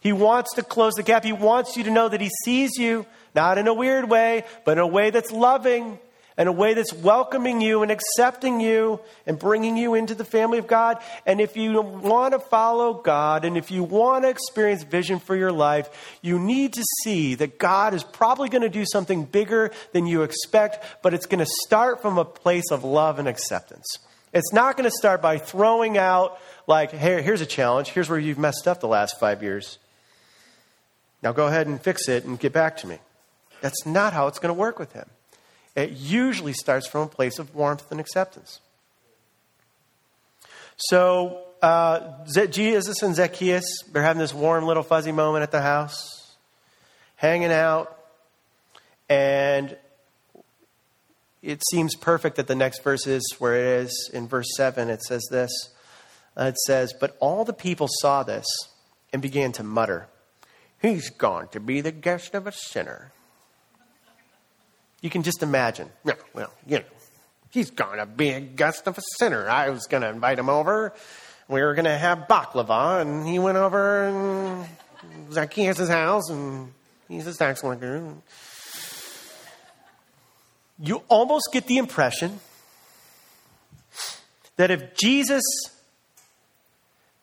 He 0.00 0.12
wants 0.12 0.54
to 0.54 0.62
close 0.62 0.94
the 0.94 1.02
gap. 1.02 1.24
He 1.24 1.32
wants 1.32 1.76
you 1.76 1.84
to 1.84 1.90
know 1.90 2.08
that 2.08 2.20
He 2.20 2.30
sees 2.44 2.76
you, 2.78 3.06
not 3.34 3.58
in 3.58 3.66
a 3.66 3.74
weird 3.74 4.08
way, 4.08 4.44
but 4.64 4.72
in 4.72 4.78
a 4.78 4.86
way 4.86 5.10
that's 5.10 5.32
loving, 5.32 5.98
in 6.38 6.46
a 6.46 6.52
way 6.52 6.72
that's 6.72 6.92
welcoming 6.92 7.60
you 7.60 7.82
and 7.82 7.90
accepting 7.90 8.60
you 8.60 9.00
and 9.26 9.38
bringing 9.40 9.76
you 9.76 9.94
into 9.94 10.14
the 10.14 10.24
family 10.24 10.58
of 10.58 10.68
God. 10.68 11.02
And 11.26 11.40
if 11.40 11.56
you 11.56 11.82
want 11.82 12.32
to 12.32 12.38
follow 12.38 12.94
God 12.94 13.44
and 13.44 13.56
if 13.56 13.72
you 13.72 13.82
want 13.82 14.22
to 14.22 14.28
experience 14.28 14.84
vision 14.84 15.18
for 15.18 15.34
your 15.34 15.50
life, 15.50 16.18
you 16.22 16.38
need 16.38 16.74
to 16.74 16.84
see 17.02 17.34
that 17.34 17.58
God 17.58 17.92
is 17.92 18.04
probably 18.04 18.48
going 18.48 18.62
to 18.62 18.68
do 18.68 18.84
something 18.86 19.24
bigger 19.24 19.72
than 19.92 20.06
you 20.06 20.22
expect, 20.22 21.02
but 21.02 21.12
it's 21.12 21.26
going 21.26 21.44
to 21.44 21.50
start 21.66 22.00
from 22.00 22.18
a 22.18 22.24
place 22.24 22.70
of 22.70 22.84
love 22.84 23.18
and 23.18 23.26
acceptance. 23.26 23.98
It's 24.32 24.52
not 24.52 24.76
going 24.76 24.88
to 24.88 24.96
start 24.96 25.20
by 25.20 25.38
throwing 25.38 25.98
out, 25.98 26.38
like, 26.68 26.92
hey, 26.92 27.20
here's 27.22 27.40
a 27.40 27.46
challenge. 27.46 27.88
Here's 27.88 28.08
where 28.08 28.18
you've 28.18 28.38
messed 28.38 28.68
up 28.68 28.80
the 28.80 28.86
last 28.86 29.18
five 29.18 29.42
years. 29.42 29.78
Now 31.22 31.32
go 31.32 31.46
ahead 31.46 31.66
and 31.66 31.80
fix 31.80 32.08
it 32.08 32.24
and 32.24 32.38
get 32.38 32.52
back 32.52 32.76
to 32.78 32.86
me. 32.86 32.98
That's 33.60 33.84
not 33.84 34.12
how 34.12 34.28
it's 34.28 34.38
going 34.38 34.54
to 34.54 34.58
work 34.58 34.78
with 34.78 34.92
him. 34.92 35.06
It 35.74 35.92
usually 35.92 36.52
starts 36.52 36.86
from 36.86 37.02
a 37.02 37.06
place 37.06 37.38
of 37.38 37.54
warmth 37.54 37.90
and 37.90 38.00
acceptance. 38.00 38.60
So, 40.76 41.42
uh, 41.60 42.24
Jesus 42.50 43.02
and 43.02 43.14
Zacchaeus, 43.14 43.82
they're 43.90 44.02
having 44.02 44.20
this 44.20 44.32
warm 44.32 44.64
little 44.64 44.84
fuzzy 44.84 45.12
moment 45.12 45.42
at 45.42 45.50
the 45.50 45.60
house, 45.60 46.36
hanging 47.16 47.50
out, 47.50 47.96
and 49.08 49.76
it 51.42 51.62
seems 51.70 51.96
perfect 51.96 52.36
that 52.36 52.46
the 52.46 52.54
next 52.54 52.82
verse 52.82 53.06
is 53.06 53.22
where 53.38 53.56
it 53.56 53.84
is. 53.84 54.10
In 54.12 54.28
verse 54.28 54.48
7, 54.56 54.88
it 54.90 55.02
says 55.02 55.26
this. 55.30 55.50
it 56.36 56.56
says, 56.66 56.92
But 56.98 57.16
all 57.20 57.44
the 57.44 57.52
people 57.52 57.88
saw 58.00 58.22
this 58.22 58.46
and 59.12 59.22
began 59.22 59.52
to 59.52 59.62
mutter. 59.62 60.08
He's 60.80 61.10
gone 61.10 61.48
to 61.48 61.60
be 61.60 61.80
the 61.80 61.92
guest 61.92 62.34
of 62.34 62.46
a 62.46 62.52
sinner. 62.52 63.12
You 65.00 65.10
can 65.10 65.22
just 65.22 65.42
imagine. 65.42 65.90
Yeah, 66.04 66.14
well, 66.34 66.52
you 66.66 66.78
know, 66.78 66.84
he's 67.50 67.70
gone 67.70 67.98
to 67.98 68.06
be 68.06 68.30
a 68.30 68.40
guest 68.40 68.86
of 68.86 68.98
a 68.98 69.02
sinner. 69.18 69.48
I 69.48 69.70
was 69.70 69.86
going 69.86 70.02
to 70.02 70.08
invite 70.08 70.38
him 70.38 70.48
over. 70.48 70.92
We 71.48 71.62
were 71.62 71.74
going 71.74 71.86
to 71.86 71.96
have 71.96 72.26
baklava, 72.28 73.00
and 73.00 73.26
he 73.26 73.38
went 73.38 73.56
over 73.56 74.08
and 74.08 74.66
Zacchaeus' 75.32 75.88
house, 75.88 76.28
and 76.30 76.72
he's 77.08 77.26
a 77.26 77.34
tax 77.34 77.60
collector. 77.60 78.14
You 80.78 81.02
almost 81.08 81.48
get 81.52 81.66
the 81.66 81.78
impression 81.78 82.38
that 84.56 84.70
if 84.70 84.96
Jesus 84.96 85.42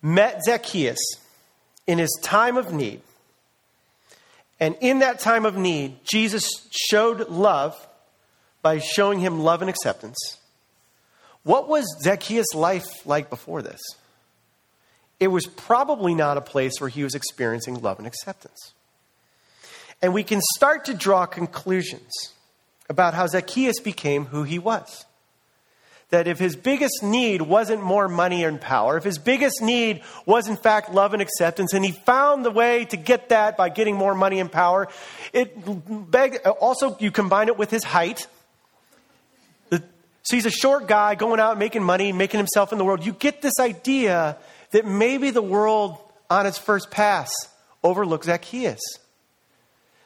met 0.01 0.41
Zacchaeus 0.43 0.99
in 1.87 1.99
his 1.99 2.17
time 2.21 2.57
of 2.57 2.73
need, 2.73 3.01
and 4.59 4.75
in 4.81 4.99
that 4.99 5.19
time 5.19 5.45
of 5.45 5.57
need, 5.57 5.97
Jesus 6.03 6.67
showed 6.71 7.29
love 7.29 7.75
by 8.61 8.79
showing 8.79 9.19
him 9.19 9.41
love 9.41 9.61
and 9.61 9.69
acceptance. 9.69 10.17
What 11.43 11.67
was 11.67 11.85
Zacchaeus' 12.03 12.55
life 12.55 13.05
like 13.05 13.29
before 13.29 13.61
this? 13.61 13.81
It 15.19 15.27
was 15.27 15.45
probably 15.45 16.15
not 16.15 16.37
a 16.37 16.41
place 16.41 16.73
where 16.79 16.89
he 16.89 17.03
was 17.03 17.15
experiencing 17.15 17.81
love 17.81 17.99
and 17.99 18.07
acceptance. 18.07 18.73
And 20.01 20.13
we 20.13 20.23
can 20.23 20.41
start 20.55 20.85
to 20.85 20.93
draw 20.93 21.25
conclusions 21.25 22.11
about 22.89 23.13
how 23.13 23.27
Zacchaeus 23.27 23.79
became 23.79 24.25
who 24.25 24.43
he 24.43 24.59
was 24.59 25.05
that 26.15 26.27
if 26.29 26.39
his 26.39 26.55
biggest 26.55 27.03
need 27.03 27.41
wasn't 27.41 27.83
more 27.83 28.07
money 28.07 28.45
and 28.45 28.61
power, 28.61 28.95
if 28.95 29.03
his 29.03 29.17
biggest 29.17 29.61
need 29.61 30.01
was 30.25 30.47
in 30.47 30.55
fact 30.55 30.93
love 30.93 31.11
and 31.11 31.21
acceptance, 31.21 31.73
and 31.73 31.83
he 31.83 31.91
found 31.91 32.45
the 32.45 32.51
way 32.51 32.85
to 32.85 32.95
get 32.95 33.29
that 33.29 33.57
by 33.57 33.67
getting 33.67 33.97
more 33.97 34.15
money 34.15 34.39
and 34.39 34.49
power, 34.49 34.87
it 35.33 35.53
beg, 36.09 36.37
also 36.61 36.97
you 37.01 37.11
combine 37.11 37.49
it 37.49 37.57
with 37.57 37.69
his 37.69 37.83
height. 37.83 38.27
So 39.69 40.35
he's 40.35 40.45
a 40.45 40.51
short 40.51 40.87
guy 40.87 41.15
going 41.15 41.41
out 41.41 41.59
making 41.59 41.83
money, 41.83 42.13
making 42.13 42.39
himself 42.39 42.71
in 42.71 42.77
the 42.77 42.85
world. 42.85 43.05
You 43.05 43.11
get 43.11 43.41
this 43.41 43.59
idea 43.59 44.37
that 44.71 44.85
maybe 44.85 45.31
the 45.31 45.41
world 45.41 45.97
on 46.29 46.45
its 46.47 46.57
first 46.57 46.89
pass 46.91 47.29
overlooks 47.83 48.27
Zacchaeus. 48.27 48.79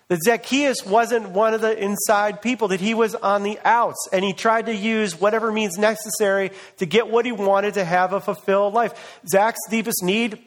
That 0.10 0.24
Zacchaeus 0.24 0.86
wasn't 0.86 1.30
one 1.30 1.54
of 1.54 1.62
the 1.62 1.78
inside 1.78 2.42
people, 2.42 2.70
that 2.70 2.82
he 2.82 2.94
was 2.94 3.16
on 3.16 3.44
the 3.44 3.60
outs, 3.64 4.10
and 4.12 4.26
he 4.26 4.34
tried 4.34 4.66
to 4.66 4.76
use 4.76 5.20
whatever 5.20 5.52
means 5.52 5.78
necessary 5.78 6.52
to 6.78 6.86
get 6.86 7.08
what 7.08 7.26
he 7.26 7.32
wanted 7.32 7.76
to 7.76 7.86
have 7.86 8.12
a 8.14 8.20
fulfilled 8.20 8.74
life. 8.74 9.20
Zach's 9.28 9.60
deepest 9.70 10.04
need 10.04 10.44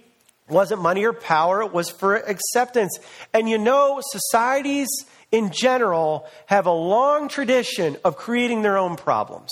wasn't 0.48 0.82
money 0.82 1.04
or 1.04 1.12
power, 1.12 1.62
it 1.62 1.72
was 1.72 1.90
for 1.90 2.16
acceptance. 2.16 2.98
And 3.32 3.48
you 3.48 3.56
know, 3.56 4.00
societies 4.02 4.88
in 5.30 5.50
general 5.52 6.28
have 6.46 6.66
a 6.66 6.72
long 6.72 7.28
tradition 7.28 7.96
of 8.04 8.16
creating 8.16 8.62
their 8.62 8.76
own 8.76 8.96
problems 8.96 9.50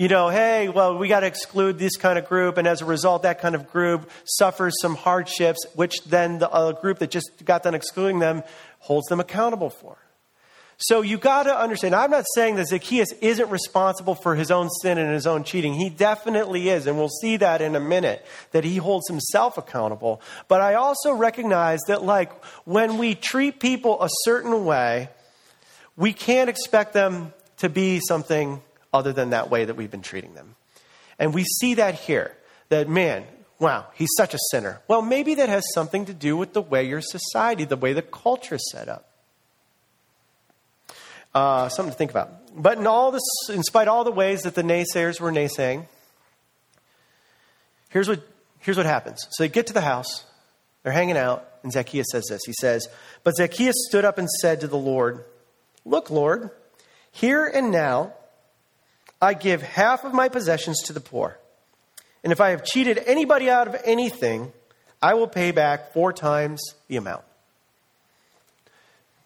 you 0.00 0.08
know, 0.08 0.30
hey, 0.30 0.70
well, 0.70 0.96
we 0.96 1.08
got 1.08 1.20
to 1.20 1.26
exclude 1.26 1.78
this 1.78 1.98
kind 1.98 2.18
of 2.18 2.26
group, 2.26 2.56
and 2.56 2.66
as 2.66 2.80
a 2.80 2.86
result, 2.86 3.24
that 3.24 3.38
kind 3.38 3.54
of 3.54 3.70
group 3.70 4.10
suffers 4.24 4.72
some 4.80 4.94
hardships, 4.94 5.58
which 5.74 6.02
then 6.04 6.38
the 6.38 6.48
uh, 6.48 6.72
group 6.72 7.00
that 7.00 7.10
just 7.10 7.30
got 7.44 7.64
done 7.64 7.74
excluding 7.74 8.18
them 8.18 8.42
holds 8.78 9.08
them 9.08 9.20
accountable 9.20 9.68
for. 9.68 9.98
So 10.78 11.02
you 11.02 11.18
got 11.18 11.42
to 11.42 11.54
understand, 11.54 11.94
I'm 11.94 12.10
not 12.10 12.24
saying 12.34 12.54
that 12.54 12.68
Zacchaeus 12.68 13.12
isn't 13.20 13.50
responsible 13.50 14.14
for 14.14 14.34
his 14.34 14.50
own 14.50 14.70
sin 14.80 14.96
and 14.96 15.12
his 15.12 15.26
own 15.26 15.44
cheating. 15.44 15.74
He 15.74 15.90
definitely 15.90 16.70
is, 16.70 16.86
and 16.86 16.96
we'll 16.96 17.10
see 17.20 17.36
that 17.36 17.60
in 17.60 17.76
a 17.76 17.80
minute, 17.80 18.24
that 18.52 18.64
he 18.64 18.78
holds 18.78 19.06
himself 19.06 19.58
accountable. 19.58 20.22
But 20.48 20.62
I 20.62 20.76
also 20.76 21.12
recognize 21.12 21.80
that, 21.88 22.02
like, 22.02 22.32
when 22.64 22.96
we 22.96 23.14
treat 23.14 23.60
people 23.60 24.02
a 24.02 24.08
certain 24.24 24.64
way, 24.64 25.10
we 25.94 26.14
can't 26.14 26.48
expect 26.48 26.94
them 26.94 27.34
to 27.58 27.68
be 27.68 28.00
something 28.00 28.62
other 28.92 29.12
than 29.12 29.30
that 29.30 29.50
way 29.50 29.64
that 29.64 29.74
we've 29.74 29.90
been 29.90 30.02
treating 30.02 30.34
them. 30.34 30.56
And 31.18 31.34
we 31.34 31.44
see 31.44 31.74
that 31.74 31.94
here 31.94 32.36
that 32.70 32.88
man, 32.88 33.24
wow, 33.58 33.86
he's 33.94 34.08
such 34.16 34.32
a 34.32 34.38
sinner. 34.50 34.80
Well, 34.88 35.02
maybe 35.02 35.34
that 35.36 35.48
has 35.48 35.64
something 35.74 36.06
to 36.06 36.14
do 36.14 36.36
with 36.36 36.54
the 36.54 36.62
way 36.62 36.84
your 36.84 37.00
society, 37.00 37.64
the 37.64 37.76
way 37.76 37.92
the 37.92 38.02
culture 38.02 38.54
is 38.54 38.70
set 38.72 38.88
up. 38.88 39.06
Uh, 41.34 41.68
something 41.68 41.92
to 41.92 41.98
think 41.98 42.10
about. 42.10 42.30
But 42.56 42.78
in 42.78 42.86
all 42.86 43.12
this, 43.12 43.22
in 43.48 43.62
spite 43.62 43.86
of 43.86 43.94
all 43.94 44.04
the 44.04 44.10
ways 44.10 44.42
that 44.42 44.54
the 44.54 44.62
naysayers 44.62 45.20
were 45.20 45.30
naysaying, 45.30 45.86
here's 47.90 48.08
what, 48.08 48.26
here's 48.58 48.76
what 48.76 48.86
happens. 48.86 49.20
So 49.32 49.44
they 49.44 49.48
get 49.48 49.68
to 49.68 49.72
the 49.72 49.80
house, 49.80 50.24
They're 50.82 50.92
hanging 50.92 51.16
out, 51.16 51.46
and 51.62 51.70
Zacchaeus 51.70 52.06
says 52.10 52.24
this. 52.28 52.40
He 52.46 52.54
says, 52.60 52.88
But 53.22 53.36
Zacchaeus 53.36 53.76
stood 53.88 54.04
up 54.04 54.18
and 54.18 54.28
said 54.40 54.60
to 54.60 54.68
the 54.68 54.78
Lord, 54.78 55.24
Look, 55.84 56.10
Lord, 56.10 56.50
here 57.12 57.46
and 57.46 57.70
now 57.70 58.14
I 59.20 59.34
give 59.34 59.62
half 59.62 60.04
of 60.04 60.14
my 60.14 60.28
possessions 60.28 60.82
to 60.84 60.92
the 60.92 61.00
poor. 61.00 61.38
And 62.22 62.32
if 62.32 62.40
I 62.40 62.50
have 62.50 62.64
cheated 62.64 62.98
anybody 63.06 63.50
out 63.50 63.68
of 63.68 63.76
anything, 63.84 64.52
I 65.02 65.14
will 65.14 65.28
pay 65.28 65.50
back 65.50 65.92
four 65.92 66.12
times 66.12 66.62
the 66.88 66.96
amount. 66.96 67.24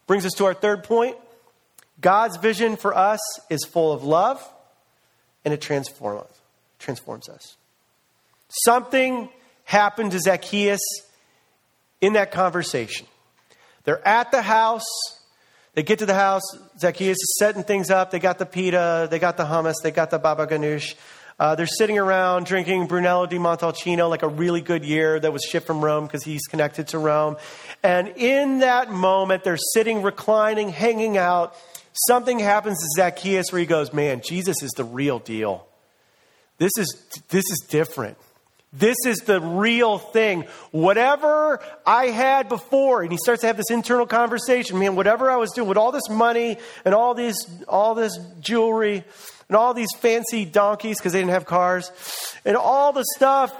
Brings 0.06 0.26
us 0.26 0.32
to 0.34 0.44
our 0.44 0.54
third 0.54 0.84
point. 0.84 1.16
God's 2.00 2.36
vision 2.36 2.76
for 2.76 2.94
us 2.96 3.20
is 3.50 3.64
full 3.64 3.92
of 3.92 4.04
love 4.04 4.42
and 5.44 5.54
it 5.54 5.60
transforms, 5.60 6.30
transforms 6.78 7.28
us. 7.28 7.56
Something 8.64 9.28
happened 9.64 10.12
to 10.12 10.20
Zacchaeus 10.20 10.80
in 12.00 12.14
that 12.14 12.32
conversation. 12.32 13.06
They're 13.84 14.06
at 14.06 14.30
the 14.30 14.42
house. 14.42 14.84
They 15.74 15.82
get 15.82 15.98
to 15.98 16.06
the 16.06 16.14
house. 16.14 16.42
Zacchaeus 16.78 17.16
is 17.16 17.36
setting 17.38 17.64
things 17.64 17.90
up. 17.90 18.10
They 18.10 18.20
got 18.20 18.38
the 18.38 18.46
pita, 18.46 19.08
they 19.10 19.18
got 19.18 19.36
the 19.36 19.44
hummus, 19.44 19.74
they 19.82 19.90
got 19.90 20.10
the 20.10 20.18
baba 20.18 20.46
ganoush. 20.46 20.94
Uh, 21.38 21.56
they're 21.56 21.66
sitting 21.66 21.98
around 21.98 22.46
drinking 22.46 22.86
Brunello 22.86 23.26
di 23.26 23.38
Montalcino, 23.38 24.08
like 24.08 24.22
a 24.22 24.28
really 24.28 24.60
good 24.60 24.84
year 24.84 25.18
that 25.18 25.32
was 25.32 25.42
shipped 25.42 25.66
from 25.66 25.84
Rome 25.84 26.06
because 26.06 26.22
he's 26.22 26.46
connected 26.46 26.88
to 26.88 26.98
Rome. 26.98 27.36
And 27.82 28.08
in 28.16 28.60
that 28.60 28.92
moment, 28.92 29.42
they're 29.42 29.58
sitting, 29.74 30.02
reclining, 30.02 30.68
hanging 30.68 31.18
out. 31.18 31.56
Something 32.06 32.38
happens 32.38 32.78
to 32.78 32.86
Zacchaeus 32.96 33.50
where 33.50 33.58
he 33.58 33.66
goes, 33.66 33.92
Man, 33.92 34.20
Jesus 34.24 34.62
is 34.62 34.70
the 34.76 34.84
real 34.84 35.18
deal. 35.18 35.66
This 36.58 36.72
is, 36.78 37.20
this 37.30 37.44
is 37.50 37.66
different. 37.68 38.16
This 38.76 38.96
is 39.06 39.18
the 39.18 39.40
real 39.40 39.98
thing. 39.98 40.46
Whatever 40.72 41.60
I 41.86 42.06
had 42.06 42.48
before, 42.48 43.02
and 43.02 43.12
he 43.12 43.18
starts 43.18 43.42
to 43.42 43.46
have 43.46 43.56
this 43.56 43.70
internal 43.70 44.06
conversation, 44.06 44.80
man, 44.80 44.96
whatever 44.96 45.30
I 45.30 45.36
was 45.36 45.52
doing 45.52 45.68
with 45.68 45.78
all 45.78 45.92
this 45.92 46.08
money 46.10 46.58
and 46.84 46.94
all 46.94 47.14
these 47.14 47.36
all 47.68 47.94
this 47.94 48.18
jewelry 48.40 49.04
and 49.48 49.56
all 49.56 49.74
these 49.74 49.94
fancy 49.98 50.44
donkeys 50.44 50.98
because 50.98 51.12
they 51.12 51.20
didn't 51.20 51.32
have 51.32 51.46
cars 51.46 51.92
and 52.44 52.56
all 52.56 52.92
the 52.92 53.04
stuff 53.14 53.54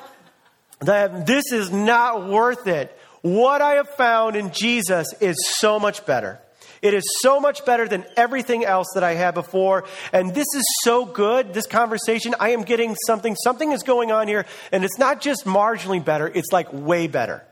that 0.81 1.27
this 1.27 1.53
is 1.53 1.71
not 1.71 2.29
worth 2.29 2.67
it. 2.67 2.97
What 3.23 3.63
I 3.63 3.75
have 3.75 3.91
found 3.91 4.37
in 4.37 4.51
Jesus 4.53 5.15
is 5.21 5.37
so 5.59 5.79
much 5.79 6.05
better. 6.05 6.41
It 6.85 6.93
is 6.93 7.03
so 7.23 7.41
much 7.41 7.65
better 7.65 7.89
than 7.89 8.05
everything 8.15 8.63
else 8.63 8.89
that 8.93 9.03
I 9.03 9.15
had 9.15 9.33
before. 9.33 9.85
And 10.13 10.35
this 10.35 10.47
is 10.55 10.65
so 10.83 11.07
good, 11.07 11.55
this 11.55 11.67
conversation. 11.67 12.35
I 12.39 12.51
am 12.51 12.61
getting 12.61 12.95
something, 13.07 13.35
something 13.37 13.73
is 13.73 13.83
going 13.83 14.13
on 14.13 14.29
here, 14.29 14.45
and 14.71 14.85
it's 14.85 14.99
not 14.99 15.23
just 15.23 15.47
marginally 15.47 16.05
better, 16.05 16.29
it's 16.29 16.53
like 16.53 16.71
way 16.75 17.07
better. 17.07 17.43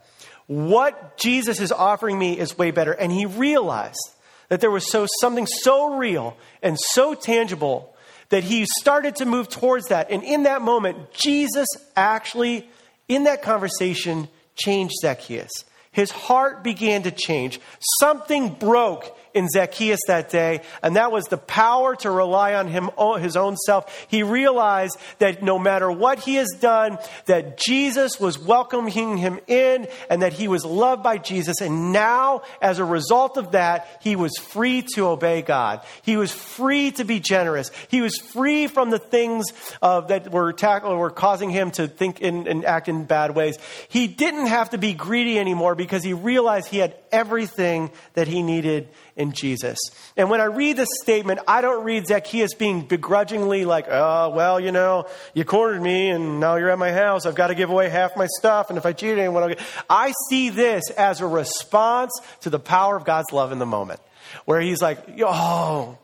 What 0.48 1.16
Jesus 1.16 1.60
is 1.60 1.72
offering 1.72 2.18
me 2.18 2.38
is 2.38 2.58
way 2.58 2.72
better. 2.72 2.92
And 2.92 3.10
he 3.10 3.24
realized 3.24 4.10
that 4.50 4.60
there 4.60 4.70
was 4.70 4.90
so 4.90 5.06
something 5.22 5.46
so 5.46 5.96
real 5.96 6.36
and 6.62 6.78
so 6.78 7.14
tangible 7.14 7.96
that 8.28 8.44
he 8.44 8.66
started 8.80 9.16
to 9.16 9.24
move 9.24 9.48
towards 9.48 9.88
that. 9.88 10.10
And 10.10 10.22
in 10.22 10.42
that 10.42 10.60
moment, 10.60 11.10
Jesus 11.14 11.68
actually, 11.96 12.68
in 13.08 13.24
that 13.24 13.40
conversation, 13.40 14.28
changed 14.56 14.92
Zacchaeus. 15.00 15.52
His 15.92 16.10
heart 16.10 16.64
began 16.64 17.02
to 17.02 17.10
change. 17.10 17.60
Something 18.00 18.54
broke 18.54 19.16
in 19.34 19.48
Zacchaeus 19.48 20.00
that 20.06 20.30
day, 20.30 20.60
and 20.82 20.96
that 20.96 21.12
was 21.12 21.24
the 21.24 21.38
power 21.38 21.96
to 21.96 22.10
rely 22.10 22.54
on 22.54 22.68
him, 22.68 22.90
his 23.20 23.36
own 23.36 23.56
self. 23.56 24.06
He 24.08 24.22
realized 24.22 24.96
that 25.18 25.42
no 25.42 25.58
matter 25.58 25.90
what 25.90 26.18
he 26.18 26.36
has 26.36 26.48
done, 26.60 26.98
that 27.26 27.58
Jesus 27.58 28.20
was 28.20 28.38
welcoming 28.38 29.16
him 29.16 29.40
in 29.46 29.88
and 30.10 30.22
that 30.22 30.32
he 30.32 30.48
was 30.48 30.64
loved 30.64 31.02
by 31.02 31.18
Jesus. 31.18 31.60
And 31.60 31.92
now, 31.92 32.42
as 32.60 32.78
a 32.78 32.84
result 32.84 33.36
of 33.36 33.52
that, 33.52 33.88
he 34.00 34.16
was 34.16 34.32
free 34.38 34.82
to 34.94 35.06
obey 35.06 35.42
God. 35.42 35.82
He 36.02 36.16
was 36.16 36.32
free 36.32 36.90
to 36.92 37.04
be 37.04 37.20
generous. 37.20 37.70
He 37.88 38.00
was 38.00 38.16
free 38.18 38.66
from 38.66 38.90
the 38.90 38.98
things 38.98 39.52
uh, 39.80 40.02
that 40.02 40.30
were, 40.30 40.52
tackle, 40.52 40.96
were 40.96 41.10
causing 41.10 41.50
him 41.50 41.70
to 41.72 41.88
think 41.88 42.20
in, 42.20 42.46
and 42.46 42.64
act 42.64 42.88
in 42.88 43.04
bad 43.04 43.34
ways. 43.34 43.58
He 43.88 44.06
didn't 44.06 44.46
have 44.46 44.70
to 44.70 44.78
be 44.78 44.92
greedy 44.92 45.38
anymore 45.38 45.74
because 45.74 46.02
he 46.02 46.12
realized 46.12 46.68
he 46.68 46.78
had 46.78 46.96
everything 47.10 47.90
that 48.14 48.28
he 48.28 48.42
needed 48.42 48.88
in 49.22 49.32
Jesus. 49.32 49.78
And 50.16 50.28
when 50.28 50.40
I 50.40 50.44
read 50.44 50.76
this 50.76 50.88
statement, 51.02 51.40
I 51.48 51.62
don't 51.62 51.84
read 51.84 52.06
Zacchaeus 52.06 52.54
being 52.54 52.82
begrudgingly 52.82 53.64
like, 53.64 53.86
oh, 53.88 54.30
well, 54.30 54.60
you 54.60 54.72
know, 54.72 55.06
you 55.32 55.44
cornered 55.44 55.80
me 55.80 56.10
and 56.10 56.40
now 56.40 56.56
you're 56.56 56.70
at 56.70 56.78
my 56.78 56.92
house. 56.92 57.24
I've 57.24 57.34
got 57.34 57.46
to 57.46 57.54
give 57.54 57.70
away 57.70 57.88
half 57.88 58.16
my 58.16 58.26
stuff. 58.26 58.68
And 58.68 58.76
if 58.76 58.84
I 58.84 58.92
cheat 58.92 59.16
anyone, 59.16 59.42
I'll 59.42 59.48
get. 59.48 59.60
I 59.88 60.12
see 60.28 60.50
this 60.50 60.90
as 60.90 61.20
a 61.20 61.26
response 61.26 62.10
to 62.40 62.50
the 62.50 62.58
power 62.58 62.96
of 62.96 63.04
God's 63.04 63.32
love 63.32 63.52
in 63.52 63.58
the 63.58 63.66
moment 63.66 64.00
where 64.44 64.60
he's 64.60 64.82
like, 64.82 64.98
oh, 65.20 65.96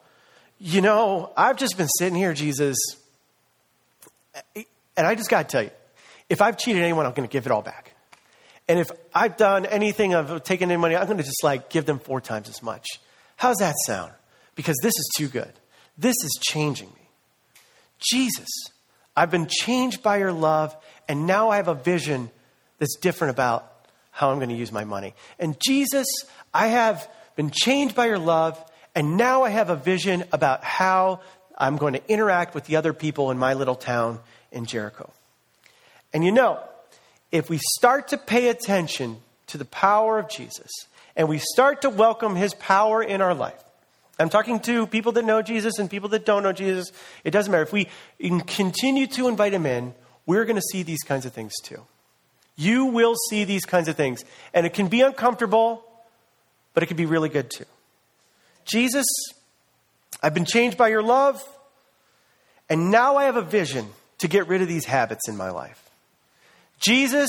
you 0.59 0.81
know, 0.81 1.33
I've 1.37 1.57
just 1.57 1.77
been 1.77 1.89
sitting 1.99 2.17
here, 2.17 2.33
Jesus. 2.33 2.79
And 4.55 5.07
I 5.07 5.15
just 5.15 5.31
got 5.31 5.49
to 5.49 5.53
tell 5.53 5.63
you, 5.65 5.71
if 6.29 6.41
I've 6.41 6.57
cheated 6.57 6.83
anyone, 6.83 7.07
I'm 7.07 7.13
going 7.13 7.29
to 7.29 7.33
give 7.33 7.47
it 7.47 7.53
all 7.53 7.63
back. 7.63 7.95
And 8.69 8.79
if 8.79 8.91
I've 9.15 9.37
done 9.37 9.65
anything 9.65 10.15
of 10.15 10.43
taking 10.43 10.71
any 10.71 10.79
money, 10.79 10.95
I'm 10.95 11.07
going 11.07 11.19
to 11.19 11.25
just 11.25 11.43
like 11.43 11.71
give 11.71 11.87
them 11.87 11.99
four 11.99 12.21
times 12.21 12.49
as 12.51 12.63
much. 12.63 13.01
How's 13.39 13.59
that 13.59 13.77
sound? 13.87 14.13
Because 14.57 14.77
this 14.83 14.95
is 14.95 15.11
too 15.17 15.29
good. 15.29 15.53
This 15.97 16.17
is 16.25 16.39
changing 16.43 16.89
me. 16.89 17.09
Jesus, 18.01 18.49
I've 19.17 19.31
been 19.31 19.47
changed 19.49 20.03
by 20.03 20.19
your 20.19 20.33
love, 20.33 20.77
and 21.09 21.25
now 21.27 21.51
I 21.51 21.57
have 21.57 21.69
a 21.69 21.75
vision 21.75 22.31
that's 22.79 22.97
different 22.97 23.31
about 23.31 23.73
how 24.11 24.31
I'm 24.31 24.39
going 24.39 24.49
to 24.49 24.57
use 24.57 24.73
my 24.73 24.83
money. 24.83 25.15
And 25.39 25.57
Jesus, 25.65 26.09
I 26.53 26.67
have 26.67 27.09
been 27.37 27.51
changed 27.53 27.95
by 27.95 28.07
your 28.07 28.19
love, 28.19 28.63
and 28.97 29.17
now 29.17 29.45
I 29.45 29.51
have 29.51 29.71
a 29.71 29.77
vision 29.77 30.25
about 30.33 30.65
how 30.65 31.21
I'm 31.57 31.77
going 31.77 31.93
to 31.93 32.03
interact 32.09 32.57
with 32.57 32.65
the 32.65 32.75
other 32.75 32.93
people 32.93 33.31
in 33.31 33.39
my 33.39 33.55
little 33.55 33.77
town 33.77 34.19
in 34.51 34.67
Jericho. 34.67 35.13
And 36.13 36.25
you 36.25 36.33
know, 36.33 36.61
if 37.31 37.49
we 37.49 37.61
start 37.77 38.09
to 38.09 38.19
pay 38.19 38.49
attention 38.49 39.19
to 39.47 39.59
the 39.59 39.65
power 39.65 40.19
of 40.19 40.29
Jesus 40.29 40.71
and 41.19 41.29
we 41.29 41.37
start 41.37 41.83
to 41.83 41.91
welcome 41.91 42.35
his 42.37 42.55
power 42.55 43.03
in 43.03 43.21
our 43.21 43.35
life, 43.35 43.63
I'm 44.19 44.31
talking 44.31 44.59
to 44.61 44.87
people 44.87 45.13
that 45.13 45.25
know 45.25 45.43
Jesus 45.43 45.79
and 45.79 45.91
people 45.91 46.09
that 46.11 46.25
don't 46.25 46.43
know 46.43 46.53
Jesus. 46.53 46.91
It 47.23 47.31
doesn't 47.31 47.53
matter. 47.53 47.63
If 47.63 47.73
we 47.73 47.89
continue 48.47 49.07
to 49.09 49.29
invite 49.29 49.53
him 49.53 49.67
in, 49.67 49.95
we're 50.27 50.45
going 50.45 50.57
to 50.57 50.63
see 50.73 50.83
these 50.83 51.03
kinds 51.03 51.27
of 51.27 51.33
things 51.33 51.53
too. 51.63 51.83
You 52.57 52.87
will 52.87 53.15
see 53.29 53.45
these 53.45 53.65
kinds 53.65 53.87
of 53.87 53.97
things. 53.97 54.25
And 54.53 54.67
it 54.67 54.73
can 54.73 54.89
be 54.89 55.03
uncomfortable, 55.03 55.85
but 56.75 56.83
it 56.83 56.87
can 56.87 56.97
be 56.97 57.07
really 57.07 57.29
good 57.29 57.51
too. 57.51 57.67
Jesus, 58.65 59.07
I've 60.21 60.35
been 60.35 60.45
changed 60.45 60.77
by 60.77 60.89
your 60.89 61.03
love, 61.03 61.43
and 62.69 62.91
now 62.91 63.17
I 63.17 63.25
have 63.25 63.37
a 63.37 63.43
vision 63.43 63.87
to 64.19 64.29
get 64.29 64.49
rid 64.49 64.63
of 64.63 64.69
these 64.69 64.85
habits 64.85 65.29
in 65.29 65.37
my 65.37 65.51
life. 65.51 65.89
Jesus, 66.81 67.29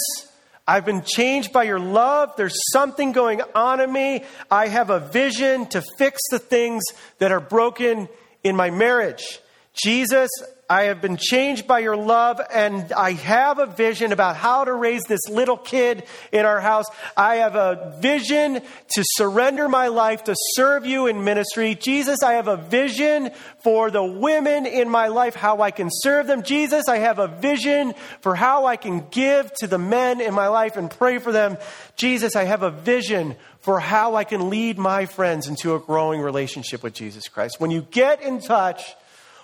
I've 0.69 0.85
been 0.85 1.01
changed 1.01 1.51
by 1.51 1.63
your 1.63 1.79
love. 1.79 2.35
There's 2.37 2.61
something 2.71 3.11
going 3.11 3.41
on 3.55 3.81
in 3.81 3.91
me. 3.91 4.23
I 4.51 4.67
have 4.67 4.91
a 4.91 4.99
vision 4.99 5.65
to 5.69 5.81
fix 5.97 6.21
the 6.29 6.37
things 6.37 6.83
that 7.17 7.31
are 7.31 7.39
broken 7.39 8.07
in 8.43 8.55
my 8.55 8.69
marriage. 8.69 9.39
Jesus, 9.73 10.29
I 10.69 10.83
have 10.83 11.01
been 11.01 11.17
changed 11.17 11.65
by 11.65 11.79
your 11.79 11.97
love, 11.97 12.39
and 12.53 12.91
I 12.93 13.13
have 13.13 13.57
a 13.57 13.65
vision 13.65 14.11
about 14.11 14.35
how 14.35 14.65
to 14.65 14.73
raise 14.73 15.01
this 15.05 15.27
little 15.27 15.57
kid 15.57 16.03
in 16.31 16.45
our 16.45 16.61
house. 16.61 16.85
I 17.17 17.37
have 17.37 17.55
a 17.55 17.95
vision 17.99 18.61
to 18.89 19.03
surrender 19.03 19.67
my 19.67 19.87
life 19.87 20.25
to 20.25 20.35
serve 20.53 20.85
you 20.85 21.07
in 21.07 21.23
ministry. 21.23 21.73
Jesus, 21.73 22.21
I 22.21 22.33
have 22.33 22.47
a 22.47 22.55
vision 22.55 23.31
for 23.63 23.89
the 23.89 24.03
women 24.03 24.67
in 24.67 24.89
my 24.89 25.07
life, 25.07 25.33
how 25.33 25.61
I 25.61 25.71
can 25.71 25.89
serve 25.91 26.27
them. 26.27 26.43
Jesus, 26.43 26.87
I 26.87 26.97
have 26.97 27.17
a 27.17 27.27
vision 27.27 27.95
for 28.21 28.35
how 28.35 28.67
I 28.67 28.75
can 28.75 29.07
give 29.09 29.51
to 29.55 29.67
the 29.67 29.79
men 29.79 30.21
in 30.21 30.35
my 30.35 30.49
life 30.49 30.77
and 30.77 30.91
pray 30.91 31.17
for 31.17 31.31
them. 31.31 31.57
Jesus, 31.95 32.35
I 32.35 32.43
have 32.43 32.61
a 32.61 32.69
vision 32.69 33.35
for 33.61 33.79
how 33.79 34.15
I 34.15 34.23
can 34.23 34.51
lead 34.51 34.77
my 34.77 35.07
friends 35.07 35.47
into 35.47 35.73
a 35.73 35.79
growing 35.79 36.21
relationship 36.21 36.83
with 36.83 36.93
Jesus 36.93 37.27
Christ. 37.27 37.55
When 37.59 37.71
you 37.71 37.81
get 37.89 38.21
in 38.21 38.39
touch, 38.39 38.95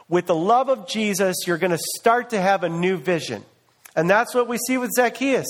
with 0.08 0.28
the 0.28 0.36
love 0.36 0.70
of 0.70 0.88
Jesus, 0.88 1.36
you're 1.48 1.58
going 1.58 1.72
to 1.72 1.84
start 1.98 2.30
to 2.32 2.40
have 2.40 2.64
a 2.64 2.70
new 2.70 2.98
vision. 2.98 3.44
And 3.96 4.10
that's 4.10 4.36
what 4.36 4.48
we 4.48 4.58
see 4.68 4.78
with 4.78 4.92
Zacchaeus 4.96 5.48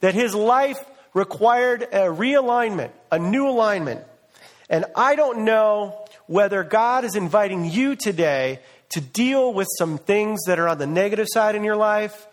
that 0.00 0.14
his 0.14 0.34
life 0.34 0.84
required 1.14 1.82
a 1.82 2.06
realignment, 2.06 2.90
a 3.10 3.18
new 3.18 3.48
alignment. 3.48 4.02
And 4.68 4.84
I 4.96 5.14
don't 5.14 5.44
know 5.44 6.06
whether 6.26 6.64
God 6.64 7.04
is 7.04 7.14
inviting 7.14 7.64
you 7.64 7.96
today 7.96 8.60
to 8.90 9.00
deal 9.00 9.52
with 9.52 9.68
some 9.78 9.98
things 9.98 10.40
that 10.46 10.58
are 10.58 10.68
on 10.68 10.78
the 10.78 10.86
negative 10.86 11.26
side 11.30 11.54
in 11.54 11.64
your 11.64 11.76
life, 11.76 12.26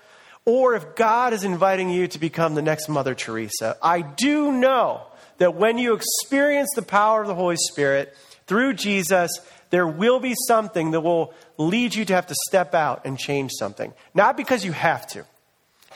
or 0.45 0.75
if 0.75 0.95
God 0.95 1.33
is 1.33 1.43
inviting 1.43 1.89
you 1.89 2.07
to 2.07 2.19
become 2.19 2.55
the 2.55 2.61
next 2.61 2.89
Mother 2.89 3.15
Teresa. 3.15 3.77
I 3.81 4.01
do 4.01 4.51
know 4.51 5.01
that 5.37 5.55
when 5.55 5.77
you 5.77 5.93
experience 5.93 6.69
the 6.75 6.81
power 6.81 7.21
of 7.21 7.27
the 7.27 7.35
Holy 7.35 7.55
Spirit 7.57 8.15
through 8.47 8.73
Jesus, 8.73 9.31
there 9.69 9.87
will 9.87 10.19
be 10.19 10.35
something 10.47 10.91
that 10.91 11.01
will 11.01 11.33
lead 11.57 11.95
you 11.95 12.05
to 12.05 12.13
have 12.13 12.27
to 12.27 12.35
step 12.47 12.73
out 12.73 13.05
and 13.05 13.17
change 13.17 13.51
something. 13.57 13.93
Not 14.13 14.37
because 14.37 14.65
you 14.65 14.71
have 14.71 15.07
to, 15.07 15.25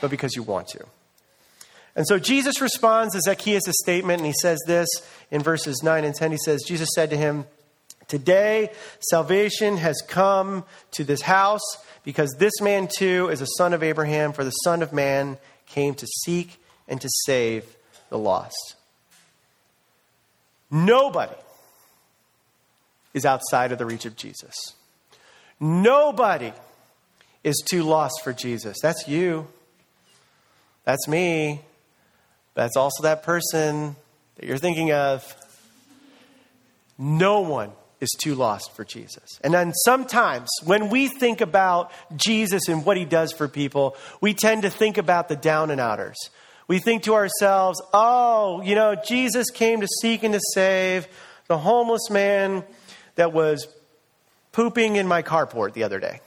but 0.02 0.12
because 0.12 0.36
you 0.36 0.44
want 0.44 0.68
to. 0.70 0.86
And 1.96 2.08
so 2.08 2.18
Jesus 2.18 2.62
responds 2.62 3.14
to 3.14 3.22
Zacchaeus' 3.22 3.72
statement, 3.84 4.20
and 4.20 4.28
he 4.28 4.34
says 4.34 4.60
this 4.66 4.88
in 5.30 5.42
verses 5.42 5.82
9 5.84 6.04
and 6.04 6.16
10. 6.16 6.32
He 6.32 6.38
says, 6.38 6.64
Jesus 6.64 6.90
said 6.96 7.10
to 7.12 7.18
him, 7.18 7.46
Today 8.08 8.72
salvation 9.00 9.78
has 9.78 10.02
come 10.08 10.66
to 10.92 11.04
this 11.04 11.22
house 11.22 11.78
because 12.04 12.36
this 12.38 12.54
man 12.62 12.88
too 12.88 13.30
is 13.30 13.42
a 13.42 13.48
son 13.58 13.74
of 13.74 13.82
Abraham, 13.82 14.34
for 14.34 14.44
the 14.44 14.52
Son 14.52 14.82
of 14.82 14.92
Man 14.92 15.38
came 15.68 15.96
to 15.96 16.06
seek 16.06 16.62
and 16.88 17.00
to 17.00 17.10
save 17.26 17.66
the 18.10 18.18
lost. 18.18 18.76
Nobody 20.70 21.36
is 23.14 23.26
outside 23.26 23.72
of 23.72 23.78
the 23.78 23.86
reach 23.86 24.06
of 24.06 24.16
Jesus. 24.16 24.54
Nobody 25.60 26.52
is 27.44 27.62
too 27.70 27.84
lost 27.84 28.22
for 28.24 28.34
Jesus. 28.34 28.78
That's 28.82 29.08
you. 29.08 29.48
That's 30.86 31.08
me. 31.08 31.62
That's 32.56 32.78
also 32.78 33.04
that 33.04 33.24
person 33.24 33.96
that 34.36 34.46
you're 34.46 34.58
thinking 34.58 34.92
of. 34.92 35.36
No 36.98 37.42
one 37.42 37.72
is 38.00 38.10
too 38.22 38.36
lost 38.36 38.76
for 38.76 38.84
Jesus. 38.84 39.40
And 39.44 39.54
then 39.54 39.74
sometimes 39.86 40.50
when 40.66 40.90
we 40.90 41.08
think 41.08 41.42
about 41.42 41.92
Jesus 42.16 42.68
and 42.68 42.86
what 42.86 42.98
he 42.98 43.06
does 43.06 43.32
for 43.32 43.48
people, 43.48 43.96
we 44.22 44.34
tend 44.34 44.64
to 44.64 44.70
think 44.70 44.98
about 44.98 45.30
the 45.30 45.36
down 45.36 45.72
and 45.72 45.80
outers. 45.80 46.18
We 46.68 46.80
think 46.80 47.04
to 47.04 47.14
ourselves, 47.14 47.82
oh, 47.94 48.62
you 48.62 48.76
know, 48.76 48.96
Jesus 48.96 49.50
came 49.50 49.82
to 49.82 49.88
seek 50.02 50.24
and 50.24 50.34
to 50.34 50.40
save 50.54 51.08
the 51.48 51.58
homeless 51.58 52.10
man 52.10 52.64
that 53.16 53.34
was 53.34 53.68
pooping 54.52 54.96
in 54.96 55.08
my 55.08 55.22
carport 55.22 55.74
the 55.74 55.84
other 55.84 56.00
day. 56.00 56.22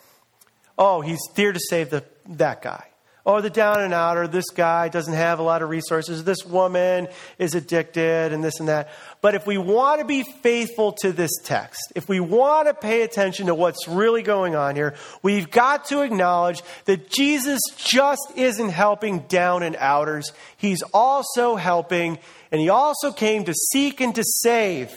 Oh, 0.78 1.00
he's 1.00 1.20
here 1.34 1.52
to 1.52 1.60
save 1.60 1.90
the, 1.90 2.04
that 2.28 2.62
guy 2.62 2.86
oh, 3.26 3.40
the 3.40 3.50
down 3.50 3.82
and 3.82 3.92
out, 3.92 4.16
or 4.16 4.28
this 4.28 4.48
guy 4.50 4.88
doesn't 4.88 5.12
have 5.12 5.40
a 5.40 5.42
lot 5.42 5.60
of 5.60 5.68
resources, 5.68 6.22
this 6.22 6.46
woman 6.46 7.08
is 7.38 7.56
addicted, 7.56 8.32
and 8.32 8.42
this 8.42 8.60
and 8.60 8.68
that. 8.68 8.88
But 9.20 9.34
if 9.34 9.46
we 9.46 9.58
want 9.58 10.00
to 10.00 10.06
be 10.06 10.22
faithful 10.22 10.92
to 11.00 11.12
this 11.12 11.32
text, 11.42 11.92
if 11.96 12.08
we 12.08 12.20
want 12.20 12.68
to 12.68 12.74
pay 12.74 13.02
attention 13.02 13.46
to 13.46 13.54
what's 13.54 13.88
really 13.88 14.22
going 14.22 14.54
on 14.54 14.76
here, 14.76 14.94
we've 15.22 15.50
got 15.50 15.86
to 15.86 16.02
acknowledge 16.02 16.62
that 16.84 17.10
Jesus 17.10 17.60
just 17.76 18.32
isn't 18.36 18.70
helping 18.70 19.20
down 19.20 19.64
and 19.64 19.74
outers. 19.76 20.32
He's 20.56 20.82
also 20.94 21.56
helping, 21.56 22.18
and 22.52 22.60
he 22.60 22.68
also 22.68 23.10
came 23.10 23.44
to 23.44 23.54
seek 23.72 24.00
and 24.00 24.14
to 24.14 24.22
save 24.24 24.92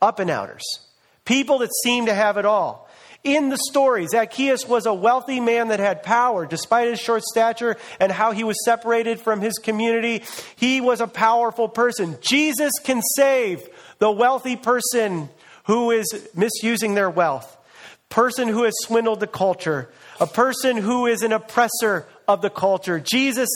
up 0.00 0.18
and 0.18 0.30
outers. 0.30 0.64
People 1.24 1.58
that 1.58 1.70
seem 1.82 2.06
to 2.06 2.14
have 2.14 2.36
it 2.36 2.44
all 2.44 2.84
in 3.24 3.48
the 3.48 3.56
story, 3.70 4.06
Zacchaeus 4.06 4.68
was 4.68 4.84
a 4.84 4.92
wealthy 4.92 5.40
man 5.40 5.68
that 5.68 5.80
had 5.80 6.02
power. 6.02 6.44
Despite 6.44 6.88
his 6.88 7.00
short 7.00 7.22
stature 7.22 7.78
and 7.98 8.12
how 8.12 8.32
he 8.32 8.44
was 8.44 8.62
separated 8.64 9.18
from 9.18 9.40
his 9.40 9.54
community, 9.54 10.22
he 10.56 10.82
was 10.82 11.00
a 11.00 11.06
powerful 11.06 11.66
person. 11.66 12.18
Jesus 12.20 12.72
can 12.84 13.00
save 13.16 13.66
the 13.98 14.10
wealthy 14.10 14.56
person 14.56 15.30
who 15.64 15.90
is 15.90 16.28
misusing 16.34 16.92
their 16.94 17.08
wealth, 17.08 17.56
person 18.10 18.46
who 18.46 18.64
has 18.64 18.74
swindled 18.82 19.20
the 19.20 19.26
culture, 19.26 19.88
a 20.20 20.26
person 20.26 20.76
who 20.76 21.06
is 21.06 21.22
an 21.22 21.32
oppressor 21.32 22.06
of 22.28 22.42
the 22.42 22.50
culture. 22.50 23.00
Jesus 23.00 23.48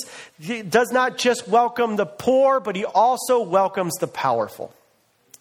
does 0.70 0.90
not 0.92 1.18
just 1.18 1.46
welcome 1.46 1.96
the 1.96 2.07
poor, 2.07 2.59
but 2.59 2.74
he 2.74 2.87
also 2.87 3.42
welcomes 3.42 3.94
the 3.96 4.07
powerful. 4.07 4.74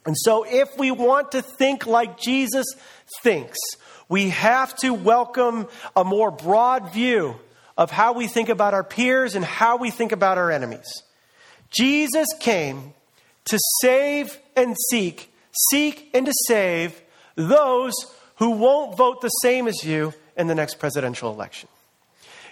And 0.07 0.15
so, 0.17 0.45
if 0.45 0.77
we 0.77 0.89
want 0.89 1.33
to 1.33 1.41
think 1.41 1.85
like 1.85 2.17
Jesus 2.17 2.65
thinks, 3.21 3.57
we 4.07 4.29
have 4.29 4.73
to 4.77 4.93
welcome 4.93 5.67
a 5.97 6.05
more 6.05 6.31
broad 6.31 6.93
view 6.93 7.35
of 7.77 7.91
how 7.91 8.13
we 8.13 8.27
think 8.27 8.47
about 8.47 8.73
our 8.73 8.85
peers 8.85 9.35
and 9.35 9.43
how 9.43 9.75
we 9.75 9.91
think 9.91 10.13
about 10.13 10.37
our 10.37 10.49
enemies. 10.49 11.03
Jesus 11.71 12.25
came 12.39 12.93
to 13.45 13.59
save 13.81 14.39
and 14.55 14.77
seek, 14.89 15.29
seek 15.69 16.09
and 16.13 16.25
to 16.25 16.33
save 16.47 17.01
those 17.35 17.93
who 18.37 18.51
won't 18.51 18.95
vote 18.95 19.19
the 19.19 19.29
same 19.29 19.67
as 19.67 19.83
you 19.83 20.13
in 20.37 20.47
the 20.47 20.55
next 20.55 20.75
presidential 20.75 21.33
election. 21.33 21.67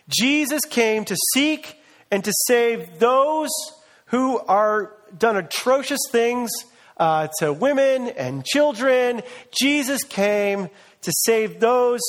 Jesus 0.10 0.66
came 0.66 1.06
to 1.06 1.16
seek 1.34 1.80
and 2.12 2.22
to 2.26 2.34
save 2.48 3.00
those 3.00 3.50
who 4.08 4.40
are 4.40 4.94
done 5.18 5.38
atrocious 5.38 6.02
things 6.12 6.52
uh, 6.98 7.28
to 7.40 7.54
women 7.54 8.08
and 8.10 8.46
children. 8.46 9.22
Jesus 9.60 10.04
came 10.04 10.70
to 11.02 11.12
save 11.26 11.60
those 11.60 12.02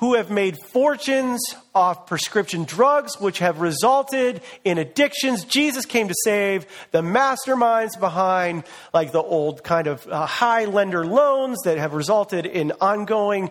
who 0.00 0.14
have 0.14 0.30
made 0.30 0.56
fortunes 0.72 1.38
off 1.74 2.06
prescription 2.06 2.64
drugs, 2.64 3.20
which 3.20 3.40
have 3.40 3.60
resulted 3.60 4.40
in 4.64 4.78
addictions. 4.78 5.44
Jesus 5.44 5.84
came 5.84 6.08
to 6.08 6.14
save 6.24 6.64
the 6.90 7.02
masterminds 7.02 8.00
behind, 8.00 8.64
like 8.94 9.12
the 9.12 9.22
old 9.22 9.62
kind 9.62 9.86
of 9.86 10.06
uh, 10.06 10.24
high 10.24 10.64
lender 10.64 11.04
loans 11.04 11.58
that 11.64 11.76
have 11.76 11.92
resulted 11.92 12.46
in 12.46 12.72
ongoing 12.80 13.50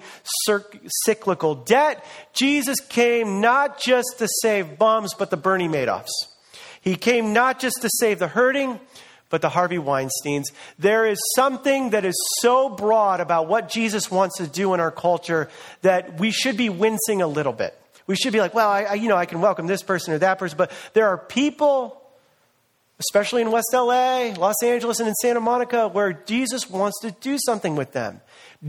cyclical 1.06 1.54
debt. 1.54 2.04
Jesus 2.34 2.80
came 2.80 3.42
not 3.42 3.80
just 3.80 4.16
to 4.18 4.28
save 4.42 4.80
bums, 4.80 5.14
but 5.14 5.30
the 5.30 5.38
Bernie 5.38 5.68
Madoffs. 5.68 6.10
He 6.82 6.96
came 6.96 7.32
not 7.32 7.60
just 7.60 7.84
to 7.84 7.90
save 8.00 8.18
the 8.18 8.28
hurting, 8.28 8.80
but 9.30 9.42
the 9.42 9.50
Harvey 9.50 9.78
Weinsteins. 9.78 10.46
There 10.78 11.06
is 11.06 11.20
something 11.36 11.92
that 11.92 12.06
is 12.06 12.16
so 12.42 12.70
broad 12.70 13.20
about 13.20 13.48
what 13.48 13.70
Jesus 13.70 14.12
wants 14.12 14.38
to 14.38 14.48
do 14.48 14.74
in 14.74 14.80
our 14.80 14.92
culture 14.92 15.50
that 15.82 16.20
we 16.20 16.32
should 16.32 16.58
be 16.58 16.70
wincing 16.70 17.22
a 17.22 17.28
little 17.28 17.54
bit. 17.54 17.80
We 18.08 18.16
should 18.16 18.34
be 18.34 18.40
like, 18.40 18.56
well, 18.56 18.70
I, 18.70 18.84
I, 18.84 18.94
you 18.96 19.08
know, 19.08 19.18
I 19.18 19.26
can 19.26 19.40
welcome 19.40 19.68
this 19.68 19.84
person 19.84 20.14
or 20.14 20.18
that 20.18 20.40
person, 20.40 20.58
but 20.58 20.72
there 20.94 21.08
are 21.08 21.18
people, 21.18 22.02
especially 23.00 23.44
in 23.44 23.52
West 23.52 23.68
LA, 23.72 24.34
Los 24.36 24.64
Angeles, 24.64 25.00
and 25.00 25.08
in 25.08 25.14
Santa 25.16 25.40
Monica, 25.40 25.88
where 25.88 26.14
Jesus 26.14 26.68
wants 26.68 27.00
to 27.02 27.12
do 27.12 27.38
something 27.46 27.76
with 27.76 27.92
them. 27.92 28.22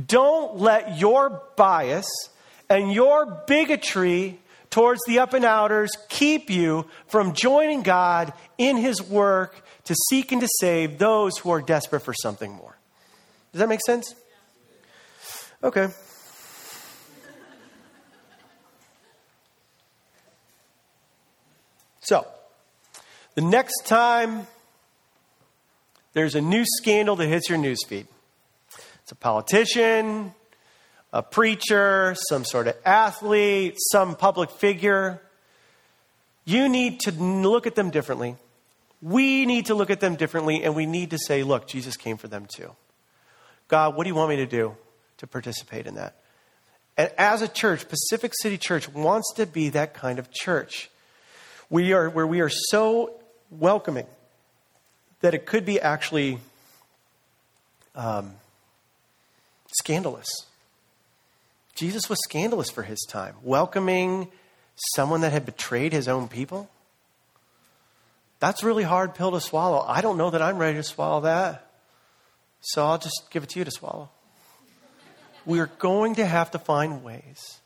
Don't 0.06 0.58
let 0.58 0.98
your 0.98 1.42
bias 1.56 2.06
and 2.68 2.92
your 2.92 3.42
bigotry 3.46 4.38
towards 4.68 5.00
the 5.06 5.18
up 5.18 5.32
and 5.34 5.44
outers 5.44 5.90
keep 6.08 6.50
you 6.50 6.86
from 7.08 7.32
joining 7.32 7.82
God 7.82 8.32
in 8.58 8.76
His 8.76 9.02
work 9.02 9.64
to 9.90 9.96
seek 10.08 10.30
and 10.30 10.40
to 10.40 10.48
save 10.60 10.98
those 10.98 11.36
who 11.38 11.50
are 11.50 11.60
desperate 11.60 11.98
for 11.98 12.14
something 12.14 12.52
more. 12.52 12.78
Does 13.50 13.58
that 13.58 13.68
make 13.68 13.80
sense? 13.84 14.14
Okay. 15.64 15.88
So, 21.98 22.24
the 23.34 23.40
next 23.40 23.84
time 23.84 24.46
there's 26.12 26.36
a 26.36 26.40
new 26.40 26.64
scandal 26.64 27.16
that 27.16 27.26
hits 27.26 27.48
your 27.48 27.58
newsfeed, 27.58 28.06
it's 29.02 29.10
a 29.10 29.16
politician, 29.16 30.32
a 31.12 31.22
preacher, 31.24 32.14
some 32.28 32.44
sort 32.44 32.68
of 32.68 32.76
athlete, 32.84 33.74
some 33.90 34.14
public 34.14 34.52
figure, 34.52 35.20
you 36.44 36.68
need 36.68 37.00
to 37.00 37.10
look 37.10 37.66
at 37.66 37.74
them 37.74 37.90
differently 37.90 38.36
we 39.02 39.46
need 39.46 39.66
to 39.66 39.74
look 39.74 39.90
at 39.90 40.00
them 40.00 40.16
differently 40.16 40.62
and 40.62 40.74
we 40.74 40.86
need 40.86 41.10
to 41.10 41.18
say, 41.18 41.42
look, 41.42 41.66
Jesus 41.66 41.96
came 41.96 42.16
for 42.16 42.28
them 42.28 42.46
too. 42.54 42.70
God, 43.68 43.96
what 43.96 44.04
do 44.04 44.08
you 44.08 44.14
want 44.14 44.30
me 44.30 44.36
to 44.36 44.46
do 44.46 44.76
to 45.18 45.26
participate 45.26 45.86
in 45.86 45.94
that? 45.94 46.16
And 46.96 47.10
as 47.16 47.40
a 47.40 47.48
church, 47.48 47.88
Pacific 47.88 48.32
City 48.42 48.58
Church 48.58 48.88
wants 48.88 49.32
to 49.36 49.46
be 49.46 49.70
that 49.70 49.94
kind 49.94 50.18
of 50.18 50.30
church. 50.30 50.90
We 51.70 51.92
are 51.92 52.10
where 52.10 52.26
we 52.26 52.40
are 52.40 52.50
so 52.50 53.14
welcoming 53.50 54.06
that 55.20 55.34
it 55.34 55.46
could 55.46 55.64
be 55.64 55.80
actually 55.80 56.38
um, 57.94 58.34
scandalous. 59.72 60.28
Jesus 61.74 62.10
was 62.10 62.18
scandalous 62.24 62.70
for 62.70 62.82
his 62.82 63.00
time, 63.08 63.34
welcoming 63.42 64.28
someone 64.94 65.20
that 65.22 65.32
had 65.32 65.46
betrayed 65.46 65.92
his 65.92 66.08
own 66.08 66.28
people. 66.28 66.68
That's 68.40 68.64
really 68.64 68.82
hard 68.82 69.14
pill 69.14 69.32
to 69.32 69.40
swallow. 69.40 69.84
I 69.86 70.00
don't 70.00 70.16
know 70.16 70.30
that 70.30 70.42
I'm 70.42 70.58
ready 70.58 70.78
to 70.78 70.82
swallow 70.82 71.20
that. 71.22 71.70
So 72.62 72.84
I'll 72.84 72.98
just 72.98 73.28
give 73.30 73.42
it 73.42 73.50
to 73.50 73.58
you 73.58 73.64
to 73.64 73.70
swallow. 73.70 74.10
We're 75.46 75.70
going 75.78 76.16
to 76.16 76.26
have 76.26 76.50
to 76.52 76.58
find 76.58 77.02
ways 77.02 77.60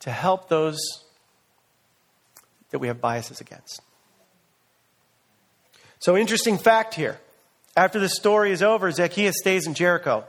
to 0.00 0.10
help 0.10 0.48
those 0.48 0.78
that 2.70 2.78
we 2.78 2.88
have 2.88 3.00
biases 3.00 3.40
against. 3.40 3.80
So, 5.98 6.16
interesting 6.16 6.58
fact 6.58 6.94
here. 6.94 7.18
After 7.76 7.98
the 7.98 8.08
story 8.08 8.52
is 8.52 8.62
over, 8.62 8.90
Zacchaeus 8.90 9.36
stays 9.38 9.66
in 9.66 9.74
Jericho. 9.74 10.24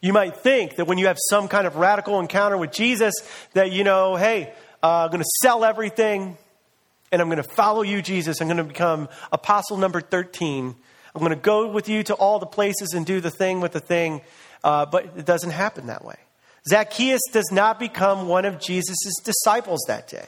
You 0.00 0.12
might 0.12 0.36
think 0.36 0.76
that 0.76 0.86
when 0.86 0.98
you 0.98 1.06
have 1.06 1.18
some 1.28 1.48
kind 1.48 1.66
of 1.66 1.76
radical 1.76 2.20
encounter 2.20 2.56
with 2.56 2.70
Jesus, 2.70 3.14
that, 3.54 3.72
you 3.72 3.82
know, 3.82 4.16
hey, 4.16 4.52
uh, 4.82 5.04
I'm 5.04 5.10
going 5.10 5.22
to 5.22 5.30
sell 5.42 5.64
everything, 5.64 6.36
and 7.12 7.20
I'm 7.20 7.28
going 7.28 7.42
to 7.42 7.42
follow 7.42 7.82
you, 7.82 8.02
Jesus. 8.02 8.40
I'm 8.40 8.46
going 8.46 8.58
to 8.58 8.64
become 8.64 9.08
apostle 9.32 9.76
number 9.76 10.00
13. 10.00 10.74
I'm 11.14 11.20
going 11.20 11.30
to 11.30 11.36
go 11.36 11.68
with 11.68 11.88
you 11.88 12.02
to 12.04 12.14
all 12.14 12.38
the 12.38 12.46
places 12.46 12.92
and 12.94 13.04
do 13.04 13.20
the 13.20 13.30
thing 13.30 13.60
with 13.60 13.72
the 13.72 13.80
thing. 13.80 14.20
Uh, 14.62 14.86
but 14.86 15.06
it 15.16 15.24
doesn't 15.24 15.50
happen 15.50 15.86
that 15.86 16.04
way. 16.04 16.16
Zacchaeus 16.68 17.22
does 17.32 17.50
not 17.50 17.80
become 17.80 18.28
one 18.28 18.44
of 18.44 18.60
Jesus' 18.60 19.14
disciples 19.24 19.80
that 19.88 20.08
day. 20.08 20.26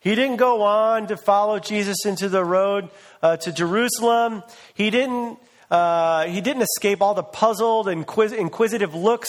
He 0.00 0.14
didn't 0.14 0.36
go 0.36 0.62
on 0.62 1.08
to 1.08 1.16
follow 1.16 1.58
Jesus 1.58 2.06
into 2.06 2.28
the 2.28 2.44
road 2.44 2.90
uh, 3.22 3.36
to 3.38 3.52
Jerusalem. 3.52 4.42
He 4.74 4.90
didn't, 4.90 5.38
uh, 5.70 6.26
he 6.26 6.40
didn't 6.40 6.62
escape 6.62 7.02
all 7.02 7.14
the 7.14 7.22
puzzled 7.22 7.88
and 7.88 8.04
inquisitive 8.08 8.94
looks 8.94 9.28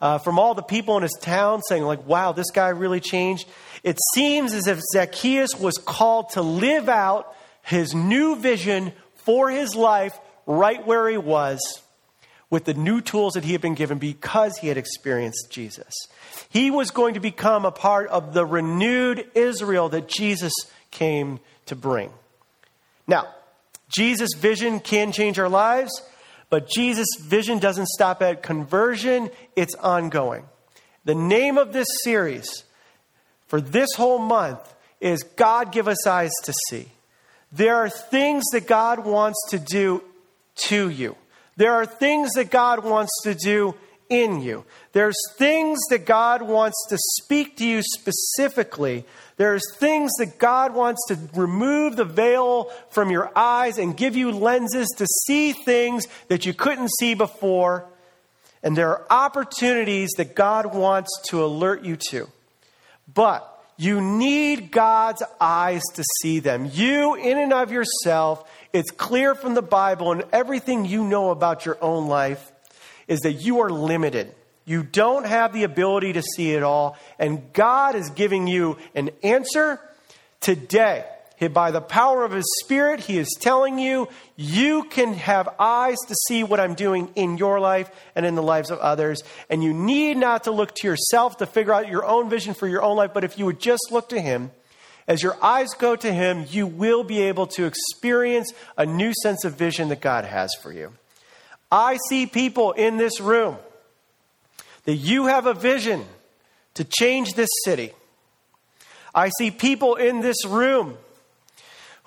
uh, 0.00 0.18
from 0.18 0.38
all 0.38 0.54
the 0.54 0.62
people 0.62 0.96
in 0.96 1.02
his 1.02 1.16
town 1.20 1.62
saying, 1.62 1.82
like, 1.82 2.06
wow, 2.06 2.32
this 2.32 2.50
guy 2.50 2.68
really 2.68 3.00
changed. 3.00 3.48
It 3.82 3.98
seems 4.14 4.52
as 4.52 4.66
if 4.66 4.80
Zacchaeus 4.92 5.54
was 5.58 5.78
called 5.78 6.30
to 6.30 6.42
live 6.42 6.88
out 6.88 7.34
his 7.62 7.94
new 7.94 8.36
vision 8.36 8.92
for 9.16 9.50
his 9.50 9.74
life 9.74 10.18
right 10.46 10.84
where 10.86 11.08
he 11.08 11.16
was 11.16 11.60
with 12.50 12.64
the 12.64 12.74
new 12.74 13.00
tools 13.00 13.34
that 13.34 13.44
he 13.44 13.52
had 13.52 13.60
been 13.60 13.74
given 13.74 13.98
because 13.98 14.56
he 14.58 14.68
had 14.68 14.76
experienced 14.76 15.48
Jesus. 15.50 15.94
He 16.48 16.70
was 16.70 16.90
going 16.90 17.14
to 17.14 17.20
become 17.20 17.64
a 17.64 17.70
part 17.70 18.08
of 18.08 18.34
the 18.34 18.44
renewed 18.44 19.24
Israel 19.34 19.88
that 19.90 20.08
Jesus 20.08 20.52
came 20.90 21.38
to 21.66 21.76
bring. 21.76 22.10
Now, 23.06 23.28
Jesus' 23.88 24.34
vision 24.36 24.80
can 24.80 25.12
change 25.12 25.38
our 25.38 25.48
lives, 25.48 25.90
but 26.48 26.68
Jesus' 26.68 27.08
vision 27.20 27.60
doesn't 27.60 27.86
stop 27.86 28.20
at 28.20 28.42
conversion, 28.42 29.30
it's 29.54 29.74
ongoing. 29.76 30.44
The 31.04 31.14
name 31.14 31.56
of 31.56 31.72
this 31.72 31.86
series 32.02 32.64
for 33.50 33.60
this 33.60 33.88
whole 33.96 34.20
month 34.20 34.60
is 35.00 35.24
God 35.24 35.72
Give 35.72 35.88
Us 35.88 36.06
Eyes 36.06 36.30
to 36.44 36.54
See. 36.68 36.86
There 37.50 37.74
are 37.74 37.90
things 37.90 38.44
that 38.52 38.68
God 38.68 39.04
wants 39.04 39.38
to 39.48 39.58
do 39.58 40.04
to 40.68 40.88
you. 40.88 41.16
There 41.56 41.72
are 41.72 41.84
things 41.84 42.30
that 42.34 42.52
God 42.52 42.84
wants 42.84 43.10
to 43.24 43.34
do 43.34 43.74
in 44.08 44.40
you. 44.40 44.64
There's 44.92 45.16
things 45.36 45.80
that 45.90 46.06
God 46.06 46.42
wants 46.42 46.76
to 46.90 46.96
speak 47.18 47.56
to 47.56 47.66
you 47.66 47.82
specifically. 47.82 49.04
There's 49.36 49.64
things 49.78 50.12
that 50.20 50.38
God 50.38 50.72
wants 50.72 51.04
to 51.08 51.18
remove 51.34 51.96
the 51.96 52.04
veil 52.04 52.70
from 52.90 53.10
your 53.10 53.32
eyes 53.34 53.78
and 53.78 53.96
give 53.96 54.14
you 54.14 54.30
lenses 54.30 54.86
to 54.98 55.06
see 55.26 55.54
things 55.54 56.06
that 56.28 56.46
you 56.46 56.54
couldn't 56.54 56.90
see 57.00 57.14
before. 57.14 57.84
And 58.62 58.76
there 58.76 58.90
are 58.90 59.06
opportunities 59.10 60.10
that 60.18 60.36
God 60.36 60.72
wants 60.72 61.10
to 61.30 61.44
alert 61.44 61.84
you 61.84 61.96
to. 62.10 62.28
But 63.12 63.46
you 63.76 64.00
need 64.00 64.70
God's 64.70 65.22
eyes 65.40 65.82
to 65.94 66.04
see 66.20 66.40
them. 66.40 66.68
You, 66.70 67.14
in 67.14 67.38
and 67.38 67.52
of 67.52 67.72
yourself, 67.72 68.48
it's 68.72 68.90
clear 68.90 69.34
from 69.34 69.54
the 69.54 69.62
Bible 69.62 70.12
and 70.12 70.24
everything 70.32 70.84
you 70.84 71.04
know 71.04 71.30
about 71.30 71.64
your 71.64 71.78
own 71.82 72.06
life 72.06 72.52
is 73.08 73.20
that 73.20 73.44
you 73.44 73.60
are 73.60 73.70
limited. 73.70 74.34
You 74.64 74.82
don't 74.82 75.26
have 75.26 75.52
the 75.52 75.64
ability 75.64 76.12
to 76.12 76.22
see 76.22 76.52
it 76.52 76.62
all. 76.62 76.96
And 77.18 77.52
God 77.52 77.94
is 77.94 78.10
giving 78.10 78.46
you 78.46 78.76
an 78.94 79.10
answer 79.22 79.80
today. 80.40 81.04
By 81.48 81.70
the 81.70 81.80
power 81.80 82.22
of 82.22 82.32
His 82.32 82.44
Spirit, 82.62 83.00
He 83.00 83.16
is 83.16 83.34
telling 83.40 83.78
you, 83.78 84.08
you 84.36 84.84
can 84.84 85.14
have 85.14 85.48
eyes 85.58 85.96
to 86.08 86.14
see 86.28 86.44
what 86.44 86.60
I'm 86.60 86.74
doing 86.74 87.10
in 87.14 87.38
your 87.38 87.60
life 87.60 87.90
and 88.14 88.26
in 88.26 88.34
the 88.34 88.42
lives 88.42 88.70
of 88.70 88.78
others. 88.78 89.22
And 89.48 89.64
you 89.64 89.72
need 89.72 90.18
not 90.18 90.44
to 90.44 90.50
look 90.50 90.74
to 90.76 90.86
yourself 90.86 91.38
to 91.38 91.46
figure 91.46 91.72
out 91.72 91.88
your 91.88 92.04
own 92.04 92.28
vision 92.28 92.52
for 92.52 92.68
your 92.68 92.82
own 92.82 92.96
life, 92.96 93.12
but 93.14 93.24
if 93.24 93.38
you 93.38 93.46
would 93.46 93.58
just 93.58 93.90
look 93.90 94.10
to 94.10 94.20
Him, 94.20 94.50
as 95.08 95.22
your 95.22 95.42
eyes 95.42 95.70
go 95.78 95.96
to 95.96 96.12
Him, 96.12 96.44
you 96.50 96.66
will 96.66 97.04
be 97.04 97.22
able 97.22 97.46
to 97.48 97.64
experience 97.64 98.52
a 98.76 98.84
new 98.84 99.12
sense 99.22 99.44
of 99.44 99.56
vision 99.56 99.88
that 99.88 100.00
God 100.00 100.26
has 100.26 100.50
for 100.62 100.72
you. 100.72 100.92
I 101.72 101.98
see 102.08 102.26
people 102.26 102.72
in 102.72 102.98
this 102.98 103.18
room 103.20 103.56
that 104.84 104.94
you 104.94 105.26
have 105.26 105.46
a 105.46 105.54
vision 105.54 106.04
to 106.74 106.84
change 106.84 107.34
this 107.34 107.48
city. 107.64 107.92
I 109.14 109.30
see 109.38 109.50
people 109.50 109.94
in 109.96 110.20
this 110.20 110.44
room 110.46 110.96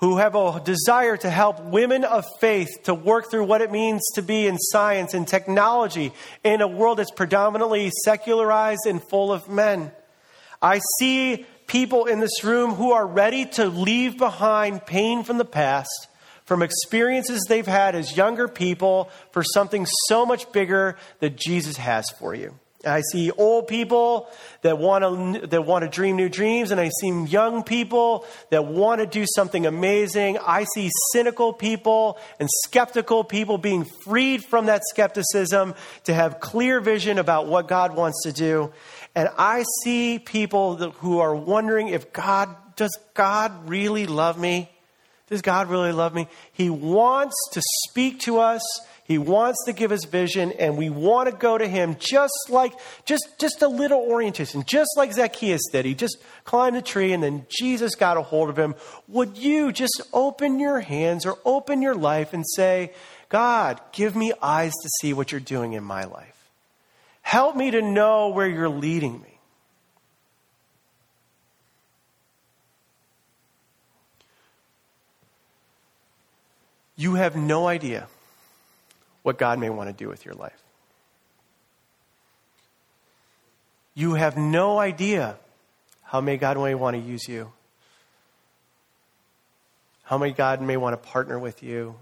who 0.04 0.18
have 0.18 0.34
a 0.34 0.60
desire 0.62 1.16
to 1.16 1.30
help 1.30 1.64
women 1.64 2.04
of 2.04 2.26
faith 2.38 2.68
to 2.82 2.92
work 2.92 3.30
through 3.30 3.44
what 3.44 3.62
it 3.62 3.72
means 3.72 4.02
to 4.14 4.20
be 4.20 4.46
in 4.46 4.58
science 4.58 5.14
and 5.14 5.26
technology 5.26 6.12
in 6.42 6.60
a 6.60 6.68
world 6.68 6.98
that's 6.98 7.10
predominantly 7.10 7.90
secularized 8.04 8.82
and 8.86 9.02
full 9.02 9.32
of 9.32 9.48
men. 9.48 9.90
I 10.60 10.82
see 10.98 11.46
people 11.66 12.04
in 12.04 12.20
this 12.20 12.44
room 12.44 12.74
who 12.74 12.92
are 12.92 13.06
ready 13.06 13.46
to 13.46 13.66
leave 13.66 14.18
behind 14.18 14.84
pain 14.84 15.24
from 15.24 15.38
the 15.38 15.44
past, 15.46 16.08
from 16.44 16.62
experiences 16.62 17.46
they've 17.48 17.66
had 17.66 17.94
as 17.94 18.14
younger 18.14 18.46
people, 18.46 19.08
for 19.32 19.42
something 19.42 19.86
so 20.08 20.26
much 20.26 20.52
bigger 20.52 20.98
that 21.20 21.34
Jesus 21.34 21.78
has 21.78 22.04
for 22.18 22.34
you. 22.34 22.54
I 22.86 23.02
see 23.12 23.30
old 23.30 23.68
people 23.68 24.28
that 24.62 24.78
want 24.78 25.40
to 25.40 25.46
that 25.46 25.62
want 25.62 25.84
to 25.84 25.88
dream 25.90 26.16
new 26.16 26.28
dreams, 26.28 26.70
and 26.70 26.80
I 26.80 26.90
see 27.00 27.24
young 27.24 27.62
people 27.62 28.26
that 28.50 28.66
want 28.66 29.00
to 29.00 29.06
do 29.06 29.24
something 29.34 29.66
amazing. 29.66 30.38
I 30.38 30.64
see 30.74 30.90
cynical 31.12 31.52
people 31.52 32.18
and 32.38 32.48
skeptical 32.64 33.24
people 33.24 33.58
being 33.58 33.84
freed 34.04 34.44
from 34.44 34.66
that 34.66 34.82
skepticism 34.90 35.74
to 36.04 36.14
have 36.14 36.40
clear 36.40 36.80
vision 36.80 37.18
about 37.18 37.46
what 37.46 37.68
God 37.68 37.94
wants 37.96 38.22
to 38.24 38.32
do. 38.32 38.72
And 39.14 39.28
I 39.38 39.64
see 39.82 40.18
people 40.18 40.76
who 40.76 41.20
are 41.20 41.34
wondering 41.34 41.88
if 41.88 42.12
God 42.12 42.54
does 42.76 42.96
God 43.14 43.68
really 43.68 44.06
love 44.06 44.38
me? 44.38 44.70
Does 45.28 45.42
God 45.42 45.68
really 45.68 45.92
love 45.92 46.14
me? 46.14 46.28
He 46.52 46.70
wants 46.70 47.34
to 47.52 47.62
speak 47.88 48.20
to 48.20 48.38
us 48.40 48.62
he 49.04 49.18
wants 49.18 49.62
to 49.66 49.74
give 49.74 49.92
us 49.92 50.06
vision, 50.06 50.52
and 50.52 50.78
we 50.78 50.88
want 50.88 51.30
to 51.30 51.36
go 51.36 51.58
to 51.58 51.68
Him 51.68 51.96
just 51.98 52.48
like, 52.48 52.72
just, 53.04 53.38
just 53.38 53.60
a 53.60 53.68
little 53.68 54.00
orientation, 54.00 54.64
just 54.66 54.88
like 54.96 55.12
Zacchaeus 55.12 55.60
did. 55.70 55.84
He 55.84 55.94
just 55.94 56.16
climbed 56.44 56.74
the 56.74 56.82
tree, 56.82 57.12
and 57.12 57.22
then 57.22 57.46
Jesus 57.50 57.96
got 57.96 58.16
a 58.16 58.22
hold 58.22 58.48
of 58.48 58.58
him. 58.58 58.74
Would 59.08 59.36
you 59.36 59.72
just 59.72 60.00
open 60.14 60.58
your 60.58 60.80
hands 60.80 61.26
or 61.26 61.36
open 61.44 61.82
your 61.82 61.94
life 61.94 62.32
and 62.32 62.44
say, 62.56 62.92
God, 63.28 63.78
give 63.92 64.16
me 64.16 64.32
eyes 64.40 64.72
to 64.72 64.88
see 65.00 65.12
what 65.12 65.32
you're 65.32 65.40
doing 65.40 65.74
in 65.74 65.84
my 65.84 66.04
life? 66.04 66.50
Help 67.20 67.56
me 67.56 67.70
to 67.72 67.82
know 67.82 68.28
where 68.28 68.48
you're 68.48 68.70
leading 68.70 69.20
me. 69.20 69.38
You 76.96 77.16
have 77.16 77.36
no 77.36 77.66
idea 77.66 78.08
what 79.24 79.38
God 79.38 79.58
may 79.58 79.70
want 79.70 79.88
to 79.88 79.92
do 79.92 80.08
with 80.08 80.24
your 80.26 80.34
life. 80.34 80.62
You 83.94 84.14
have 84.14 84.36
no 84.36 84.78
idea 84.78 85.36
how 86.02 86.20
may 86.20 86.36
God 86.36 86.58
may 86.58 86.74
want 86.74 86.94
to 86.94 87.02
use 87.02 87.26
you. 87.26 87.50
How 90.02 90.18
may 90.18 90.30
God 90.30 90.60
may 90.60 90.76
want 90.76 90.92
to 90.92 91.08
partner 91.08 91.38
with 91.38 91.62
you. 91.62 91.94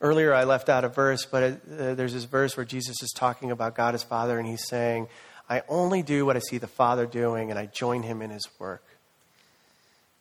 Earlier, 0.00 0.34
I 0.34 0.42
left 0.42 0.68
out 0.68 0.84
a 0.84 0.88
verse, 0.88 1.24
but 1.24 1.42
it, 1.44 1.60
uh, 1.70 1.94
there's 1.94 2.12
this 2.12 2.24
verse 2.24 2.56
where 2.56 2.66
Jesus 2.66 3.00
is 3.00 3.12
talking 3.14 3.52
about 3.52 3.76
God 3.76 3.94
as 3.94 4.02
Father, 4.02 4.36
and 4.36 4.48
he's 4.48 4.66
saying, 4.66 5.06
I 5.48 5.62
only 5.68 6.02
do 6.02 6.26
what 6.26 6.34
I 6.36 6.40
see 6.40 6.58
the 6.58 6.66
Father 6.66 7.06
doing, 7.06 7.50
and 7.50 7.58
I 7.58 7.66
join 7.66 8.02
him 8.02 8.20
in 8.20 8.30
his 8.30 8.48
work 8.58 8.82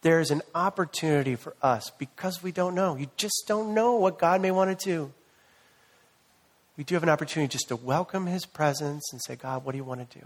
there's 0.02 0.32
an 0.32 0.42
opportunity 0.54 1.36
for 1.36 1.56
us 1.62 1.92
because 1.98 2.44
we 2.44 2.52
don't 2.52 2.76
know. 2.76 2.96
You 2.96 3.08
just 3.18 3.44
don't 3.48 3.74
know 3.74 3.96
what 3.96 4.20
God 4.20 4.42
may 4.42 4.52
want 4.52 4.78
to 4.78 4.86
do. 4.86 5.12
We 6.78 6.84
do 6.84 6.96
have 6.96 7.04
an 7.04 7.10
opportunity 7.10 7.52
just 7.52 7.70
to 7.70 7.76
welcome 7.76 8.28
His 8.28 8.46
presence 8.46 9.12
and 9.12 9.22
say, 9.24 9.36
God, 9.36 9.66
what 9.66 9.72
do 9.72 9.78
you 9.78 9.84
want 9.84 10.10
to 10.10 10.20
do? 10.20 10.26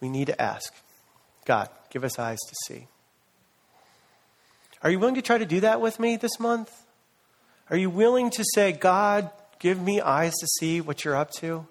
We 0.00 0.08
need 0.08 0.26
to 0.26 0.40
ask, 0.40 0.74
God, 1.44 1.70
give 1.90 2.04
us 2.04 2.18
eyes 2.18 2.40
to 2.40 2.54
see. 2.66 2.88
Are 4.82 4.90
you 4.90 4.98
willing 4.98 5.14
to 5.14 5.22
try 5.22 5.38
to 5.38 5.46
do 5.46 5.60
that 5.60 5.80
with 5.80 6.00
me 6.00 6.16
this 6.16 6.40
month? 6.40 6.70
Are 7.70 7.76
you 7.76 7.88
willing 7.88 8.30
to 8.30 8.44
say, 8.54 8.72
God, 8.72 9.30
give 9.60 9.80
me 9.80 10.00
eyes 10.00 10.32
to 10.40 10.46
see 10.58 10.80
what 10.80 11.04
you're 11.04 11.16
up 11.16 11.30
to? 11.38 11.66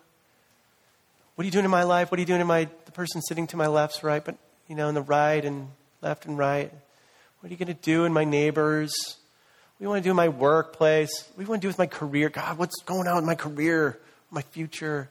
What 1.35 1.43
are 1.43 1.45
you 1.45 1.51
doing 1.51 1.65
in 1.65 1.71
my 1.71 1.83
life? 1.83 2.11
What 2.11 2.17
are 2.19 2.21
you 2.21 2.27
doing 2.27 2.41
in 2.41 2.47
my 2.47 2.67
the 2.85 2.91
person 2.91 3.21
sitting 3.21 3.47
to 3.47 3.57
my 3.57 3.67
left's 3.67 4.03
right, 4.03 4.23
but 4.23 4.35
you 4.67 4.75
know, 4.75 4.89
in 4.89 4.95
the 4.95 5.01
right 5.01 5.43
and 5.43 5.69
left 6.01 6.25
and 6.25 6.37
right. 6.37 6.71
What 7.39 7.49
are 7.49 7.51
you 7.51 7.57
going 7.57 7.67
to 7.67 7.81
do 7.81 8.05
in 8.05 8.13
my 8.13 8.23
neighbors? 8.23 8.91
What 9.05 9.79
do 9.79 9.85
you 9.85 9.89
want 9.89 10.03
to 10.03 10.07
do 10.07 10.11
in 10.11 10.15
my 10.15 10.29
workplace? 10.29 11.11
What 11.29 11.37
do 11.37 11.43
you 11.43 11.49
want 11.49 11.61
to 11.61 11.65
do 11.65 11.69
with 11.69 11.79
my 11.79 11.87
career? 11.87 12.29
God, 12.29 12.57
what's 12.57 12.81
going 12.83 13.07
on 13.07 13.15
with 13.15 13.25
my 13.25 13.35
career, 13.35 13.99
my 14.29 14.41
future? 14.41 15.09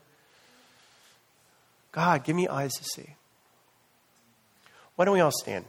God, 1.91 2.23
give 2.23 2.35
me 2.35 2.47
eyes 2.47 2.71
to 2.73 2.83
see. 2.83 3.15
Why 4.95 5.05
don't 5.05 5.15
we 5.15 5.19
all 5.19 5.31
stand? 5.31 5.65